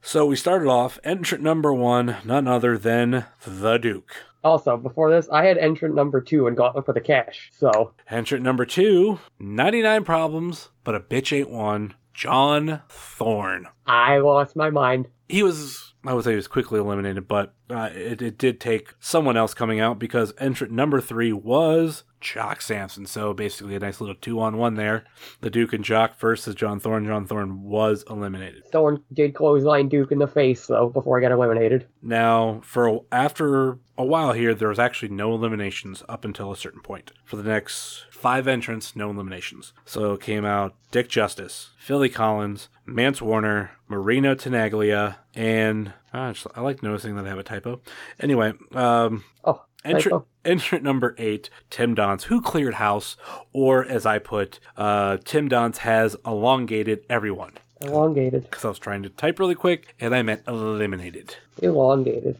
So 0.00 0.24
we 0.24 0.36
started 0.36 0.68
off 0.68 0.98
entrant 1.04 1.44
number 1.44 1.72
one, 1.72 2.16
none 2.24 2.48
other 2.48 2.78
than 2.78 3.26
the 3.44 3.76
Duke. 3.76 4.14
Also, 4.44 4.76
before 4.76 5.10
this, 5.10 5.28
I 5.30 5.44
had 5.44 5.56
entrant 5.58 5.94
number 5.94 6.20
two 6.20 6.46
and 6.46 6.56
Gauntlet 6.56 6.84
for 6.84 6.92
the 6.92 7.00
cash. 7.00 7.50
So, 7.56 7.94
Entrant 8.10 8.42
number 8.44 8.64
two, 8.64 9.20
99 9.38 10.04
problems, 10.04 10.70
but 10.84 10.94
a 10.94 11.00
bitch 11.00 11.36
ain't 11.36 11.50
one, 11.50 11.94
John 12.12 12.82
Thorne. 12.88 13.66
I 13.86 14.18
lost 14.18 14.56
my 14.56 14.70
mind. 14.70 15.08
he 15.28 15.42
was 15.42 15.91
I 16.04 16.14
would 16.14 16.24
say 16.24 16.30
he 16.30 16.36
was 16.36 16.48
quickly 16.48 16.80
eliminated, 16.80 17.28
but 17.28 17.54
uh, 17.70 17.90
it, 17.94 18.20
it 18.20 18.38
did 18.38 18.60
take 18.60 18.94
someone 18.98 19.36
else 19.36 19.54
coming 19.54 19.78
out 19.78 19.98
because 19.98 20.32
entrant 20.38 20.72
number 20.72 21.00
three 21.00 21.32
was 21.32 22.02
Jock 22.20 22.60
Samson. 22.60 23.06
So 23.06 23.32
basically, 23.32 23.76
a 23.76 23.78
nice 23.78 24.00
little 24.00 24.16
two 24.16 24.40
on 24.40 24.56
one 24.56 24.74
there. 24.74 25.04
The 25.42 25.50
Duke 25.50 25.72
and 25.72 25.84
Jock 25.84 26.18
versus 26.18 26.56
John 26.56 26.80
Thorne. 26.80 27.06
John 27.06 27.26
Thorne 27.26 27.62
was 27.62 28.04
eliminated. 28.10 28.64
Thorne 28.72 29.02
did 29.12 29.34
clothesline 29.34 29.88
Duke 29.88 30.10
in 30.10 30.18
the 30.18 30.26
face, 30.26 30.66
though, 30.66 30.88
before 30.88 31.18
I 31.18 31.22
got 31.22 31.32
eliminated. 31.32 31.86
Now, 32.02 32.60
for 32.64 33.04
after 33.12 33.78
a 33.96 34.04
while 34.04 34.32
here, 34.32 34.54
there 34.54 34.68
was 34.68 34.78
actually 34.80 35.10
no 35.10 35.34
eliminations 35.34 36.02
up 36.08 36.24
until 36.24 36.50
a 36.50 36.56
certain 36.56 36.80
point. 36.80 37.12
For 37.24 37.36
the 37.36 37.42
next 37.44 38.06
five 38.22 38.46
entrants, 38.46 38.94
no 38.94 39.10
eliminations. 39.10 39.72
So 39.84 40.16
came 40.16 40.44
out 40.44 40.74
Dick 40.92 41.08
Justice, 41.08 41.70
Philly 41.76 42.08
Collins, 42.08 42.68
Mance 42.86 43.20
Warner, 43.20 43.72
Marino 43.88 44.34
Tenaglia, 44.36 45.16
and 45.34 45.92
ah, 46.14 46.28
I 46.28 46.32
just- 46.32 46.46
I 46.54 46.60
like 46.60 46.82
noticing 46.84 47.16
that 47.16 47.24
I 47.26 47.28
have 47.28 47.38
a 47.38 47.42
typo. 47.42 47.80
Anyway, 48.20 48.52
um, 48.74 49.24
Oh, 49.44 49.62
entrant 49.84 50.24
entrant 50.44 50.84
number 50.84 51.16
eight, 51.18 51.50
Tim 51.68 51.96
Donst, 51.96 52.22
who 52.24 52.40
cleared 52.40 52.74
house, 52.74 53.16
or 53.52 53.84
as 53.84 54.06
I 54.06 54.18
put, 54.18 54.60
uh, 54.76 55.16
Tim 55.24 55.48
Donst 55.48 55.78
has 55.78 56.16
elongated 56.24 57.00
everyone. 57.10 57.54
elongated. 57.80 58.44
Because 58.44 58.64
I 58.64 58.68
was 58.68 58.78
trying 58.78 59.02
to 59.02 59.08
type 59.08 59.40
really 59.40 59.56
quick, 59.56 59.96
and 60.00 60.14
I 60.14 60.22
meant 60.22 60.42
eliminated. 60.46 61.34
Elongated. 61.60 62.38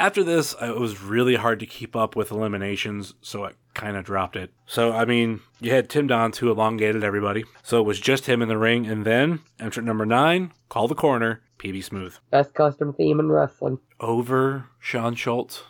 After 0.00 0.24
this, 0.24 0.54
it 0.62 0.78
was 0.78 1.02
really 1.02 1.34
hard 1.34 1.60
to 1.60 1.66
keep 1.66 1.94
up 1.94 2.16
with 2.16 2.30
eliminations, 2.30 3.12
so 3.20 3.44
I 3.44 3.50
kind 3.74 3.98
of 3.98 4.04
dropped 4.06 4.34
it. 4.34 4.50
So, 4.64 4.92
I 4.92 5.04
mean, 5.04 5.40
you 5.60 5.72
had 5.72 5.90
Tim 5.90 6.08
Donst 6.08 6.36
who 6.36 6.50
elongated 6.50 7.04
everybody. 7.04 7.44
So 7.62 7.80
it 7.80 7.84
was 7.84 8.00
just 8.00 8.24
him 8.24 8.40
in 8.40 8.48
the 8.48 8.56
ring, 8.56 8.86
and 8.86 9.04
then 9.04 9.40
entrant 9.60 9.86
number 9.86 10.06
nine, 10.06 10.52
call 10.70 10.88
the 10.88 10.94
corner, 10.94 11.42
PB 11.58 11.84
Smooth. 11.84 12.16
Best 12.30 12.54
custom 12.54 12.94
theme 12.94 13.20
in 13.20 13.30
wrestling. 13.30 13.78
Over 14.00 14.68
Sean 14.78 15.14
Schultz. 15.16 15.64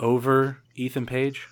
Over 0.00 0.60
Ethan 0.74 1.04
Page. 1.04 1.48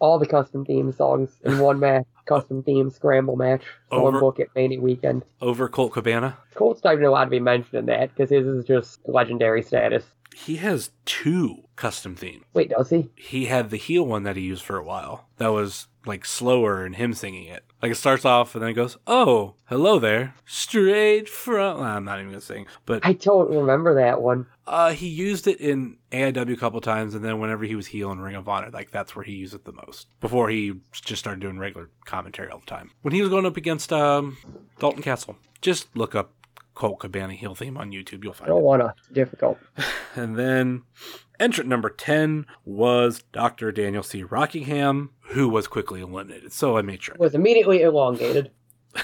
All 0.00 0.18
the 0.18 0.26
custom 0.26 0.64
theme 0.64 0.90
songs 0.90 1.38
in 1.44 1.60
one 1.60 1.78
match. 1.78 2.06
Custom 2.26 2.64
theme 2.64 2.90
scramble 2.90 3.36
match. 3.36 3.62
Over- 3.92 4.18
book 4.18 4.40
at 4.40 4.48
Mania 4.56 4.80
weekend. 4.80 5.22
Over 5.40 5.68
Colt 5.68 5.92
Cabana. 5.92 6.38
Colt's 6.56 6.82
not 6.82 6.94
even 6.94 7.04
allowed 7.04 7.26
to 7.26 7.30
be 7.30 7.38
mentioned 7.38 7.74
in 7.78 7.86
that 7.86 8.08
because 8.08 8.30
his 8.30 8.48
is 8.48 8.64
just 8.64 8.98
legendary 9.08 9.62
status. 9.62 10.04
He 10.34 10.56
has 10.56 10.90
two 11.04 11.64
custom 11.76 12.14
themes. 12.14 12.44
Wait, 12.54 12.70
does 12.70 12.90
he? 12.90 13.10
he 13.16 13.46
had 13.46 13.70
the 13.70 13.76
heel 13.76 14.04
one 14.04 14.22
that 14.22 14.36
he 14.36 14.42
used 14.42 14.62
for 14.62 14.76
a 14.76 14.84
while. 14.84 15.28
That 15.38 15.48
was 15.48 15.88
like 16.06 16.24
slower 16.24 16.84
and 16.84 16.96
him 16.96 17.12
singing 17.12 17.44
it. 17.46 17.64
Like 17.82 17.92
it 17.92 17.96
starts 17.96 18.24
off 18.24 18.54
and 18.54 18.62
then 18.62 18.70
it 18.70 18.74
goes, 18.74 18.96
"Oh, 19.06 19.54
hello 19.66 19.98
there, 19.98 20.34
straight 20.46 21.28
from." 21.28 21.82
I'm 21.82 22.04
not 22.04 22.18
even 22.18 22.30
gonna 22.30 22.40
sing, 22.40 22.66
but 22.86 23.04
I 23.04 23.14
don't 23.14 23.50
remember 23.50 23.94
that 23.96 24.20
one. 24.22 24.46
uh, 24.66 24.92
he 24.92 25.08
used 25.08 25.46
it 25.46 25.60
in 25.60 25.96
AIW 26.12 26.52
a 26.52 26.56
couple 26.56 26.80
times, 26.80 27.14
and 27.14 27.24
then 27.24 27.38
whenever 27.40 27.64
he 27.64 27.74
was 27.74 27.88
heel 27.88 28.12
in 28.12 28.20
Ring 28.20 28.36
of 28.36 28.48
Honor, 28.48 28.70
like 28.70 28.90
that's 28.90 29.16
where 29.16 29.24
he 29.24 29.32
used 29.32 29.54
it 29.54 29.64
the 29.64 29.72
most. 29.72 30.06
Before 30.20 30.48
he 30.48 30.74
just 30.92 31.20
started 31.20 31.40
doing 31.40 31.58
regular 31.58 31.90
commentary 32.04 32.50
all 32.50 32.60
the 32.60 32.66
time. 32.66 32.90
When 33.02 33.12
he 33.14 33.20
was 33.20 33.30
going 33.30 33.46
up 33.46 33.56
against 33.56 33.92
um, 33.92 34.36
Dalton 34.78 35.02
Castle, 35.02 35.36
just 35.60 35.94
look 35.96 36.14
up 36.14 36.32
Colt 36.74 37.00
Cabana 37.00 37.34
heel 37.34 37.54
theme 37.54 37.76
on 37.76 37.90
YouTube, 37.90 38.24
you'll 38.24 38.32
find 38.32 38.46
I 38.46 38.54
don't 38.54 38.62
it. 38.62 38.64
want 38.64 38.82
to. 38.82 38.94
Difficult. 39.12 39.58
And 40.16 40.36
then 40.36 40.82
entrant 41.38 41.70
number 41.70 41.88
10 41.88 42.44
was 42.64 43.22
Dr. 43.32 43.70
Daniel 43.70 44.02
C. 44.02 44.24
Rockingham, 44.24 45.10
who 45.28 45.48
was 45.48 45.68
quickly 45.68 46.00
eliminated. 46.00 46.52
So 46.52 46.76
I 46.76 46.82
made 46.82 47.00
sure. 47.00 47.14
Was 47.16 47.36
immediately 47.36 47.82
elongated. 47.82 48.50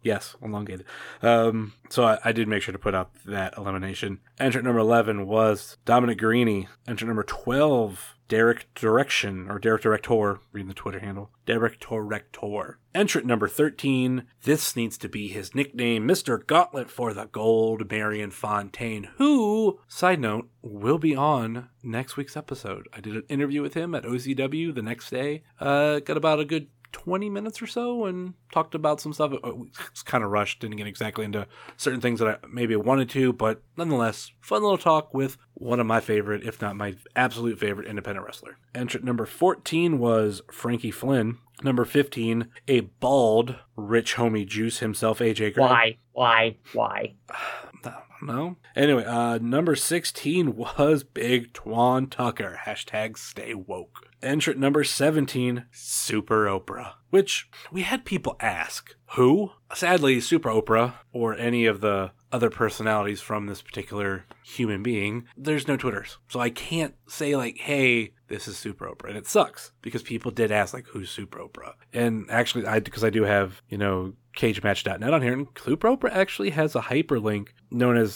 Yes, 0.00 0.36
elongated. 0.40 0.86
Um, 1.22 1.74
so 1.90 2.04
I, 2.04 2.18
I 2.24 2.32
did 2.32 2.46
make 2.48 2.62
sure 2.62 2.72
to 2.72 2.78
put 2.78 2.94
out 2.94 3.10
that 3.26 3.54
elimination. 3.58 4.20
Entrant 4.38 4.64
number 4.64 4.78
11 4.80 5.26
was 5.26 5.76
Dominic 5.84 6.18
Garrini. 6.18 6.68
Entrant 6.86 7.08
number 7.08 7.24
12, 7.24 8.14
Derek 8.28 8.72
Direction, 8.74 9.50
or 9.50 9.58
Derek 9.58 9.82
Director, 9.82 10.40
reading 10.52 10.68
the 10.68 10.74
Twitter 10.74 11.00
handle. 11.00 11.30
Derek 11.46 11.80
Director. 11.80 12.78
Entrant 12.94 13.26
number 13.26 13.48
13, 13.48 14.26
this 14.42 14.76
needs 14.76 14.98
to 14.98 15.08
be 15.08 15.28
his 15.28 15.54
nickname, 15.54 16.06
Mr. 16.06 16.44
Gauntlet 16.46 16.90
for 16.90 17.14
the 17.14 17.24
Gold, 17.26 17.90
Marion 17.90 18.30
Fontaine, 18.30 19.08
who, 19.16 19.80
side 19.88 20.20
note, 20.20 20.48
will 20.62 20.98
be 20.98 21.16
on 21.16 21.68
next 21.82 22.16
week's 22.16 22.36
episode. 22.36 22.88
I 22.92 23.00
did 23.00 23.16
an 23.16 23.24
interview 23.28 23.62
with 23.62 23.74
him 23.74 23.94
at 23.94 24.04
OCW 24.04 24.74
the 24.74 24.82
next 24.82 25.10
day. 25.10 25.42
Uh, 25.58 26.00
got 26.00 26.16
about 26.16 26.40
a 26.40 26.44
good 26.44 26.68
20 26.92 27.30
minutes 27.30 27.60
or 27.60 27.66
so 27.66 28.06
and 28.06 28.34
talked 28.52 28.74
about 28.74 29.00
some 29.00 29.12
stuff. 29.12 29.32
Uh, 29.32 29.48
it 29.48 29.58
was 29.58 30.02
kind 30.04 30.24
of 30.24 30.30
rushed, 30.30 30.60
didn't 30.60 30.76
get 30.76 30.86
exactly 30.86 31.24
into 31.24 31.46
certain 31.76 32.00
things 32.00 32.20
that 32.20 32.28
I 32.28 32.46
maybe 32.50 32.76
wanted 32.76 33.10
to, 33.10 33.32
but 33.32 33.62
nonetheless, 33.76 34.32
fun 34.40 34.62
little 34.62 34.78
talk 34.78 35.12
with 35.12 35.36
one 35.54 35.80
of 35.80 35.86
my 35.86 36.00
favorite, 36.00 36.44
if 36.44 36.60
not 36.60 36.76
my 36.76 36.94
absolute 37.16 37.58
favorite, 37.58 37.88
independent 37.88 38.26
wrestler. 38.26 38.58
Entrant 38.74 39.04
number 39.04 39.26
14 39.26 39.98
was 39.98 40.42
Frankie 40.50 40.90
Flynn. 40.90 41.38
Number 41.62 41.84
15, 41.84 42.46
a 42.68 42.80
bald, 42.80 43.56
rich 43.74 44.14
homie 44.14 44.46
juice 44.46 44.78
himself, 44.78 45.18
AJ. 45.18 45.56
Why? 45.56 45.98
Why? 46.12 46.56
Why? 46.72 47.14
don't 48.20 48.36
know. 48.36 48.56
Anyway, 48.74 49.04
uh, 49.04 49.38
number 49.38 49.76
16 49.76 50.56
was 50.56 51.04
Big 51.04 51.52
Twan 51.52 52.10
Tucker. 52.10 52.60
Hashtag 52.64 53.18
stay 53.18 53.54
woke. 53.54 54.08
Entrant 54.22 54.58
number 54.58 54.82
17, 54.82 55.66
Super 55.70 56.46
Oprah. 56.46 56.94
Which 57.10 57.48
we 57.70 57.82
had 57.82 58.04
people 58.04 58.36
ask, 58.40 58.96
who? 59.12 59.52
Sadly, 59.72 60.20
Super 60.20 60.50
Oprah, 60.50 60.94
or 61.12 61.36
any 61.36 61.66
of 61.66 61.80
the 61.80 62.10
other 62.32 62.50
personalities 62.50 63.20
from 63.20 63.46
this 63.46 63.62
particular 63.62 64.24
human 64.44 64.82
being, 64.82 65.26
there's 65.36 65.68
no 65.68 65.76
Twitters. 65.76 66.18
So 66.28 66.40
I 66.40 66.50
can't 66.50 66.94
say, 67.06 67.36
like, 67.36 67.58
hey, 67.58 68.12
this 68.28 68.48
is 68.48 68.58
Super 68.58 68.86
Oprah. 68.88 69.08
And 69.08 69.16
it 69.16 69.26
sucks 69.26 69.72
because 69.82 70.02
people 70.02 70.30
did 70.30 70.50
ask, 70.50 70.74
like, 70.74 70.86
who's 70.88 71.10
Super 71.10 71.38
Oprah? 71.38 71.74
And 71.92 72.26
actually, 72.28 72.66
I 72.66 72.80
because 72.80 73.04
I 73.04 73.10
do 73.10 73.22
have, 73.22 73.62
you 73.68 73.78
know, 73.78 74.14
cagematch.net 74.36 75.12
on 75.12 75.22
here, 75.22 75.32
and 75.32 75.48
Super 75.58 75.88
Oprah 75.88 76.12
actually 76.12 76.50
has 76.50 76.74
a 76.74 76.80
hyperlink 76.80 77.48
known 77.70 77.96
as 77.96 78.07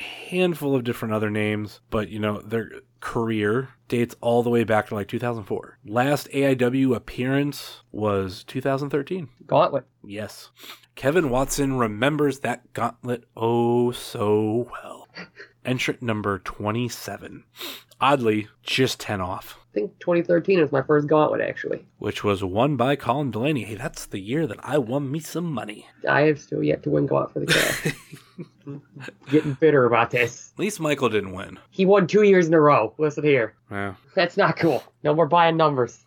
handful 0.00 0.74
of 0.74 0.84
different 0.84 1.14
other 1.14 1.30
names, 1.30 1.80
but 1.90 2.08
you 2.08 2.18
know, 2.18 2.40
their 2.40 2.70
career 3.00 3.70
dates 3.88 4.14
all 4.20 4.42
the 4.42 4.50
way 4.50 4.64
back 4.64 4.88
to 4.88 4.94
like 4.94 5.08
2004. 5.08 5.78
Last 5.84 6.28
AIW 6.28 6.94
appearance 6.94 7.82
was 7.92 8.44
2013. 8.44 9.28
Gauntlet. 9.46 9.86
Yes. 10.04 10.50
Kevin 10.94 11.30
Watson 11.30 11.78
remembers 11.78 12.40
that 12.40 12.72
gauntlet 12.72 13.24
oh 13.36 13.90
so 13.90 14.68
well. 14.70 15.08
Entrant 15.64 16.02
number 16.02 16.38
27. 16.38 17.44
Oddly, 18.00 18.48
just 18.62 18.98
10 19.00 19.20
off, 19.20 19.59
I 19.70 19.72
think 19.72 19.96
2013 20.00 20.60
was 20.60 20.72
my 20.72 20.82
first 20.82 21.06
Gauntlet, 21.06 21.40
actually. 21.40 21.86
which 21.98 22.24
was 22.24 22.42
won 22.42 22.76
by 22.76 22.96
Colin 22.96 23.30
Delaney. 23.30 23.62
Hey, 23.62 23.76
that's 23.76 24.06
the 24.06 24.18
year 24.18 24.46
that 24.48 24.58
I 24.64 24.78
won 24.78 25.12
me 25.12 25.20
some 25.20 25.44
money. 25.52 25.86
I 26.08 26.22
have 26.22 26.40
still 26.40 26.62
yet 26.62 26.82
to 26.82 26.90
win 26.90 27.06
Gauntlet 27.06 27.32
for 27.32 27.40
the 27.40 27.46
cast. 27.46 27.94
Getting 29.30 29.54
bitter 29.54 29.84
about 29.84 30.10
this. 30.10 30.50
At 30.54 30.58
least 30.58 30.80
Michael 30.80 31.08
didn't 31.08 31.32
win. 31.34 31.58
He 31.70 31.86
won 31.86 32.06
two 32.08 32.22
years 32.22 32.48
in 32.48 32.54
a 32.54 32.60
row. 32.60 32.94
Listen 32.98 33.22
here. 33.22 33.54
Yeah. 33.70 33.94
That's 34.16 34.36
not 34.36 34.56
cool. 34.56 34.82
No 35.04 35.14
more 35.14 35.26
buying 35.26 35.56
numbers. 35.56 36.04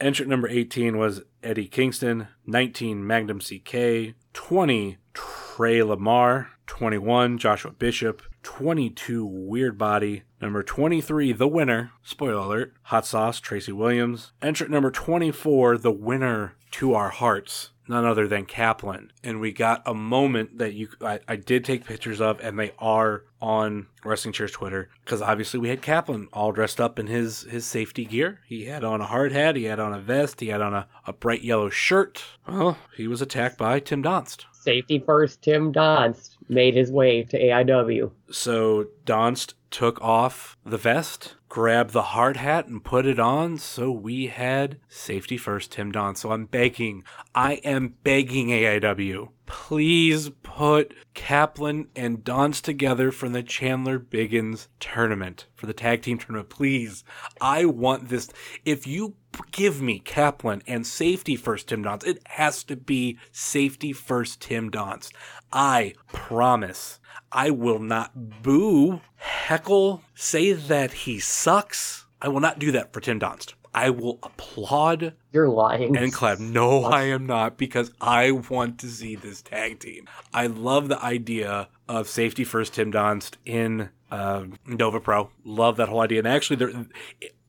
Entrant 0.00 0.28
number 0.28 0.48
18 0.48 0.96
was 0.98 1.22
Eddie 1.42 1.66
Kingston, 1.66 2.28
19 2.46 3.06
Magnum 3.06 3.40
CK, 3.40 4.14
20 4.32 4.98
Trey 5.14 5.82
Lamar, 5.82 6.50
21 6.66 7.38
Joshua 7.38 7.72
Bishop, 7.72 8.22
22 8.48 9.26
Weird 9.26 9.76
Body, 9.76 10.22
number 10.40 10.62
23 10.62 11.32
the 11.32 11.46
winner, 11.46 11.92
spoiler 12.02 12.32
alert, 12.32 12.72
Hot 12.84 13.04
Sauce 13.04 13.40
Tracy 13.40 13.72
Williams, 13.72 14.32
entrant 14.40 14.72
number 14.72 14.90
24 14.90 15.76
the 15.76 15.92
winner 15.92 16.54
to 16.70 16.94
our 16.94 17.10
hearts, 17.10 17.72
none 17.86 18.06
other 18.06 18.26
than 18.26 18.46
Kaplan. 18.46 19.12
And 19.22 19.38
we 19.38 19.52
got 19.52 19.82
a 19.84 19.92
moment 19.92 20.56
that 20.56 20.72
you 20.72 20.88
I, 21.02 21.20
I 21.28 21.36
did 21.36 21.62
take 21.62 21.84
pictures 21.84 22.22
of 22.22 22.40
and 22.40 22.58
they 22.58 22.72
are 22.78 23.24
on 23.38 23.88
Wrestling 24.02 24.32
Cheers 24.32 24.52
Twitter 24.52 24.88
because 25.04 25.20
obviously 25.20 25.60
we 25.60 25.68
had 25.68 25.82
Kaplan 25.82 26.28
all 26.32 26.50
dressed 26.50 26.80
up 26.80 26.98
in 26.98 27.06
his 27.06 27.42
his 27.42 27.66
safety 27.66 28.06
gear. 28.06 28.40
He 28.46 28.64
had 28.64 28.82
on 28.82 29.02
a 29.02 29.06
hard 29.06 29.30
hat, 29.30 29.56
he 29.56 29.64
had 29.64 29.78
on 29.78 29.92
a 29.92 30.00
vest, 30.00 30.40
he 30.40 30.48
had 30.48 30.62
on 30.62 30.72
a, 30.72 30.88
a 31.06 31.12
bright 31.12 31.42
yellow 31.42 31.68
shirt. 31.68 32.24
Well, 32.48 32.78
he 32.96 33.06
was 33.06 33.20
attacked 33.20 33.58
by 33.58 33.78
Tim 33.78 34.02
Donst. 34.02 34.46
Safety 34.52 34.98
first, 34.98 35.42
Tim 35.42 35.70
Donst 35.70 36.37
made 36.48 36.74
his 36.74 36.90
way 36.90 37.22
to 37.24 37.38
AIW. 37.38 38.10
So 38.30 38.88
Donst 39.04 39.54
took 39.70 40.00
off 40.00 40.56
the 40.64 40.78
vest, 40.78 41.36
grabbed 41.48 41.92
the 41.92 42.02
hard 42.02 42.36
hat, 42.36 42.66
and 42.66 42.82
put 42.82 43.06
it 43.06 43.18
on. 43.18 43.58
So 43.58 43.90
we 43.90 44.28
had 44.28 44.78
safety 44.88 45.36
first, 45.36 45.72
Tim 45.72 45.92
Donst. 45.92 46.18
So 46.18 46.32
I'm 46.32 46.46
begging, 46.46 47.04
I 47.34 47.54
am 47.64 47.94
begging 48.02 48.48
AIW, 48.48 49.28
please 49.48 50.30
put 50.42 50.94
Kaplan 51.14 51.88
and 51.96 52.18
Donst 52.18 52.62
together 52.62 53.10
for 53.10 53.28
the 53.28 53.42
Chandler 53.42 53.98
Biggins 53.98 54.68
tournament, 54.78 55.46
for 55.54 55.66
the 55.66 55.72
tag 55.72 56.02
team 56.02 56.18
tournament. 56.18 56.50
Please, 56.50 57.02
I 57.40 57.64
want 57.64 58.08
this. 58.08 58.28
If 58.64 58.86
you 58.86 59.14
give 59.50 59.80
me 59.80 60.00
Kaplan 60.00 60.62
and 60.66 60.86
safety 60.86 61.34
first 61.34 61.68
Tim 61.68 61.82
Donst, 61.82 62.06
it 62.06 62.20
has 62.26 62.62
to 62.64 62.76
be 62.76 63.18
safety 63.32 63.92
first 63.92 64.42
Tim 64.42 64.70
Donst. 64.70 65.12
I 65.50 65.94
promise. 66.38 67.00
I 67.32 67.50
will 67.50 67.80
not 67.80 68.42
boo, 68.44 69.00
heckle, 69.16 70.04
say 70.14 70.52
that 70.52 70.92
he 70.92 71.18
sucks. 71.18 72.06
I 72.22 72.28
will 72.28 72.38
not 72.38 72.60
do 72.60 72.70
that 72.70 72.92
for 72.92 73.00
Tim 73.00 73.18
Donst. 73.18 73.54
I 73.74 73.90
will 73.90 74.20
applaud 74.22 75.14
You're 75.32 75.48
lying. 75.48 75.96
and 75.96 76.12
clap. 76.12 76.38
No, 76.38 76.84
I 77.00 77.02
am 77.06 77.26
not 77.26 77.58
because 77.58 77.90
I 78.00 78.30
want 78.30 78.78
to 78.78 78.88
see 78.88 79.16
this 79.16 79.42
tag 79.42 79.80
team. 79.80 80.06
I 80.32 80.46
love 80.46 80.86
the 80.86 81.02
idea 81.02 81.68
of 81.88 82.08
safety 82.08 82.44
first 82.44 82.74
Tim 82.74 82.92
Donst 82.92 83.32
in 83.44 83.88
uh, 84.12 84.44
Nova 84.64 85.00
Pro. 85.00 85.30
Love 85.44 85.76
that 85.78 85.88
whole 85.88 86.02
idea. 86.02 86.20
And 86.20 86.28
actually, 86.28 86.56
there, 86.56 86.86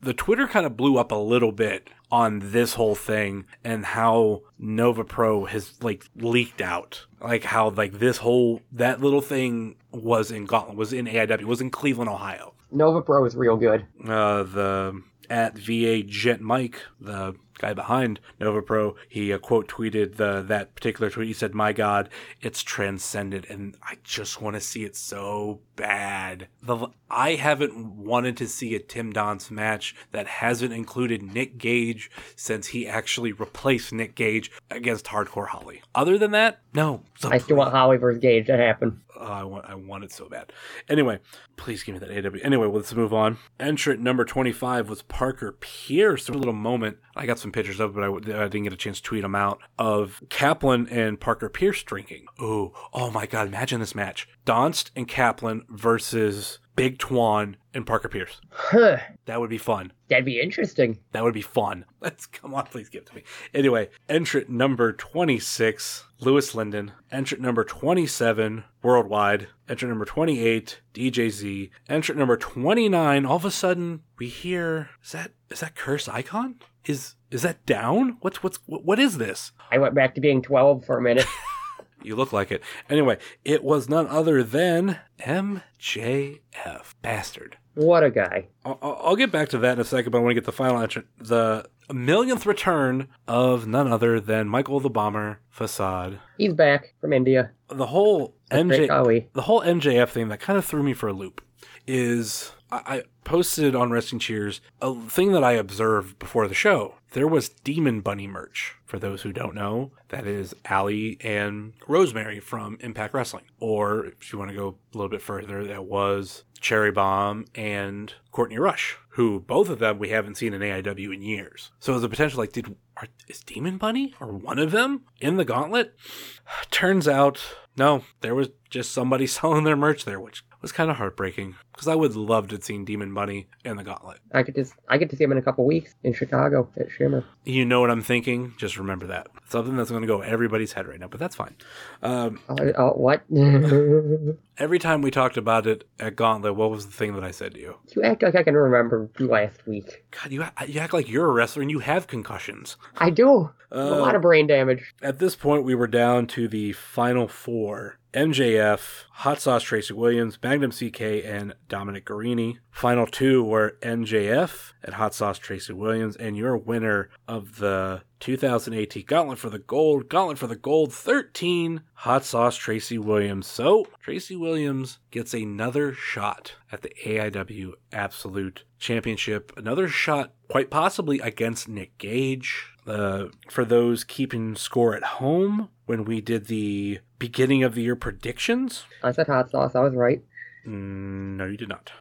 the 0.01 0.15
Twitter 0.15 0.47
kind 0.47 0.65
of 0.65 0.75
blew 0.75 0.97
up 0.97 1.11
a 1.11 1.15
little 1.15 1.51
bit 1.51 1.91
on 2.11 2.39
this 2.51 2.73
whole 2.73 2.95
thing 2.95 3.45
and 3.63 3.85
how 3.85 4.41
Nova 4.57 5.03
Pro 5.03 5.45
has 5.45 5.81
like 5.81 6.05
leaked 6.15 6.61
out. 6.61 7.05
Like 7.21 7.43
how 7.43 7.69
like 7.69 7.93
this 7.93 8.17
whole 8.17 8.61
that 8.71 9.01
little 9.01 9.21
thing 9.21 9.75
was 9.91 10.31
in 10.31 10.45
Gauntlet, 10.45 10.77
was 10.77 10.93
in 10.93 11.05
AIW, 11.05 11.43
was 11.43 11.61
in 11.61 11.69
Cleveland, 11.69 12.09
Ohio 12.09 12.53
Nova 12.71 13.01
Pro 13.01 13.25
is 13.25 13.35
real 13.35 13.57
good. 13.57 13.85
uh, 14.07 14.43
the 14.43 15.01
at 15.29 15.57
VA 15.57 16.01
Jet 16.03 16.41
Mike, 16.41 16.81
the 16.99 17.35
guy 17.59 17.73
behind 17.73 18.19
Nova 18.39 18.61
Pro, 18.61 18.95
he 19.07 19.31
uh, 19.31 19.37
quote 19.37 19.67
tweeted 19.67 20.15
the 20.15 20.41
that 20.41 20.75
particular 20.75 21.09
tweet. 21.09 21.27
He 21.27 21.33
said, 21.33 21.53
"My 21.53 21.73
God, 21.73 22.09
it's 22.41 22.63
transcended, 22.63 23.45
and 23.49 23.75
I 23.83 23.97
just 24.03 24.41
want 24.41 24.55
to 24.55 24.61
see 24.61 24.83
it 24.83 24.95
so 24.95 25.59
bad." 25.75 26.47
The 26.61 26.87
I 27.09 27.35
haven't 27.35 27.97
wanted 27.97 28.37
to 28.37 28.47
see 28.47 28.75
a 28.75 28.79
Tim 28.79 29.13
Donst 29.13 29.51
match 29.51 29.95
that 30.11 30.27
hasn't 30.27 30.73
included 30.73 31.21
Nick 31.21 31.57
Gage 31.57 32.09
since 32.35 32.67
he 32.67 32.87
actually 32.87 33.31
replaced 33.31 33.93
Nick 33.93 34.15
Gage 34.15 34.51
against 34.69 35.05
Hardcore 35.05 35.47
Holly. 35.47 35.81
Other 35.93 36.17
than 36.17 36.31
that, 36.31 36.61
no. 36.73 37.03
So 37.17 37.29
I 37.29 37.37
still 37.37 37.57
want 37.57 37.71
Holly 37.71 37.97
versus 37.97 38.21
Gage 38.21 38.47
to 38.47 38.57
happen. 38.57 39.01
Oh, 39.19 39.25
I 39.25 39.43
want 39.43 39.65
I 39.67 39.75
want 39.75 40.03
it 40.03 40.11
so 40.11 40.29
bad. 40.29 40.53
Anyway, 40.87 41.19
please 41.57 41.83
give 41.83 41.93
me 41.93 41.99
that 41.99 42.25
AW. 42.25 42.39
Anyway, 42.41 42.67
let's 42.67 42.93
move 42.95 43.13
on. 43.13 43.37
Entrant 43.59 44.01
number 44.01 44.23
25 44.23 44.89
was 44.89 45.01
Parker 45.01 45.57
Pierce. 45.59 46.29
A 46.29 46.33
little 46.33 46.53
moment. 46.53 46.97
I 47.15 47.25
got 47.25 47.37
some 47.37 47.51
pictures 47.51 47.79
of, 47.79 47.95
but 47.95 48.03
I, 48.03 48.07
I 48.07 48.47
didn't 48.47 48.63
get 48.63 48.73
a 48.73 48.77
chance 48.77 48.99
to 49.01 49.03
tweet 49.03 49.23
them 49.23 49.35
out 49.35 49.59
of 49.77 50.23
Kaplan 50.29 50.87
and 50.89 51.19
Parker 51.19 51.49
Pierce 51.49 51.83
drinking. 51.83 52.25
Oh, 52.39 52.73
oh 52.93 53.11
my 53.11 53.25
God! 53.25 53.47
Imagine 53.47 53.79
this 53.79 53.95
match: 53.95 54.27
Donst 54.45 54.91
and 54.95 55.07
Kaplan 55.07 55.65
versus 55.69 56.59
Big 56.79 56.97
Twan 56.97 57.55
and 57.73 57.85
Parker 57.85 58.07
Pierce. 58.07 58.39
Huh. 58.51 58.99
That 59.25 59.41
would 59.41 59.49
be 59.49 59.57
fun. 59.57 59.91
That'd 60.07 60.23
be 60.23 60.39
interesting. 60.39 60.99
That 61.11 61.25
would 61.25 61.33
be 61.33 61.41
fun. 61.41 61.83
Let's 61.99 62.25
come 62.25 62.53
on, 62.53 62.67
please 62.67 62.87
give 62.87 63.01
it 63.01 63.07
to 63.07 63.15
me. 63.15 63.23
Anyway, 63.53 63.89
entrant 64.07 64.49
number 64.49 64.93
26, 64.93 66.05
Lewis 66.21 66.55
Linden. 66.55 66.93
Entrant 67.11 67.43
number 67.43 67.65
27, 67.65 68.63
Worldwide. 68.81 69.49
Entrant 69.67 69.91
number 69.91 70.05
28, 70.05 70.79
DJZ. 70.93 71.69
Entrant 71.89 72.17
number 72.17 72.37
29, 72.37 73.25
all 73.25 73.35
of 73.35 73.43
a 73.43 73.51
sudden 73.51 74.03
we 74.17 74.29
hear 74.29 74.89
is 75.03 75.11
that 75.11 75.31
is 75.49 75.59
that 75.59 75.75
Curse 75.75 76.07
Icon? 76.07 76.55
Is 76.85 77.15
is 77.29 77.41
that 77.41 77.65
down? 77.65 78.19
What's 78.21 78.41
what's 78.41 78.59
what, 78.67 78.85
what 78.85 78.99
is 78.99 79.17
this? 79.17 79.51
I 79.69 79.79
went 79.79 79.95
back 79.95 80.15
to 80.15 80.21
being 80.21 80.41
12 80.41 80.85
for 80.85 80.97
a 80.97 81.01
minute. 81.01 81.25
You 82.03 82.15
look 82.15 82.31
like 82.33 82.51
it. 82.51 82.61
Anyway, 82.89 83.17
it 83.43 83.63
was 83.63 83.89
none 83.89 84.07
other 84.07 84.43
than 84.43 84.99
MJF. 85.19 86.93
Bastard. 87.01 87.57
what 87.75 88.03
a 88.03 88.09
guy. 88.09 88.47
I'll, 88.65 88.79
I'll 88.81 89.15
get 89.15 89.31
back 89.31 89.49
to 89.49 89.57
that 89.59 89.73
in 89.73 89.79
a 89.79 89.83
second, 89.85 90.11
but 90.11 90.17
I 90.19 90.21
want 90.21 90.31
to 90.31 90.35
get 90.35 90.45
the 90.45 90.51
final 90.51 90.81
entrant, 90.81 91.07
the 91.17 91.65
millionth 91.91 92.45
return 92.45 93.07
of 93.27 93.67
none 93.67 93.91
other 93.91 94.19
than 94.19 94.47
Michael 94.47 94.79
the 94.79 94.89
Bomber 94.89 95.39
Facade. 95.49 96.19
He's 96.37 96.53
back 96.53 96.93
from 97.01 97.13
India. 97.13 97.51
The 97.69 97.87
whole 97.87 98.35
MJ, 98.51 99.27
the 99.33 99.41
whole 99.43 99.61
MJF 99.61 100.09
thing 100.09 100.29
that 100.29 100.39
kind 100.39 100.57
of 100.57 100.65
threw 100.65 100.83
me 100.83 100.93
for 100.93 101.07
a 101.09 101.13
loop 101.13 101.41
is 101.87 102.51
I, 102.71 103.03
posted 103.23 103.75
on 103.75 103.91
Wrestling 103.91 104.19
Cheers 104.19 104.59
a 104.81 104.95
thing 104.95 105.33
that 105.33 105.43
I 105.43 105.51
observed 105.51 106.17
before 106.17 106.47
the 106.47 106.55
show. 106.55 106.95
There 107.11 107.27
was 107.27 107.49
Demon 107.49 108.01
Bunny 108.01 108.27
merch. 108.27 108.75
For 108.85 108.97
those 108.97 109.21
who 109.21 109.31
don't 109.31 109.53
know, 109.53 109.91
that 110.07 110.25
is 110.25 110.55
Allie 110.65 111.17
and 111.21 111.73
Rosemary 111.87 112.39
from 112.39 112.79
Impact 112.81 113.13
Wrestling. 113.13 113.43
Or 113.59 114.05
if 114.05 114.33
you 114.33 114.39
want 114.39 114.49
to 114.49 114.57
go 114.57 114.77
a 114.93 114.97
little 114.97 115.09
bit 115.09 115.21
further, 115.21 115.63
that 115.65 115.85
was 115.85 116.43
Cherry 116.59 116.91
Bomb 116.91 117.45
and 117.53 118.13
Courtney 118.31 118.57
Rush, 118.57 118.97
who 119.09 119.41
both 119.41 119.69
of 119.69 119.77
them 119.77 119.99
we 119.99 120.09
haven't 120.09 120.37
seen 120.37 120.53
in 120.53 120.61
AIW 120.61 121.13
in 121.13 121.21
years. 121.21 121.71
So 121.79 121.91
there's 121.91 122.03
a 122.03 122.09
potential 122.09 122.39
like, 122.39 122.51
did 122.51 122.75
are, 122.97 123.07
is 123.27 123.41
Demon 123.41 123.77
Bunny 123.77 124.15
or 124.19 124.33
one 124.33 124.57
of 124.57 124.71
them 124.71 125.03
in 125.21 125.37
the 125.37 125.45
gauntlet? 125.45 125.95
Turns 126.71 127.07
out, 127.07 127.39
no, 127.77 128.03
there 128.21 128.33
was 128.33 128.49
just 128.71 128.91
somebody 128.91 129.27
selling 129.27 129.65
their 129.65 129.77
merch 129.77 130.05
there, 130.05 130.19
which 130.19 130.43
was 130.61 130.71
kind 130.71 130.89
of 130.91 130.97
heartbreaking 130.97 131.55
because 131.71 131.87
I 131.87 131.95
would 131.95 132.15
love 132.15 132.49
to 132.49 132.55
have 132.55 132.63
seen 132.63 132.85
Demon 132.85 133.13
Bunny 133.13 133.47
in 133.63 133.77
the 133.77 133.83
Gauntlet. 133.83 134.19
I 134.33 134.43
could 134.43 134.55
just 134.55 134.73
I 134.87 134.97
get 134.97 135.09
to 135.11 135.15
see 135.15 135.23
him 135.23 135.31
in 135.31 135.37
a 135.37 135.41
couple 135.41 135.65
weeks 135.65 135.95
in 136.03 136.13
Chicago 136.13 136.69
at 136.77 136.91
Shimmer. 136.91 137.23
You 137.45 137.65
know 137.65 137.79
what 137.81 137.89
I'm 137.91 138.01
thinking? 138.01 138.53
Just 138.57 138.77
remember 138.77 139.07
that. 139.07 139.27
Something 139.49 139.75
that's 139.77 139.89
going 139.89 140.01
to 140.01 140.07
go 140.07 140.21
everybody's 140.21 140.73
head 140.73 140.87
right 140.87 140.99
now, 140.99 141.07
but 141.07 141.19
that's 141.19 141.35
fine. 141.35 141.55
Um, 142.03 142.39
Oh, 142.49 142.57
oh 142.77 142.89
what? 142.91 143.23
every 144.57 144.79
time 144.79 145.01
we 145.01 145.11
talked 145.11 145.37
about 145.37 145.65
it 145.67 145.87
at 145.99 146.15
Gauntlet, 146.15 146.55
what 146.55 146.69
was 146.71 146.85
the 146.85 146.91
thing 146.91 147.13
that 147.15 147.23
I 147.23 147.31
said 147.31 147.53
to 147.53 147.59
you? 147.59 147.75
you 147.95 148.03
act 148.03 148.23
like 148.23 148.35
I 148.35 148.43
can 148.43 148.55
remember 148.55 149.09
last 149.19 149.65
week. 149.65 150.03
God, 150.11 150.31
you, 150.31 150.43
you 150.67 150.79
act 150.79 150.93
like 150.93 151.09
you're 151.09 151.29
a 151.29 151.33
wrestler 151.33 151.61
and 151.61 151.71
you 151.71 151.79
have 151.79 152.07
concussions. 152.07 152.75
I 152.97 153.09
do. 153.09 153.49
a 153.71 153.79
Uh, 153.79 153.99
lot 153.99 154.15
of 154.15 154.21
brain 154.21 154.47
damage. 154.47 154.93
At 155.01 155.19
this 155.19 155.35
point, 155.35 155.63
we 155.63 155.75
were 155.75 155.87
down 155.87 156.27
to 156.27 156.47
the 156.47 156.73
final 156.73 157.27
four 157.27 157.98
MJF, 158.13 159.03
Hot 159.11 159.39
Sauce 159.39 159.63
Tracy 159.63 159.93
Williams, 159.93 160.39
Magnum 160.41 160.71
CK, 160.71 161.01
and 161.01 161.53
Dominic 161.67 162.05
Garrini. 162.05 162.57
Final 162.71 163.05
two 163.05 163.43
were 163.43 163.77
MJF 163.81 164.73
and 164.83 164.95
Hot 164.95 165.13
Sauce 165.13 165.37
Tracy 165.37 165.73
Williams, 165.73 166.15
and 166.15 166.35
your 166.35 166.57
winner 166.57 167.09
of 167.27 167.59
the 167.59 168.01
2018 168.19 169.05
Gauntlet 169.05 169.37
for 169.37 169.49
the 169.49 169.59
Gold, 169.59 170.09
Gauntlet 170.09 170.39
for 170.39 170.47
the 170.47 170.55
Gold 170.55 170.91
13, 170.93 171.81
Hot 171.93 172.25
Sauce 172.25 172.55
Tracy 172.55 172.97
Williams. 172.97 173.45
So, 173.45 173.87
Tracy 174.01 174.35
Williams 174.35 174.99
gets 175.11 175.33
another 175.33 175.93
shot 175.93 176.55
at 176.71 176.81
the 176.81 176.91
AIW 177.05 177.73
Absolute 177.91 178.63
Championship, 178.79 179.51
another 179.55 179.87
shot 179.87 180.33
quite 180.49 180.69
possibly 180.71 181.19
against 181.19 181.69
Nick 181.69 181.97
Gage. 181.97 182.73
Uh, 182.87 183.25
for 183.49 183.63
those 183.63 184.03
keeping 184.03 184.55
score 184.55 184.95
at 184.95 185.03
home, 185.03 185.69
when 185.89 186.05
we 186.05 186.21
did 186.21 186.45
the 186.45 186.99
beginning 187.17 187.63
of 187.63 187.73
the 187.73 187.81
year 187.81 187.95
predictions, 187.95 188.85
I 189.01 189.11
said 189.11 189.25
hot 189.25 189.49
sauce. 189.49 189.73
I 189.73 189.79
was 189.79 189.95
right. 189.95 190.21
Mm, 190.63 191.35
no, 191.37 191.45
you 191.45 191.57
did 191.57 191.67
not. 191.67 191.91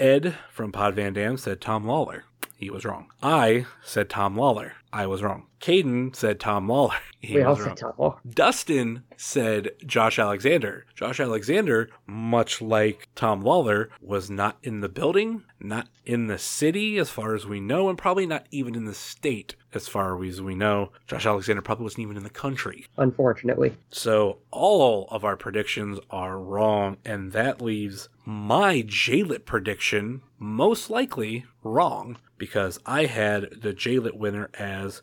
Ed 0.00 0.34
from 0.50 0.72
Pod 0.72 0.96
Van 0.96 1.12
Dam 1.12 1.36
said 1.36 1.60
Tom 1.60 1.84
Lawlor. 1.84 2.24
He 2.56 2.70
was 2.70 2.84
wrong. 2.84 3.06
I 3.22 3.66
said 3.84 4.10
Tom 4.10 4.34
Lawlor. 4.34 4.72
I 4.92 5.06
was 5.06 5.22
wrong. 5.22 5.46
Caden 5.60 6.14
said 6.14 6.40
Tom 6.40 6.68
Waller. 6.68 6.94
He 7.18 7.34
we 7.34 7.42
all 7.42 7.56
said 7.56 7.76
Tom. 7.76 7.92
Oh, 7.98 8.18
Dustin 8.28 9.02
said 9.16 9.70
Josh 9.84 10.16
Alexander. 10.16 10.86
Josh 10.94 11.18
Alexander, 11.18 11.88
much 12.06 12.62
like 12.62 13.08
Tom 13.16 13.40
Waller, 13.40 13.88
was 14.00 14.30
not 14.30 14.58
in 14.62 14.80
the 14.80 14.88
building, 14.88 15.42
not 15.58 15.88
in 16.04 16.28
the 16.28 16.38
city 16.38 16.98
as 16.98 17.10
far 17.10 17.34
as 17.34 17.44
we 17.44 17.58
know, 17.58 17.88
and 17.88 17.98
probably 17.98 18.26
not 18.26 18.46
even 18.52 18.76
in 18.76 18.84
the 18.84 18.94
state 18.94 19.56
as 19.74 19.88
far 19.88 20.22
as 20.22 20.40
we 20.40 20.54
know. 20.54 20.92
Josh 21.08 21.26
Alexander 21.26 21.62
probably 21.62 21.84
wasn't 21.84 22.02
even 22.02 22.16
in 22.16 22.22
the 22.22 22.30
country. 22.30 22.86
unfortunately. 22.96 23.74
So 23.90 24.38
all 24.52 25.08
of 25.10 25.24
our 25.24 25.36
predictions 25.36 25.98
are 26.10 26.38
wrong, 26.38 26.98
and 27.04 27.32
that 27.32 27.60
leaves 27.60 28.08
my 28.24 28.82
JLIT 28.82 29.44
prediction 29.46 30.20
most 30.38 30.90
likely 30.90 31.44
wrong 31.64 32.18
because 32.38 32.78
I 32.84 33.06
had 33.06 33.62
the 33.62 33.72
JLIT 33.72 34.14
winner 34.14 34.50
as 34.58 35.02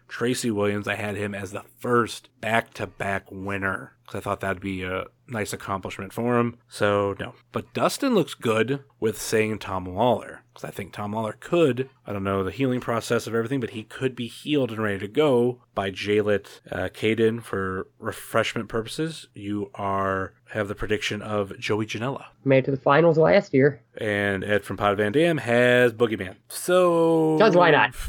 Williams. 0.52 0.88
I 0.88 0.96
had 0.96 1.16
him 1.16 1.34
as 1.36 1.52
the 1.52 1.64
first 1.80 2.30
back 2.42 2.74
to 2.76 2.88
back 2.88 3.26
winner 3.32 3.94
because 4.06 4.20
I 4.20 4.22
thought 4.22 4.42
that'd 4.42 4.62
be 4.62 4.84
a 4.84 5.06
nice 5.28 5.54
accomplishment 5.54 6.12
for 6.12 6.38
him. 6.40 6.58
So, 6.68 7.16
no. 7.20 7.34
But 7.54 7.74
Dustin 7.74 8.14
looks 8.14 8.34
good 8.34 8.84
with 9.00 9.20
saying 9.22 9.60
Tom 9.60 9.86
Lawlor 9.86 10.40
because 10.54 10.66
I 10.68 10.72
think 10.72 10.92
Tom 10.92 11.14
Lawlor 11.14 11.40
could, 11.40 11.90
I 12.06 12.12
don't 12.12 12.24
know 12.26 12.44
the 12.44 12.52
healing 12.52 12.82
process 12.82 13.26
of 13.28 13.34
everything, 13.34 13.62
but 13.62 13.70
he 13.72 13.84
could 13.84 14.14
be 14.16 14.28
healed 14.28 14.72
and 14.72 14.84
ready 14.84 15.00
to 15.00 15.08
go 15.08 15.62
by 15.74 15.90
JLIT 15.90 16.48
uh, 16.70 16.90
Caden 16.90 17.42
for 17.42 17.88
refreshment 17.98 18.68
purposes. 18.68 19.28
You 19.34 19.72
are 19.76 20.34
have 20.50 20.68
the 20.68 20.76
prediction 20.76 21.22
of 21.22 21.58
Joey 21.58 21.86
Janela. 21.86 22.26
Made 22.44 22.60
it 22.60 22.66
to 22.66 22.72
the 22.72 22.78
finals 22.78 23.18
last 23.18 23.54
year. 23.54 23.82
And 23.98 24.44
Ed 24.44 24.64
from 24.66 24.76
Pod 24.78 24.98
Van 24.98 25.14
Dam 25.14 25.38
has 25.38 25.94
Boogeyman. 25.94 26.36
So 26.50 27.38
'Cause 27.40 27.56
why 27.56 27.72
not? 27.72 27.96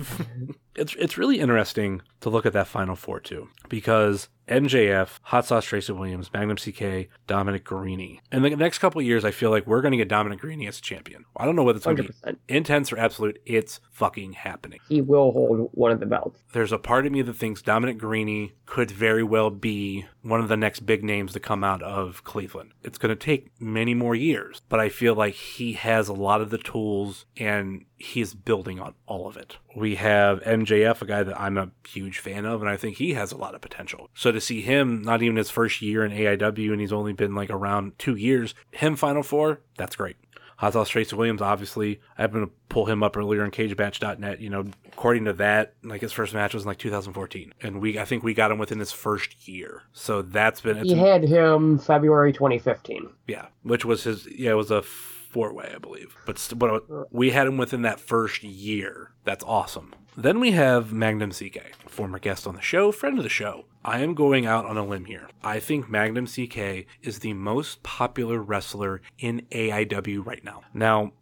it's 0.76 0.94
it's 0.96 1.18
really 1.18 1.40
interesting 1.40 2.02
to 2.20 2.30
look 2.30 2.46
at 2.46 2.52
that 2.52 2.66
final 2.66 2.96
four 2.96 3.20
too, 3.20 3.48
because 3.68 4.28
MJF, 4.49 5.18
Hot 5.22 5.47
Sauce 5.47 5.64
Tracy 5.64 5.92
Williams, 5.92 6.30
Magnum 6.32 6.57
CK, 6.57 7.09
Dominic 7.26 7.64
Garrini. 7.64 8.20
In 8.30 8.42
the 8.42 8.51
next 8.51 8.78
couple 8.78 9.01
of 9.01 9.07
years, 9.07 9.24
I 9.24 9.30
feel 9.30 9.51
like 9.51 9.66
we're 9.66 9.80
going 9.80 9.92
to 9.92 9.99
get 9.99 10.09
Dominic 10.09 10.40
Garrini 10.40 10.68
as 10.68 10.78
a 10.78 10.82
champion. 10.82 11.24
I 11.36 11.45
don't 11.45 11.57
know 11.57 11.62
whether 11.62 11.76
it's 11.76 11.86
going 11.86 11.97
to 11.99 12.03
be 12.03 12.12
intense 12.49 12.92
or 12.92 12.99
absolute. 12.99 13.40
It's 13.47 13.80
fucking 13.90 14.34
happening. 14.34 14.80
He 14.88 15.01
will 15.01 15.32
hold 15.32 15.70
one 15.72 15.92
of 15.92 16.01
the 16.01 16.07
belts. 16.07 16.42
There's 16.53 16.72
a 16.72 16.78
part 16.78 17.07
of 17.07 17.12
me 17.12 17.22
that 17.22 17.34
thinks 17.34 17.62
Dominic 17.62 17.99
Garrini 17.99 18.53
could 18.66 18.90
very 18.90 19.22
well 19.22 19.51
be 19.51 20.07
one 20.22 20.40
of 20.40 20.49
the 20.49 20.57
next 20.57 20.80
big 20.86 21.05
names 21.05 21.32
to 21.32 21.40
come 21.40 21.62
out 21.62 21.82
of 21.82 22.24
Cleveland. 22.24 22.72
It's 22.82 22.99
going 22.99 23.11
to 23.11 23.16
take 23.16 23.51
many 23.61 23.95
more 23.95 24.14
years, 24.14 24.62
but 24.68 24.80
I 24.80 24.88
feel 24.88 25.14
like 25.14 25.34
he 25.34 25.74
has 25.74 26.09
a 26.09 26.14
lot 26.14 26.40
of 26.40 26.51
the 26.51 26.59
tools 26.59 27.26
and 27.36 27.84
he's 27.97 28.34
building 28.34 28.80
on 28.80 28.95
all 29.07 29.26
of 29.26 29.36
it. 29.36 29.59
We 29.76 29.97
have 29.97 30.40
MJF, 30.42 31.03
a 31.03 31.07
guy 31.07 31.22
that 31.22 31.40
I'm 31.40 31.57
a 31.59 31.70
huge 31.86 32.18
fan 32.18 32.45
of, 32.45 32.61
and 32.61 32.70
I 32.70 32.76
think 32.76 32.97
he 32.97 33.14
has 33.14 33.32
a 33.32 33.36
lot 33.36 33.55
of 33.55 33.61
potential. 33.61 34.09
So 34.14 34.32
to 34.35 34.41
see 34.41 34.61
him, 34.61 35.03
not 35.03 35.22
even 35.22 35.37
his 35.37 35.51
first 35.51 35.80
year 35.80 36.05
in 36.05 36.12
AIW, 36.12 36.72
and 36.72 36.80
he's 36.80 36.93
only 36.93 37.12
been 37.12 37.35
like 37.35 37.51
around 37.51 37.99
two 37.99 38.16
years, 38.16 38.55
him 38.70 38.97
Final 38.97 39.22
Four, 39.22 39.61
that's 39.78 39.97
great. 39.97 40.16
Hot 40.59 40.72
Sauce 40.72 40.89
Tracy 40.89 41.16
Williams, 41.16 41.43
obviously, 41.43 42.01
I 42.16 42.22
happened 42.22 42.47
to 42.47 42.53
pull 42.68 42.87
him 42.87 43.03
up 43.03 43.16
earlier 43.16 43.43
on 43.43 43.51
CageMatch.net. 43.51 44.41
You 44.41 44.51
know, 44.51 44.64
according 44.87 45.24
to 45.24 45.32
that, 45.35 45.74
like 45.82 46.01
his 46.01 46.12
first 46.12 46.32
match 46.32 46.55
was 46.55 46.62
in 46.62 46.68
like 46.68 46.78
2014, 46.78 47.53
and 47.61 47.80
we 47.80 47.99
I 47.99 48.05
think 48.05 48.22
we 48.22 48.35
got 48.35 48.53
him 48.53 48.59
within 48.59 48.78
his 48.78 48.93
first 48.93 49.49
year. 49.49 49.82
So 49.93 50.22
that's 50.22 50.61
been 50.61 50.85
He 50.85 50.95
had 50.95 51.24
him 51.24 51.78
February 51.78 52.32
2015. 52.32 53.09
yeah, 53.26 53.47
which 53.62 53.85
was 53.85 54.05
his 54.05 54.28
yeah 54.30 54.53
it 54.53 54.55
was 54.55 54.70
a 54.70 54.82
four 55.35 55.53
way 55.53 55.72
I 55.74 55.78
believe, 55.78 56.16
but 56.26 56.39
st- 56.39 56.61
but 56.61 56.70
uh, 56.89 57.05
we 57.11 57.30
had 57.30 57.49
him 57.49 57.59
within 57.59 57.82
that 57.82 57.99
first 57.99 58.45
year. 58.45 59.11
That's 59.24 59.43
awesome. 59.43 59.93
Then 60.16 60.39
we 60.39 60.53
have 60.53 60.93
Magnum 60.93 61.32
CK, 61.32 61.74
former 61.89 62.20
guest 62.20 62.47
on 62.47 62.55
the 62.55 62.61
show, 62.61 62.93
friend 62.93 63.18
of 63.18 63.24
the 63.24 63.28
show. 63.28 63.64
I 63.85 63.99
am 63.99 64.14
going 64.14 64.47
out 64.47 64.64
on 64.64 64.76
a 64.76 64.87
limb 64.87 65.07
here. 65.07 65.28
I 65.43 65.59
think 65.59 65.91
Magnum 65.91 66.26
CK 66.26 66.87
is 67.03 67.18
the 67.18 67.35
most 67.35 67.82
popular 67.82 68.41
wrestler 68.41 69.03
in 69.18 69.43
AIW 69.51 70.24
right 70.24 70.45
now. 70.45 70.62
Now, 70.72 71.12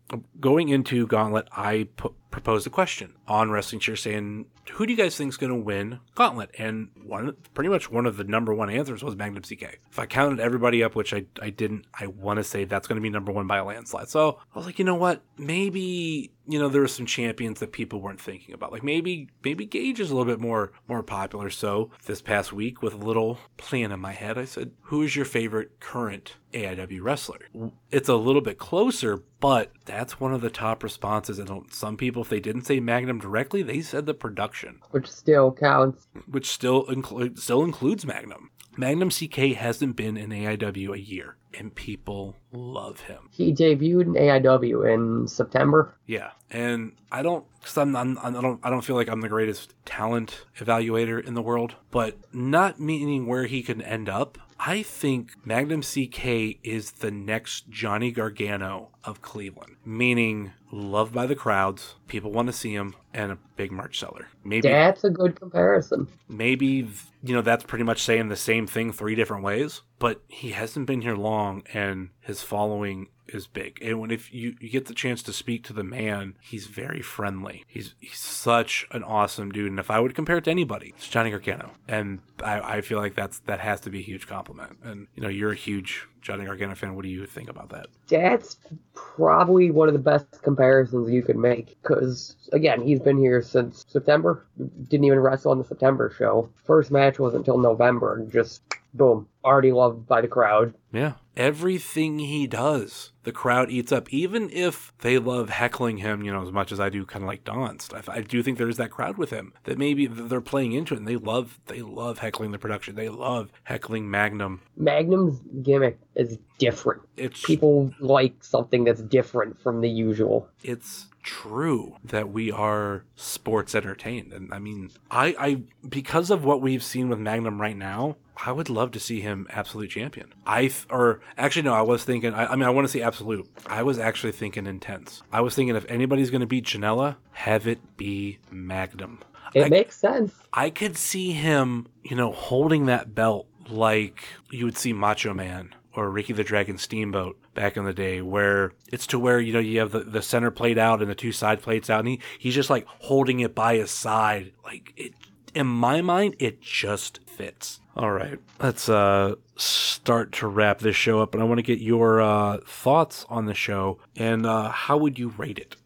going 0.41 0.69
into 0.69 1.07
Gauntlet, 1.07 1.49
I 1.53 1.89
put, 1.97 2.13
proposed 2.31 2.67
a 2.67 2.71
question 2.71 3.15
on 3.29 3.51
Wrestling 3.51 3.81
Cheer 3.81 3.97
saying, 3.97 4.47
who 4.73 4.87
do 4.87 4.93
you 4.93 4.97
guys 4.97 5.17
think 5.17 5.31
is 5.31 5.37
going 5.37 5.53
to 5.53 5.59
win 5.59 6.01
Gauntlet? 6.15 6.51
And 6.59 6.89
one, 7.05 7.37
pretty 7.55 7.69
much 7.69 7.91
one 7.91 8.07
of 8.07 8.17
the 8.17 8.25
number 8.25 8.55
one 8.55 8.71
answers 8.71 9.03
was 9.03 9.17
Magnum 9.17 9.43
CK. 9.43 9.79
If 9.91 9.99
I 9.99 10.07
counted 10.07 10.41
everybody 10.41 10.83
up, 10.83 10.95
which 10.95 11.13
I, 11.13 11.27
I 11.41 11.51
didn't, 11.51 11.87
I 11.99 12.07
want 12.07 12.39
to 12.39 12.45
say 12.45 12.65
that's 12.65 12.89
going 12.89 12.97
to 12.97 13.03
be 13.03 13.11
number 13.11 13.33
one 13.33 13.47
by 13.47 13.59
a 13.59 13.65
landslide. 13.65 14.09
So 14.09 14.39
I 14.55 14.59
was 14.59 14.67
like, 14.67 14.79
you 14.79 14.85
know 14.85 14.95
what? 14.95 15.23
Maybe 15.37 16.33
you 16.47 16.59
know 16.59 16.69
there 16.69 16.81
were 16.81 16.89
some 16.89 17.07
champions 17.07 17.61
that 17.61 17.73
people 17.73 18.01
weren't 18.01 18.21
thinking 18.21 18.55
about. 18.55 18.73
Like 18.73 18.83
maybe 18.83 19.29
maybe 19.45 19.65
Gage 19.65 20.01
is 20.01 20.11
a 20.11 20.17
little 20.17 20.31
bit 20.31 20.41
more 20.41 20.73
more 20.89 21.03
popular. 21.03 21.51
So 21.51 21.91
this 22.07 22.23
past 22.23 22.53
week, 22.53 22.83
with 22.83 22.95
a 22.95 22.99
little 22.99 23.39
plan 23.57 23.93
in 23.93 24.01
my 24.01 24.13
head, 24.13 24.39
I 24.39 24.45
said, 24.45 24.73
who 24.83 25.03
is 25.03 25.15
your 25.17 25.25
favorite 25.25 25.81
current 25.81 26.37
AIW 26.53 27.01
wrestler? 27.03 27.49
It's 27.91 28.09
a 28.09 28.17
little 28.17 28.43
bit 28.43 28.59
closer, 28.59 29.23
but 29.41 29.73
that's 29.85 30.21
one 30.21 30.35
of 30.35 30.41
the 30.41 30.51
top 30.51 30.83
responses. 30.83 31.39
And 31.39 31.67
some 31.71 31.97
people, 31.97 32.23
if 32.23 32.29
they 32.29 32.41
didn't 32.41 32.67
say 32.67 32.81
Magnum 32.81 33.19
directly, 33.19 33.63
they 33.63 33.81
said 33.81 34.07
the 34.07 34.15
production 34.15 34.81
which 34.91 35.09
still 35.11 35.53
counts. 35.53 36.09
which 36.31 36.51
still 36.51 36.85
include 36.87 37.39
still 37.39 37.63
includes 37.63 38.05
Magnum. 38.07 38.51
Magnum 38.77 39.11
CK 39.11 39.55
hasn't 39.57 39.97
been 39.97 40.17
in 40.17 40.31
AIW 40.31 40.95
a 40.95 41.01
year, 41.01 41.37
and 41.59 41.75
people 41.75 42.37
love 42.53 43.01
him. 43.01 43.29
He 43.31 43.53
debuted 43.53 44.03
in 44.07 44.15
AIW 44.15 44.93
in 44.95 45.29
September. 45.29 45.95
Yeah, 46.07 46.31
and 46.51 46.93
I 47.11 47.23
don't, 47.23 47.45
cause 47.63 47.77
I'm, 47.77 47.95
I'm, 47.95 48.19
I 48.19 48.31
don't, 48.31 48.61
I 48.63 48.71
don't 48.71 48.83
feel 48.83 48.97
like 48.97 49.09
I'm 49.09 49.21
the 49.21 49.29
greatest 49.29 49.75
talent 49.85 50.45
evaluator 50.59 51.23
in 51.23 51.35
the 51.35 51.43
world, 51.43 51.75
but 51.91 52.17
not 52.33 52.81
meaning 52.81 53.27
where 53.27 53.45
he 53.45 53.63
can 53.63 53.83
end 53.83 54.09
up. 54.09 54.39
I 54.65 54.83
think 54.83 55.33
Magnum 55.45 55.83
CK 55.83 56.59
is 56.63 56.93
the 56.93 57.11
next 57.11 57.69
Johnny 57.69 58.13
Gargano 58.13 58.91
of 59.05 59.21
Cleveland, 59.21 59.75
meaning 59.85 60.53
loved 60.71 61.13
by 61.13 61.27
the 61.27 61.35
crowds, 61.35 61.97
people 62.07 62.31
want 62.31 62.47
to 62.47 62.53
see 62.53 62.73
him, 62.73 62.95
and 63.13 63.33
a 63.33 63.39
big 63.57 63.73
merch 63.73 63.99
seller. 63.99 64.29
Maybe 64.45 64.69
That's 64.69 65.03
a 65.03 65.11
good 65.11 65.35
comparison. 65.39 66.07
maybe 66.29 66.89
you 67.23 67.35
know 67.35 67.43
that's 67.43 67.65
pretty 67.65 67.85
much 67.85 68.03
saying 68.03 68.29
the 68.29 68.37
same 68.37 68.67
thing 68.67 68.93
three 68.93 69.15
different 69.15 69.45
ways 69.45 69.83
but 69.99 70.23
he 70.29 70.51
hasn't 70.51 70.87
been 70.87 71.03
here 71.03 71.15
long 71.15 71.63
and 71.73 72.11
his 72.21 72.43
following 72.43 73.09
is 73.29 73.47
big 73.47 73.79
and 73.81 74.01
when 74.01 74.11
if 74.11 74.33
you, 74.35 74.55
you 74.61 74.69
get 74.69 74.87
the 74.87 74.95
chance 74.95 75.23
to 75.23 75.33
speak 75.33 75.65
to 75.65 75.73
the 75.73 75.85
man 75.85 76.35
he's 76.41 76.67
very 76.67 77.01
friendly 77.01 77.65
he's 77.67 77.95
he's 78.01 78.19
such 78.19 78.87
an 78.91 79.03
awesome 79.03 79.51
dude 79.51 79.71
and 79.71 79.79
if 79.79 79.91
i 79.91 80.01
would 80.01 80.15
compare 80.15 80.39
it 80.39 80.45
to 80.45 80.51
anybody 80.51 80.93
it's 80.97 81.09
johnny 81.09 81.31
gargano 81.31 81.71
and 81.89 82.21
i, 82.43 82.77
I 82.77 82.81
feel 82.81 82.99
like 82.99 83.15
that's 83.15 83.39
that 83.41 83.61
has 83.61 83.81
to 83.81 83.91
be 83.91 84.01
a 84.01 84.03
huge 84.03 84.27
compliment 84.27 84.79
and 84.83 85.07
you 85.15 85.23
know 85.23 85.29
you're 85.29 85.53
a 85.53 85.57
huge 85.57 86.07
Johnny 86.23 86.45
Gargano 86.45 86.75
fan. 86.75 86.95
What 86.95 87.03
do 87.03 87.09
you 87.09 87.27
think 87.27 87.51
about 87.51 87.69
that? 87.71 87.89
That's 88.09 88.57
probably 88.95 89.71
one 89.71 89.89
of 89.89 89.93
the 89.93 89.99
best 89.99 90.41
comparisons 90.43 91.11
you 91.11 91.23
could 91.23 91.37
make 91.37 91.77
because 91.83 92.37
again, 92.53 92.81
he's 92.81 93.01
been 93.01 93.19
here 93.19 93.43
since 93.43 93.85
September. 93.89 94.47
Didn't 94.89 95.05
even 95.05 95.19
wrestle 95.19 95.51
on 95.51 95.59
the 95.59 95.65
September 95.65 96.15
show. 96.17 96.49
First 96.65 96.91
match 96.91 97.12
wasn't 97.19 97.41
until 97.47 97.59
November, 97.59 98.27
just 98.31 98.63
boom, 98.95 99.27
already 99.45 99.73
loved 99.73 100.07
by 100.07 100.21
the 100.21 100.29
crowd. 100.29 100.75
Yeah. 100.93 101.15
Everything 101.35 102.19
he 102.19 102.47
does, 102.47 103.13
the 103.23 103.33
crowd 103.33 103.71
eats 103.71 103.91
up. 103.91 104.13
Even 104.13 104.51
if 104.51 104.93
they 104.99 105.19
love 105.19 105.49
heckling 105.49 105.97
him, 105.97 106.23
you 106.23 106.31
know, 106.31 106.43
as 106.43 106.53
much 106.53 106.71
as 106.73 106.79
I 106.79 106.91
do, 106.91 107.07
kind 107.07 107.23
of 107.23 107.27
like 107.27 107.43
Donst. 107.43 107.95
I, 108.09 108.19
I 108.19 108.21
do 108.21 108.43
think 108.43 108.59
there's 108.59 108.77
that 108.77 108.91
crowd 108.91 109.17
with 109.17 109.31
him 109.31 109.55
that 109.65 109.79
maybe 109.79 110.07
they're 110.07 110.43
playing 110.43 110.73
into 110.73 110.93
it, 110.93 110.99
and 110.99 111.09
they 111.09 111.17
love 111.17 111.59
they 111.67 111.81
love 111.81 112.19
heckling 112.19 112.51
the 112.53 112.59
production. 112.59 112.97
They 112.97 113.09
love 113.09 113.51
heckling 113.65 114.11
Magnum. 114.11 114.61
Magnum's 114.77 115.41
gimmick 115.63 115.99
is 116.15 116.39
different. 116.59 117.01
It's 117.17 117.43
People 117.43 117.93
like 117.99 118.35
something 118.45 118.85
that's 118.85 119.01
different 119.03 119.59
from 119.63 119.81
the 119.81 119.89
usual. 119.89 120.49
it's 120.63 121.07
true 121.23 121.97
that 122.05 122.31
we 122.31 122.51
are 122.51 123.05
sports 123.17 123.75
entertained. 123.75 124.33
And 124.33 124.53
i 124.53 124.59
mean 124.59 124.91
i 125.11 125.35
i 125.39 125.63
because 125.89 126.31
of 126.31 126.45
what 126.45 126.61
we've 126.61 126.83
seen 126.83 127.09
with 127.09 127.19
magnum 127.19 127.61
right 127.61 127.77
now 127.77 128.17
i 128.47 128.51
would 128.51 128.69
love 128.71 128.91
to 128.93 129.01
see 129.01 129.21
him 129.21 129.47
absolute 129.51 129.91
champion. 129.91 130.33
I 130.47 130.63
th- 130.63 130.87
or 130.91 131.21
actually 131.39 131.63
no 131.63 131.75
i 131.75 131.83
was 131.83 132.05
thinking 132.05 132.35
i, 132.35 132.47
I 132.47 132.57
mean 132.57 132.65
i 132.65 132.71
want 132.71 132.87
to 132.87 132.93
see 132.93 133.03
absolute. 133.03 133.49
I 133.67 133.83
was 133.83 133.99
actually 133.99 134.33
thinking 134.33 134.67
intense. 134.67 135.23
I 135.33 135.41
was 135.41 135.55
thinking 135.55 135.77
if 135.77 135.85
anybody's 135.89 136.31
going 136.31 136.41
to 136.41 136.47
beat 136.47 136.65
janela 136.67 137.17
have 137.33 137.67
it 137.67 137.97
be 137.97 138.39
magnum. 138.51 139.21
It 139.55 139.67
I- 139.67 139.69
makes 139.69 139.97
sense. 139.97 140.33
I 140.53 140.71
could 140.71 140.97
see 140.97 141.33
him, 141.33 141.87
you 142.03 142.17
know, 142.17 142.33
holding 142.33 142.87
that 142.87 143.15
belt 143.15 143.47
like 143.69 144.23
you 144.51 144.65
would 144.65 144.77
see 144.77 144.93
Macho 144.93 145.33
Man 145.35 145.75
or 145.95 146.11
Ricky 146.11 146.33
the 146.33 146.45
Dragon 146.45 146.79
Steamboat 146.79 147.39
back 147.55 147.77
in 147.77 147.85
the 147.85 147.93
day, 147.93 148.23
where 148.23 148.73
it's 148.91 149.07
to 149.09 149.19
where, 149.19 149.41
you 149.41 149.53
know, 149.53 149.59
you 149.59 149.79
have 149.81 149.93
the, 149.93 150.01
the 150.01 150.23
center 150.23 150.51
plate 150.51 150.79
out 150.79 151.01
and 151.01 151.11
the 151.11 151.15
two 151.15 151.33
side 151.33 151.63
plates 151.63 151.91
out, 151.91 152.01
and 152.01 152.09
he, 152.09 152.21
he's 152.39 152.55
just 152.55 152.71
like 152.71 152.87
holding 152.87 153.41
it 153.41 153.55
by 153.55 153.77
his 153.77 153.91
side. 153.91 154.53
Like, 154.65 154.93
it, 154.97 155.13
in 155.55 155.67
my 155.67 156.01
mind, 156.01 156.37
it 156.39 156.61
just 156.61 157.21
fits. 157.27 157.81
All 157.95 158.11
right, 158.11 158.39
let's 158.59 158.89
uh, 158.89 159.35
start 159.57 160.33
to 160.33 160.47
wrap 160.47 160.79
this 160.79 160.97
show 160.97 161.21
up, 161.21 161.35
and 161.35 161.43
I 161.43 161.47
want 161.47 161.59
to 161.59 161.63
get 161.63 161.79
your 161.79 162.23
uh, 162.23 162.59
thoughts 162.67 163.27
on 163.29 163.45
the 163.45 163.55
show 163.55 163.99
and 164.17 164.47
uh, 164.47 164.71
how 164.71 164.97
would 164.97 165.19
you 165.19 165.29
rate 165.37 165.59
it? 165.59 165.77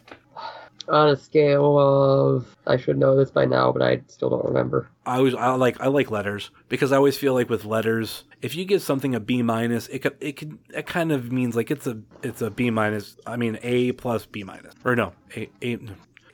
On 0.89 1.09
a 1.09 1.17
scale 1.17 1.79
of, 1.79 2.57
I 2.67 2.77
should 2.77 2.97
know 2.97 3.17
this 3.17 3.31
by 3.33 3.45
now, 3.45 3.73
but 3.73 3.83
I 3.83 4.03
still 4.07 4.31
don't 4.31 4.45
remember. 4.45 4.89
I 5.07 5.19
always 5.19 5.35
I 5.35 5.55
like 5.55 5.81
I 5.81 5.87
like 5.87 6.11
letters 6.11 6.51
because 6.69 6.91
I 6.93 6.97
always 6.97 7.17
feel 7.17 7.33
like 7.35 7.49
with 7.49 7.65
letters, 7.65 8.25
if 8.43 8.57
you 8.57 8.65
give 8.65 8.83
something 8.83 9.15
a 9.15 9.21
B 9.21 9.41
minus, 9.43 9.87
it 9.89 10.01
could 10.01 10.17
it 10.21 10.33
could 10.37 10.59
it 10.75 10.87
kind 10.87 11.13
of 11.13 11.31
means 11.33 11.55
like 11.57 11.71
it's 11.71 11.87
a 11.87 11.99
it's 12.23 12.43
a 12.43 12.51
B 12.51 12.71
minus. 12.71 13.17
I 13.27 13.37
mean 13.37 13.59
A 13.63 13.93
plus 13.93 14.27
B 14.27 14.43
minus 14.43 14.75
or 14.85 14.97
no 14.97 15.13
A 15.37 15.49
A. 15.63 15.79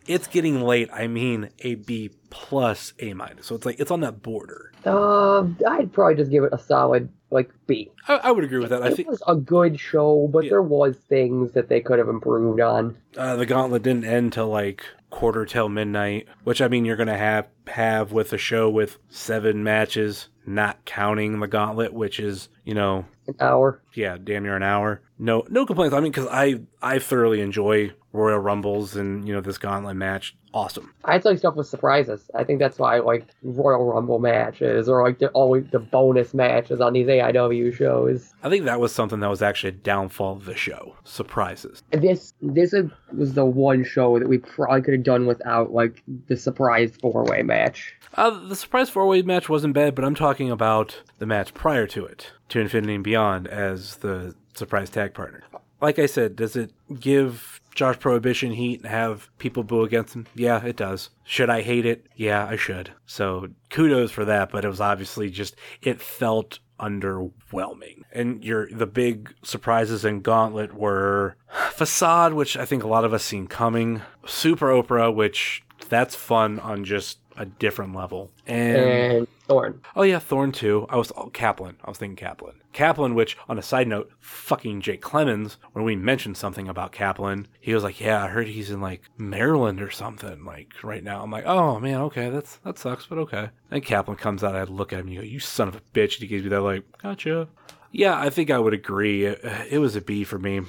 It's 0.06 0.26
getting 0.26 0.62
late. 0.62 0.88
I 0.92 1.06
mean 1.06 1.50
a 1.60 1.76
B 1.76 2.10
plus 2.30 2.92
A 2.98 3.12
minus. 3.14 3.46
So 3.46 3.54
it's 3.54 3.66
like 3.66 3.78
it's 3.78 3.90
on 3.90 4.00
that 4.00 4.22
border. 4.22 4.72
Uh, 4.84 5.44
I'd 5.68 5.92
probably 5.92 6.16
just 6.16 6.30
give 6.30 6.42
it 6.42 6.52
a 6.52 6.58
solid 6.58 7.08
like 7.30 7.50
B. 7.66 7.90
I, 8.08 8.14
I 8.16 8.30
would 8.32 8.42
agree 8.42 8.58
with 8.58 8.70
that. 8.70 8.82
I 8.82 8.88
it 8.88 8.96
think 8.96 9.08
was 9.08 9.22
a 9.28 9.36
good 9.36 9.78
show, 9.78 10.28
but 10.32 10.44
Yeah. 10.44 10.50
there 10.50 10.62
was 10.62 10.96
things 11.08 11.52
that 11.52 11.68
they 11.68 11.80
could 11.80 11.98
have 12.00 12.08
improved 12.08 12.60
on. 12.60 12.96
uh, 13.16 13.36
the 13.36 13.46
gauntlet 13.46 13.82
didn't 13.84 14.04
end 14.04 14.32
till 14.32 14.48
like 14.48 14.82
quarter 15.12 15.44
till 15.46 15.68
midnight, 15.68 16.26
which 16.42 16.60
I 16.60 16.66
mean 16.66 16.84
you're 16.84 16.96
gonna 16.96 17.16
have 17.16 17.46
have 17.68 18.10
with 18.10 18.32
a 18.32 18.38
show 18.38 18.68
with 18.68 18.98
seven 19.08 19.62
matches, 19.62 20.28
not 20.44 20.84
counting 20.84 21.38
the 21.38 21.46
gauntlet, 21.46 21.92
which 21.92 22.18
is 22.18 22.48
you 22.64 22.74
know 22.74 23.04
An 23.28 23.36
hour. 23.38 23.80
yeah, 23.94 24.16
damn 24.22 24.42
near 24.42 24.56
an 24.56 24.64
hour. 24.64 25.02
No, 25.22 25.44
no 25.48 25.64
complaints. 25.64 25.94
I 25.94 26.00
mean, 26.00 26.10
because 26.10 26.26
I 26.32 26.62
I 26.82 26.98
thoroughly 26.98 27.40
enjoy 27.42 27.92
Royal 28.12 28.40
Rumbles 28.40 28.96
and 28.96 29.26
you 29.26 29.32
know 29.32 29.40
this 29.40 29.56
Gauntlet 29.56 29.94
match. 29.94 30.34
Awesome. 30.52 30.92
I 31.04 31.18
like 31.18 31.38
stuff 31.38 31.54
with 31.54 31.68
surprises. 31.68 32.28
I 32.34 32.42
think 32.42 32.58
that's 32.58 32.76
why 32.76 32.96
I 32.96 32.98
like 32.98 33.28
Royal 33.44 33.84
Rumble 33.84 34.18
matches 34.18 34.88
or 34.88 35.00
like 35.04 35.20
the 35.20 35.28
always 35.28 35.64
the 35.70 35.78
bonus 35.78 36.34
matches 36.34 36.80
on 36.80 36.92
these 36.92 37.06
AIW 37.06 37.72
shows. 37.72 38.34
I 38.42 38.50
think 38.50 38.64
that 38.64 38.80
was 38.80 38.92
something 38.92 39.20
that 39.20 39.30
was 39.30 39.42
actually 39.42 39.68
a 39.68 39.72
downfall 39.72 40.32
of 40.32 40.44
the 40.44 40.56
show. 40.56 40.96
Surprises. 41.04 41.84
This 41.92 42.34
this 42.42 42.74
was 43.12 43.34
the 43.34 43.44
one 43.44 43.84
show 43.84 44.18
that 44.18 44.28
we 44.28 44.38
probably 44.38 44.82
could 44.82 44.94
have 44.94 45.04
done 45.04 45.26
without 45.26 45.72
like 45.72 46.02
the 46.26 46.36
surprise 46.36 46.96
four 47.00 47.22
way 47.26 47.44
match. 47.44 47.94
Uh, 48.14 48.30
the 48.48 48.56
surprise 48.56 48.90
four 48.90 49.06
way 49.06 49.22
match 49.22 49.48
wasn't 49.48 49.72
bad, 49.72 49.94
but 49.94 50.04
I'm 50.04 50.16
talking 50.16 50.50
about 50.50 51.00
the 51.18 51.26
match 51.26 51.54
prior 51.54 51.86
to 51.86 52.04
it, 52.06 52.32
to 52.48 52.58
Infinity 52.58 52.96
and 52.96 53.04
Beyond, 53.04 53.46
as 53.46 53.96
the 53.98 54.34
surprise 54.54 54.90
tag 54.90 55.14
partner. 55.14 55.42
Like 55.80 55.98
I 55.98 56.06
said, 56.06 56.36
does 56.36 56.54
it 56.54 56.72
give 57.00 57.60
Josh 57.74 57.98
Prohibition 57.98 58.52
heat 58.52 58.80
and 58.80 58.88
have 58.88 59.30
people 59.38 59.64
boo 59.64 59.82
against 59.82 60.14
him? 60.14 60.26
Yeah, 60.34 60.64
it 60.64 60.76
does. 60.76 61.10
Should 61.24 61.50
I 61.50 61.62
hate 61.62 61.86
it? 61.86 62.06
Yeah, 62.14 62.46
I 62.46 62.56
should. 62.56 62.92
So 63.06 63.48
kudos 63.70 64.12
for 64.12 64.24
that, 64.24 64.50
but 64.52 64.64
it 64.64 64.68
was 64.68 64.80
obviously 64.80 65.30
just 65.30 65.56
it 65.80 66.00
felt 66.00 66.60
underwhelming. 66.78 68.02
And 68.12 68.44
your 68.44 68.68
the 68.70 68.86
big 68.86 69.34
surprises 69.42 70.04
in 70.04 70.20
Gauntlet 70.20 70.74
were 70.74 71.36
Facade, 71.70 72.34
which 72.34 72.56
I 72.56 72.64
think 72.64 72.84
a 72.84 72.88
lot 72.88 73.04
of 73.04 73.14
us 73.14 73.24
seen 73.24 73.46
coming, 73.46 74.02
Super 74.26 74.68
Oprah, 74.68 75.14
which 75.14 75.62
that's 75.88 76.14
fun 76.14 76.58
on 76.60 76.84
just 76.84 77.18
a 77.36 77.46
different 77.46 77.94
level. 77.94 78.30
And 78.46 78.76
And 78.76 79.28
Thorne. 79.46 79.80
oh 79.96 80.02
yeah, 80.02 80.18
Thorne 80.18 80.52
too. 80.52 80.86
I 80.88 80.96
was 80.96 81.12
oh, 81.16 81.26
Kaplan. 81.30 81.76
I 81.84 81.90
was 81.90 81.98
thinking 81.98 82.16
Kaplan. 82.16 82.54
Kaplan, 82.72 83.14
which 83.14 83.36
on 83.48 83.58
a 83.58 83.62
side 83.62 83.86
note, 83.88 84.10
fucking 84.18 84.80
Jake 84.80 85.02
Clemens, 85.02 85.58
when 85.72 85.84
we 85.84 85.94
mentioned 85.94 86.36
something 86.38 86.68
about 86.68 86.92
Kaplan, 86.92 87.46
he 87.60 87.74
was 87.74 87.82
like, 87.84 88.00
"Yeah, 88.00 88.24
I 88.24 88.28
heard 88.28 88.48
he's 88.48 88.70
in 88.70 88.80
like 88.80 89.02
Maryland 89.18 89.82
or 89.82 89.90
something 89.90 90.44
like 90.44 90.72
right 90.82 91.04
now." 91.04 91.22
I'm 91.22 91.30
like, 91.30 91.44
"Oh 91.46 91.78
man, 91.78 92.00
okay, 92.02 92.30
that's 92.30 92.56
that 92.64 92.78
sucks, 92.78 93.06
but 93.06 93.18
okay." 93.18 93.50
And 93.70 93.84
Kaplan 93.84 94.16
comes 94.16 94.42
out, 94.42 94.56
I 94.56 94.64
look 94.64 94.92
at 94.92 95.00
him, 95.00 95.06
and 95.06 95.14
you 95.14 95.20
go, 95.20 95.26
"You 95.26 95.38
son 95.40 95.68
of 95.68 95.76
a 95.76 95.80
bitch!" 95.94 96.14
And 96.14 96.22
he 96.22 96.26
gives 96.28 96.44
me 96.44 96.50
that 96.50 96.60
like, 96.62 96.84
"Gotcha." 97.02 97.48
Yeah, 97.90 98.18
I 98.18 98.30
think 98.30 98.50
I 98.50 98.58
would 98.58 98.72
agree. 98.72 99.26
It, 99.26 99.40
it 99.70 99.78
was 99.78 99.96
a 99.96 100.00
B 100.00 100.24
for 100.24 100.38
me. 100.38 100.62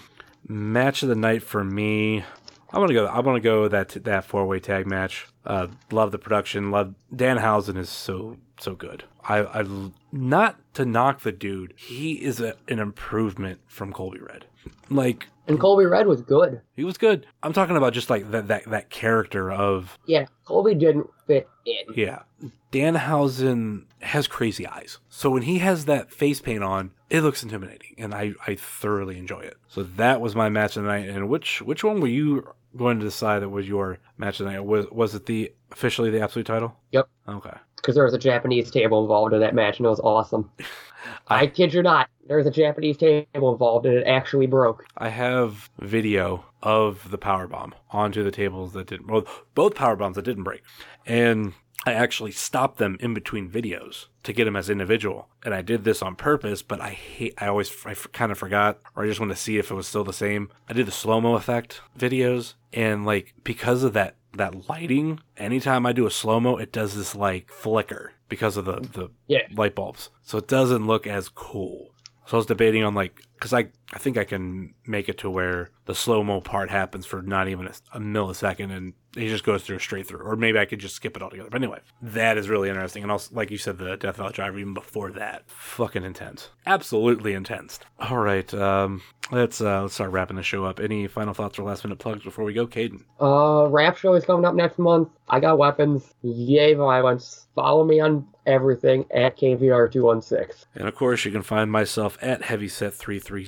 Match 0.46 1.04
of 1.04 1.10
the 1.10 1.16
night 1.16 1.42
for 1.42 1.64
me. 1.64 2.26
I 2.74 2.80
want 2.80 2.90
to 2.90 2.94
go. 2.96 3.06
I 3.06 3.20
want 3.20 3.36
to 3.38 3.42
go 3.42 3.68
that 3.68 3.90
that 4.04 4.26
four 4.26 4.46
way 4.48 4.60
tag 4.60 4.88
match. 4.88 5.28
Uh, 5.46 5.68
love 5.92 6.12
the 6.12 6.18
production. 6.18 6.72
Love 6.72 6.96
Dan 7.16 7.38
Danhausen 7.38 7.78
is 7.78 7.90
so 7.90 8.38
so 8.60 8.74
good. 8.76 9.04
I 9.24 9.40
I 9.44 9.66
not 10.12 10.58
to 10.74 10.84
knock 10.86 11.22
the 11.22 11.32
dude. 11.32 11.74
He 11.78 12.14
is 12.14 12.40
a, 12.42 12.56
an 12.68 12.80
improvement 12.80 13.60
from 13.68 13.94
Colby 13.94 14.20
Red. 14.20 14.46
Like 14.90 15.28
And 15.48 15.60
Colby 15.60 15.86
Red 15.86 16.08
was 16.08 16.22
good. 16.22 16.62
he 16.76 16.84
was 16.84 16.98
good. 16.98 17.28
I'm 17.44 17.54
talking 17.54 17.78
about 17.78 17.94
just 17.94 18.10
like 18.10 18.32
that 18.32 18.48
that 18.48 18.66
that 18.70 18.90
character 18.90 19.52
of 19.52 19.98
Yeah, 20.08 20.26
Colby 20.46 20.74
didn't 20.74 21.08
fit 21.28 21.48
in. 21.66 21.94
yeah. 21.96 22.24
Danhausen 22.72 23.86
has 24.02 24.28
crazy 24.28 24.66
eyes. 24.68 24.98
So 25.10 25.30
when 25.30 25.44
he 25.44 25.60
has 25.60 25.86
that 25.86 26.12
face 26.12 26.42
paint 26.42 26.64
on, 26.64 26.92
it 27.10 27.22
looks 27.22 27.44
intimidating, 27.44 27.96
and 27.98 28.14
I, 28.14 28.34
I 28.48 28.56
thoroughly 28.56 29.18
enjoy 29.20 29.42
it. 29.42 29.58
So 29.68 29.84
that 29.84 30.20
was 30.20 30.36
my 30.36 30.50
match 30.50 30.76
of 30.76 30.84
the 30.84 30.90
night. 30.90 31.08
And 31.08 31.30
which 31.30 31.62
which 31.62 31.84
one 31.84 32.02
were 32.02 32.08
you 32.08 32.48
going 32.78 33.00
to 33.00 33.06
decide 33.06 33.42
that 33.42 33.50
was 33.50 33.68
your 33.68 34.00
match 34.18 34.40
of 34.40 34.46
the 34.46 34.54
night? 34.54 34.66
Was 34.66 34.86
was 34.92 35.16
it 35.16 35.26
the 35.26 35.54
officially 35.72 36.10
the 36.10 36.22
absolute 36.22 36.46
title? 36.46 36.76
Yep. 36.92 37.08
Okay. 37.28 37.58
Because 37.76 37.96
there 37.96 38.06
was 38.06 38.14
a 38.14 38.20
Japanese 38.20 38.72
table 38.72 39.02
involved 39.02 39.34
in 39.34 39.42
that 39.42 39.56
match, 39.56 39.78
and 39.78 39.86
it 39.86 39.90
was 39.90 40.00
awesome. 40.00 40.50
I 41.28 41.48
kid 41.48 41.74
you 41.74 41.84
not. 41.84 42.10
There 42.28 42.38
was 42.38 42.48
a 42.48 42.52
Japanese 42.52 42.98
table 42.98 43.52
involved, 43.52 43.86
and 43.86 43.96
it 43.96 44.08
actually 44.08 44.48
broke. 44.48 44.86
I 44.98 45.10
have 45.10 45.70
video 45.80 46.46
of 46.62 47.12
the 47.12 47.18
power 47.18 47.48
bomb 47.48 47.76
onto 47.92 48.24
the 48.24 48.32
tables 48.32 48.72
that 48.74 48.88
didn't. 48.88 49.08
Well, 49.08 49.26
both 49.54 49.76
power 49.76 49.98
bombs 49.98 50.16
that 50.16 50.24
didn't 50.26 50.44
break, 50.44 50.62
and 51.06 51.54
I 51.86 51.94
actually 51.94 52.32
stopped 52.32 52.78
them 52.78 52.98
in 53.00 53.14
between 53.14 53.50
videos 53.50 54.06
to 54.24 54.34
get 54.34 54.46
them 54.46 54.56
as 54.56 54.70
individual. 54.70 55.28
And 55.44 55.54
I 55.54 55.62
did 55.62 55.84
this 55.84 56.02
on 56.02 56.16
purpose, 56.16 56.62
but 56.62 56.80
I 56.80 56.92
hate. 56.92 57.34
I 57.38 57.48
always 57.48 57.72
I 57.86 57.94
kind 57.94 58.32
of 58.32 58.38
forgot, 58.38 58.80
or 58.96 59.04
I 59.04 59.08
just 59.08 59.20
want 59.20 59.32
to 59.32 59.36
see 59.38 59.58
if 59.58 59.70
it 59.70 59.76
was 59.76 59.88
still 59.88 60.04
the 60.04 60.14
same. 60.14 60.50
I 60.70 60.74
did 60.74 60.86
the 60.88 60.92
slow 60.92 61.20
mo 61.20 61.36
effect 61.36 61.82
videos, 61.98 62.54
and 62.72 63.06
like 63.06 63.34
because 63.44 63.84
of 63.84 63.94
that 63.94 64.16
that 64.36 64.68
lighting, 64.70 65.20
anytime 65.38 65.86
I 65.86 65.92
do 65.94 66.08
a 66.08 66.12
slow 66.12 66.40
mo, 66.40 66.58
it 66.58 66.72
does 66.72 66.96
this 66.96 67.14
like 67.16 67.50
flicker 67.52 68.14
because 68.30 68.58
of 68.58 68.66
the 68.66 68.80
the 68.80 69.10
Yeah. 69.28 69.42
light 69.54 69.76
bulbs, 69.76 70.10
so 70.24 70.38
it 70.38 70.48
doesn't 70.48 70.88
look 70.88 71.06
as 71.06 71.30
cool. 71.30 71.90
So 72.26 72.38
I 72.38 72.40
was 72.40 72.46
debating 72.46 72.84
on 72.86 72.96
like, 72.96 73.22
because 73.34 73.52
I 73.54 73.68
I 73.94 74.00
think 74.00 74.18
I 74.18 74.24
can 74.24 74.74
make 74.88 75.08
it 75.08 75.20
to 75.20 75.30
where 75.30 75.70
the 75.86 75.94
slow 75.94 76.24
mo 76.24 76.42
part 76.42 76.70
happens 76.70 77.06
for 77.06 77.22
not 77.22 77.48
even 77.48 77.68
a, 77.68 78.00
millisecond 78.00 78.76
and 78.76 78.94
he 79.16 79.28
just 79.28 79.44
goes 79.44 79.64
through 79.64 79.80
straight 79.80 80.08
through. 80.08 80.22
Or 80.22 80.36
maybe 80.36 80.58
I 80.58 80.66
could 80.66 80.80
just 80.80 80.96
skip 80.96 81.16
it 81.16 81.22
altogether. 81.22 81.50
But 81.52 81.62
anyway, 81.62 81.80
that 82.02 82.38
is 82.38 82.50
really 82.50 82.70
interesting. 82.70 83.04
And 83.04 83.12
also, 83.12 83.36
like 83.36 83.52
you 83.52 83.58
said, 83.58 83.78
the 83.78 83.96
Death 83.96 84.18
Valley 84.18 84.34
Driver, 84.34 84.58
even 84.58 84.74
before 84.74 85.12
that, 85.12 85.44
fucking 85.48 86.04
intense. 86.04 86.50
Absolutely 86.66 87.34
intense. 87.34 87.80
All 88.00 88.18
right, 88.18 88.52
um, 88.56 89.02
let's 89.32 89.62
uh, 89.62 89.84
let's 89.84 89.94
start 89.94 90.12
wrapping 90.12 90.38
the 90.38 90.44
show 90.44 90.66
up. 90.66 90.80
Any 90.80 91.08
final 91.08 91.34
thoughts 91.34 91.60
or 91.60 91.64
last 91.64 91.84
minute 91.84 92.00
plugs 92.00 92.24
before 92.24 92.44
we 92.44 92.54
go, 92.54 92.66
Caden? 92.66 93.04
Uh, 93.22 93.68
rap 93.70 93.98
show 93.98 94.14
is 94.14 94.26
coming 94.26 94.46
up 94.46 94.56
next 94.56 94.80
month. 94.80 95.10
I 95.30 95.40
got 95.40 95.58
weapons. 95.58 96.14
Yay 96.24 96.74
violence. 96.74 97.48
Follow 97.56 97.86
me 97.86 98.00
on 98.00 98.28
everything 98.46 99.06
at 99.12 99.38
KVR216. 99.38 100.66
And 100.76 100.88
of 100.88 100.96
course, 100.96 101.24
you 101.24 101.32
can 101.32 101.44
find 101.44 101.72
myself 101.72 102.18
at 102.22 102.42
Heavyset330 102.42 103.48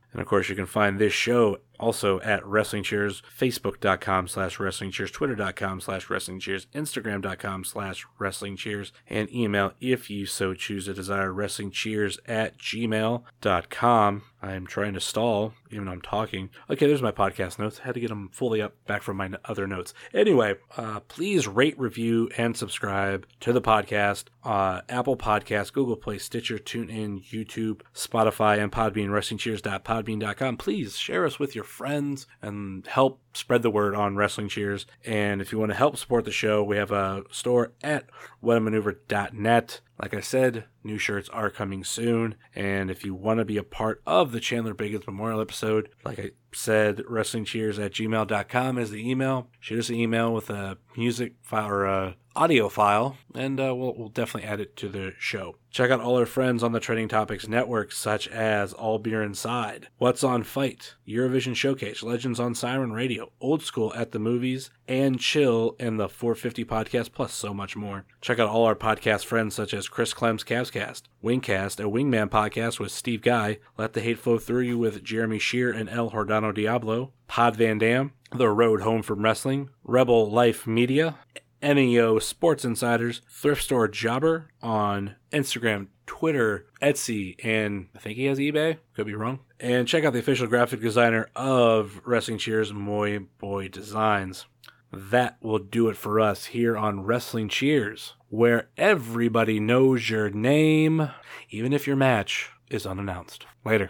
And 0.11 0.21
of 0.21 0.27
course, 0.27 0.49
you 0.49 0.55
can 0.55 0.65
find 0.65 0.99
this 0.99 1.13
show 1.13 1.59
also 1.81 2.21
at 2.21 2.45
Wrestling 2.45 2.83
Cheers, 2.83 3.21
Facebook.com 3.37 4.27
slash 4.27 4.59
Wrestling 4.59 4.91
Cheers, 4.91 5.11
Twitter.com 5.11 5.81
slash 5.81 6.09
Wrestling 6.09 6.39
Cheers, 6.39 6.67
Instagram.com 6.73 7.65
slash 7.65 8.05
Wrestling 8.19 8.55
Cheers, 8.55 8.93
and 9.09 9.33
email 9.33 9.73
if 9.81 10.09
you 10.09 10.25
so 10.25 10.53
choose 10.53 10.85
to 10.85 10.93
desire 10.93 11.33
Wrestling 11.33 11.71
Cheers 11.71 12.19
at 12.27 12.57
gmail.com. 12.57 14.23
I'm 14.43 14.65
trying 14.65 14.93
to 14.95 14.99
stall, 14.99 15.53
even 15.69 15.85
though 15.85 15.91
I'm 15.91 16.01
talking. 16.01 16.49
Okay, 16.67 16.87
there's 16.87 17.01
my 17.01 17.11
podcast 17.11 17.59
notes. 17.59 17.79
I 17.79 17.85
had 17.85 17.93
to 17.93 17.99
get 17.99 18.09
them 18.09 18.29
fully 18.33 18.59
up 18.59 18.73
back 18.87 19.03
from 19.03 19.17
my 19.17 19.29
other 19.45 19.67
notes. 19.67 19.93
Anyway, 20.15 20.55
uh, 20.77 21.01
please 21.01 21.47
rate, 21.47 21.79
review, 21.79 22.29
and 22.37 22.57
subscribe 22.57 23.27
to 23.41 23.53
the 23.53 23.61
podcast. 23.61 24.25
Uh, 24.43 24.81
Apple 24.89 25.15
Podcasts, 25.15 25.71
Google 25.71 25.95
Play, 25.95 26.17
Stitcher, 26.17 26.57
TuneIn, 26.57 27.23
YouTube, 27.23 27.81
Spotify, 27.93 28.57
and 28.57 28.71
Podbean, 28.71 29.11
Wrestling 29.11 29.37
Cheers. 29.37 29.61
Podbean, 29.61 30.00
WrestlingCheers.podbean.com. 30.03 30.57
Please 30.57 30.97
share 30.97 31.25
us 31.25 31.39
with 31.39 31.55
your 31.55 31.63
friends 31.63 32.27
and 32.41 32.85
help 32.87 33.19
spread 33.33 33.61
the 33.61 33.71
word 33.71 33.95
on 33.95 34.15
Wrestling 34.15 34.49
Cheers. 34.49 34.85
And 35.05 35.41
if 35.41 35.51
you 35.51 35.59
want 35.59 35.71
to 35.71 35.77
help 35.77 35.97
support 35.97 36.25
the 36.25 36.31
show, 36.31 36.63
we 36.63 36.77
have 36.77 36.91
a 36.91 37.23
store 37.31 37.73
at 37.83 38.05
whatamaneuver.net. 38.43 39.81
Like 40.01 40.13
I 40.13 40.19
said, 40.19 40.65
new 40.83 40.97
shirts 40.97 41.29
are 41.29 41.49
coming 41.49 41.83
soon. 41.83 42.35
And 42.55 42.89
if 42.89 43.05
you 43.05 43.13
want 43.13 43.39
to 43.39 43.45
be 43.45 43.57
a 43.57 43.63
part 43.63 44.01
of 44.05 44.31
the 44.31 44.39
Chandler 44.39 44.73
Biggins 44.73 45.05
Memorial 45.05 45.41
episode, 45.41 45.89
like 46.03 46.19
I 46.19 46.31
said, 46.53 46.97
wrestlingcheers 47.09 47.83
at 47.83 47.93
gmail.com 47.93 48.77
is 48.77 48.89
the 48.89 49.09
email. 49.09 49.47
Shoot 49.59 49.79
us 49.79 49.89
an 49.89 49.95
email 49.95 50.33
with 50.33 50.49
a 50.49 50.77
music 50.97 51.35
file 51.41 51.67
or 51.67 51.85
a 51.85 52.15
audio 52.35 52.69
file, 52.69 53.17
and 53.35 53.59
uh, 53.59 53.75
we'll, 53.75 53.93
we'll 53.95 54.09
definitely 54.09 54.49
add 54.49 54.59
it 54.59 54.75
to 54.77 54.87
the 54.87 55.13
show. 55.19 55.55
Check 55.69 55.91
out 55.91 55.99
all 55.99 56.17
our 56.17 56.25
friends 56.25 56.63
on 56.63 56.71
the 56.71 56.79
Trending 56.79 57.07
Topics 57.07 57.47
Network, 57.47 57.91
such 57.91 58.27
as 58.29 58.73
All 58.73 58.99
Beer 58.99 59.21
Inside, 59.21 59.87
What's 59.97 60.23
on 60.23 60.43
Fight, 60.43 60.95
Eurovision 61.07 61.55
Showcase, 61.55 62.03
Legends 62.03 62.39
on 62.39 62.55
Siren 62.55 62.93
Radio, 62.93 63.20
Old 63.39 63.61
School 63.63 63.93
at 63.95 64.11
the 64.11 64.19
Movies, 64.19 64.69
and 64.87 65.19
Chill, 65.19 65.75
and 65.79 65.99
the 65.99 66.09
450 66.09 66.65
Podcast, 66.65 67.11
plus 67.13 67.33
so 67.33 67.53
much 67.53 67.75
more. 67.75 68.05
Check 68.21 68.39
out 68.39 68.49
all 68.49 68.65
our 68.65 68.75
podcast 68.75 69.25
friends, 69.25 69.55
such 69.55 69.73
as 69.73 69.87
Chris 69.89 70.13
Clem's 70.13 70.43
Cavscast, 70.43 71.03
Wingcast, 71.23 71.79
a 71.79 71.89
Wingman 71.89 72.29
podcast 72.29 72.79
with 72.79 72.91
Steve 72.91 73.21
Guy, 73.21 73.59
Let 73.77 73.93
the 73.93 74.01
Hate 74.01 74.19
Flow 74.19 74.37
Through 74.37 74.63
You 74.63 74.77
with 74.77 75.03
Jeremy 75.03 75.39
Shear 75.39 75.71
and 75.71 75.89
El 75.89 76.11
Hordano 76.11 76.53
Diablo, 76.53 77.11
Pod 77.27 77.55
Van 77.55 77.77
Dam, 77.77 78.11
The 78.35 78.49
Road 78.49 78.81
Home 78.81 79.01
from 79.01 79.23
Wrestling, 79.23 79.69
Rebel 79.83 80.29
Life 80.29 80.65
Media, 80.67 81.17
NEO 81.61 82.19
Sports 82.19 82.65
Insiders, 82.65 83.21
Thrift 83.29 83.63
Store 83.63 83.87
Jobber 83.87 84.45
on 84.61 85.15
Instagram, 85.31 85.87
Twitter, 86.11 86.65
Etsy, 86.81 87.37
and 87.41 87.87
I 87.95 87.99
think 87.99 88.17
he 88.17 88.25
has 88.25 88.37
eBay. 88.37 88.79
Could 88.93 89.05
be 89.05 89.15
wrong. 89.15 89.39
And 89.61 89.87
check 89.87 90.03
out 90.03 90.11
the 90.11 90.19
official 90.19 90.45
graphic 90.45 90.81
designer 90.81 91.29
of 91.37 92.01
Wrestling 92.03 92.37
Cheers, 92.37 92.73
Moy 92.73 93.19
Boy 93.39 93.69
Designs. 93.69 94.45
That 94.91 95.37
will 95.41 95.57
do 95.57 95.87
it 95.87 95.95
for 95.95 96.19
us 96.19 96.47
here 96.47 96.75
on 96.75 97.05
Wrestling 97.05 97.47
Cheers, 97.47 98.15
where 98.27 98.67
everybody 98.75 99.57
knows 99.61 100.09
your 100.09 100.29
name, 100.29 101.09
even 101.49 101.71
if 101.71 101.87
your 101.87 101.95
match 101.95 102.49
is 102.69 102.85
unannounced. 102.85 103.45
Later. 103.63 103.87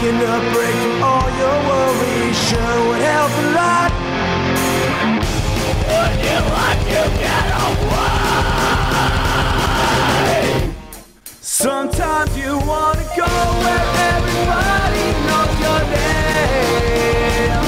Taking 0.00 0.22
a 0.22 0.40
break 0.54 0.74
from 0.76 1.02
all 1.02 1.28
your 1.36 1.58
worries 1.68 2.38
sure 2.48 2.78
would 2.88 3.02
help 3.02 3.32
a 3.36 3.40
lot. 3.52 3.90
Would 5.90 6.18
you 6.24 6.38
like 6.56 6.82
to 6.88 7.02
get 7.20 7.46
away? 7.68 8.08
Sometimes 11.42 12.32
you 12.34 12.52
wanna 12.66 13.04
go 13.14 13.30
where 13.60 13.86
everybody 14.14 15.06
knows 15.26 15.56
your 15.64 15.82
name, 15.92 17.60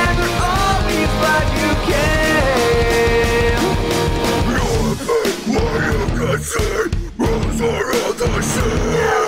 and 0.00 0.14
you 0.18 0.28
the. 8.18 9.27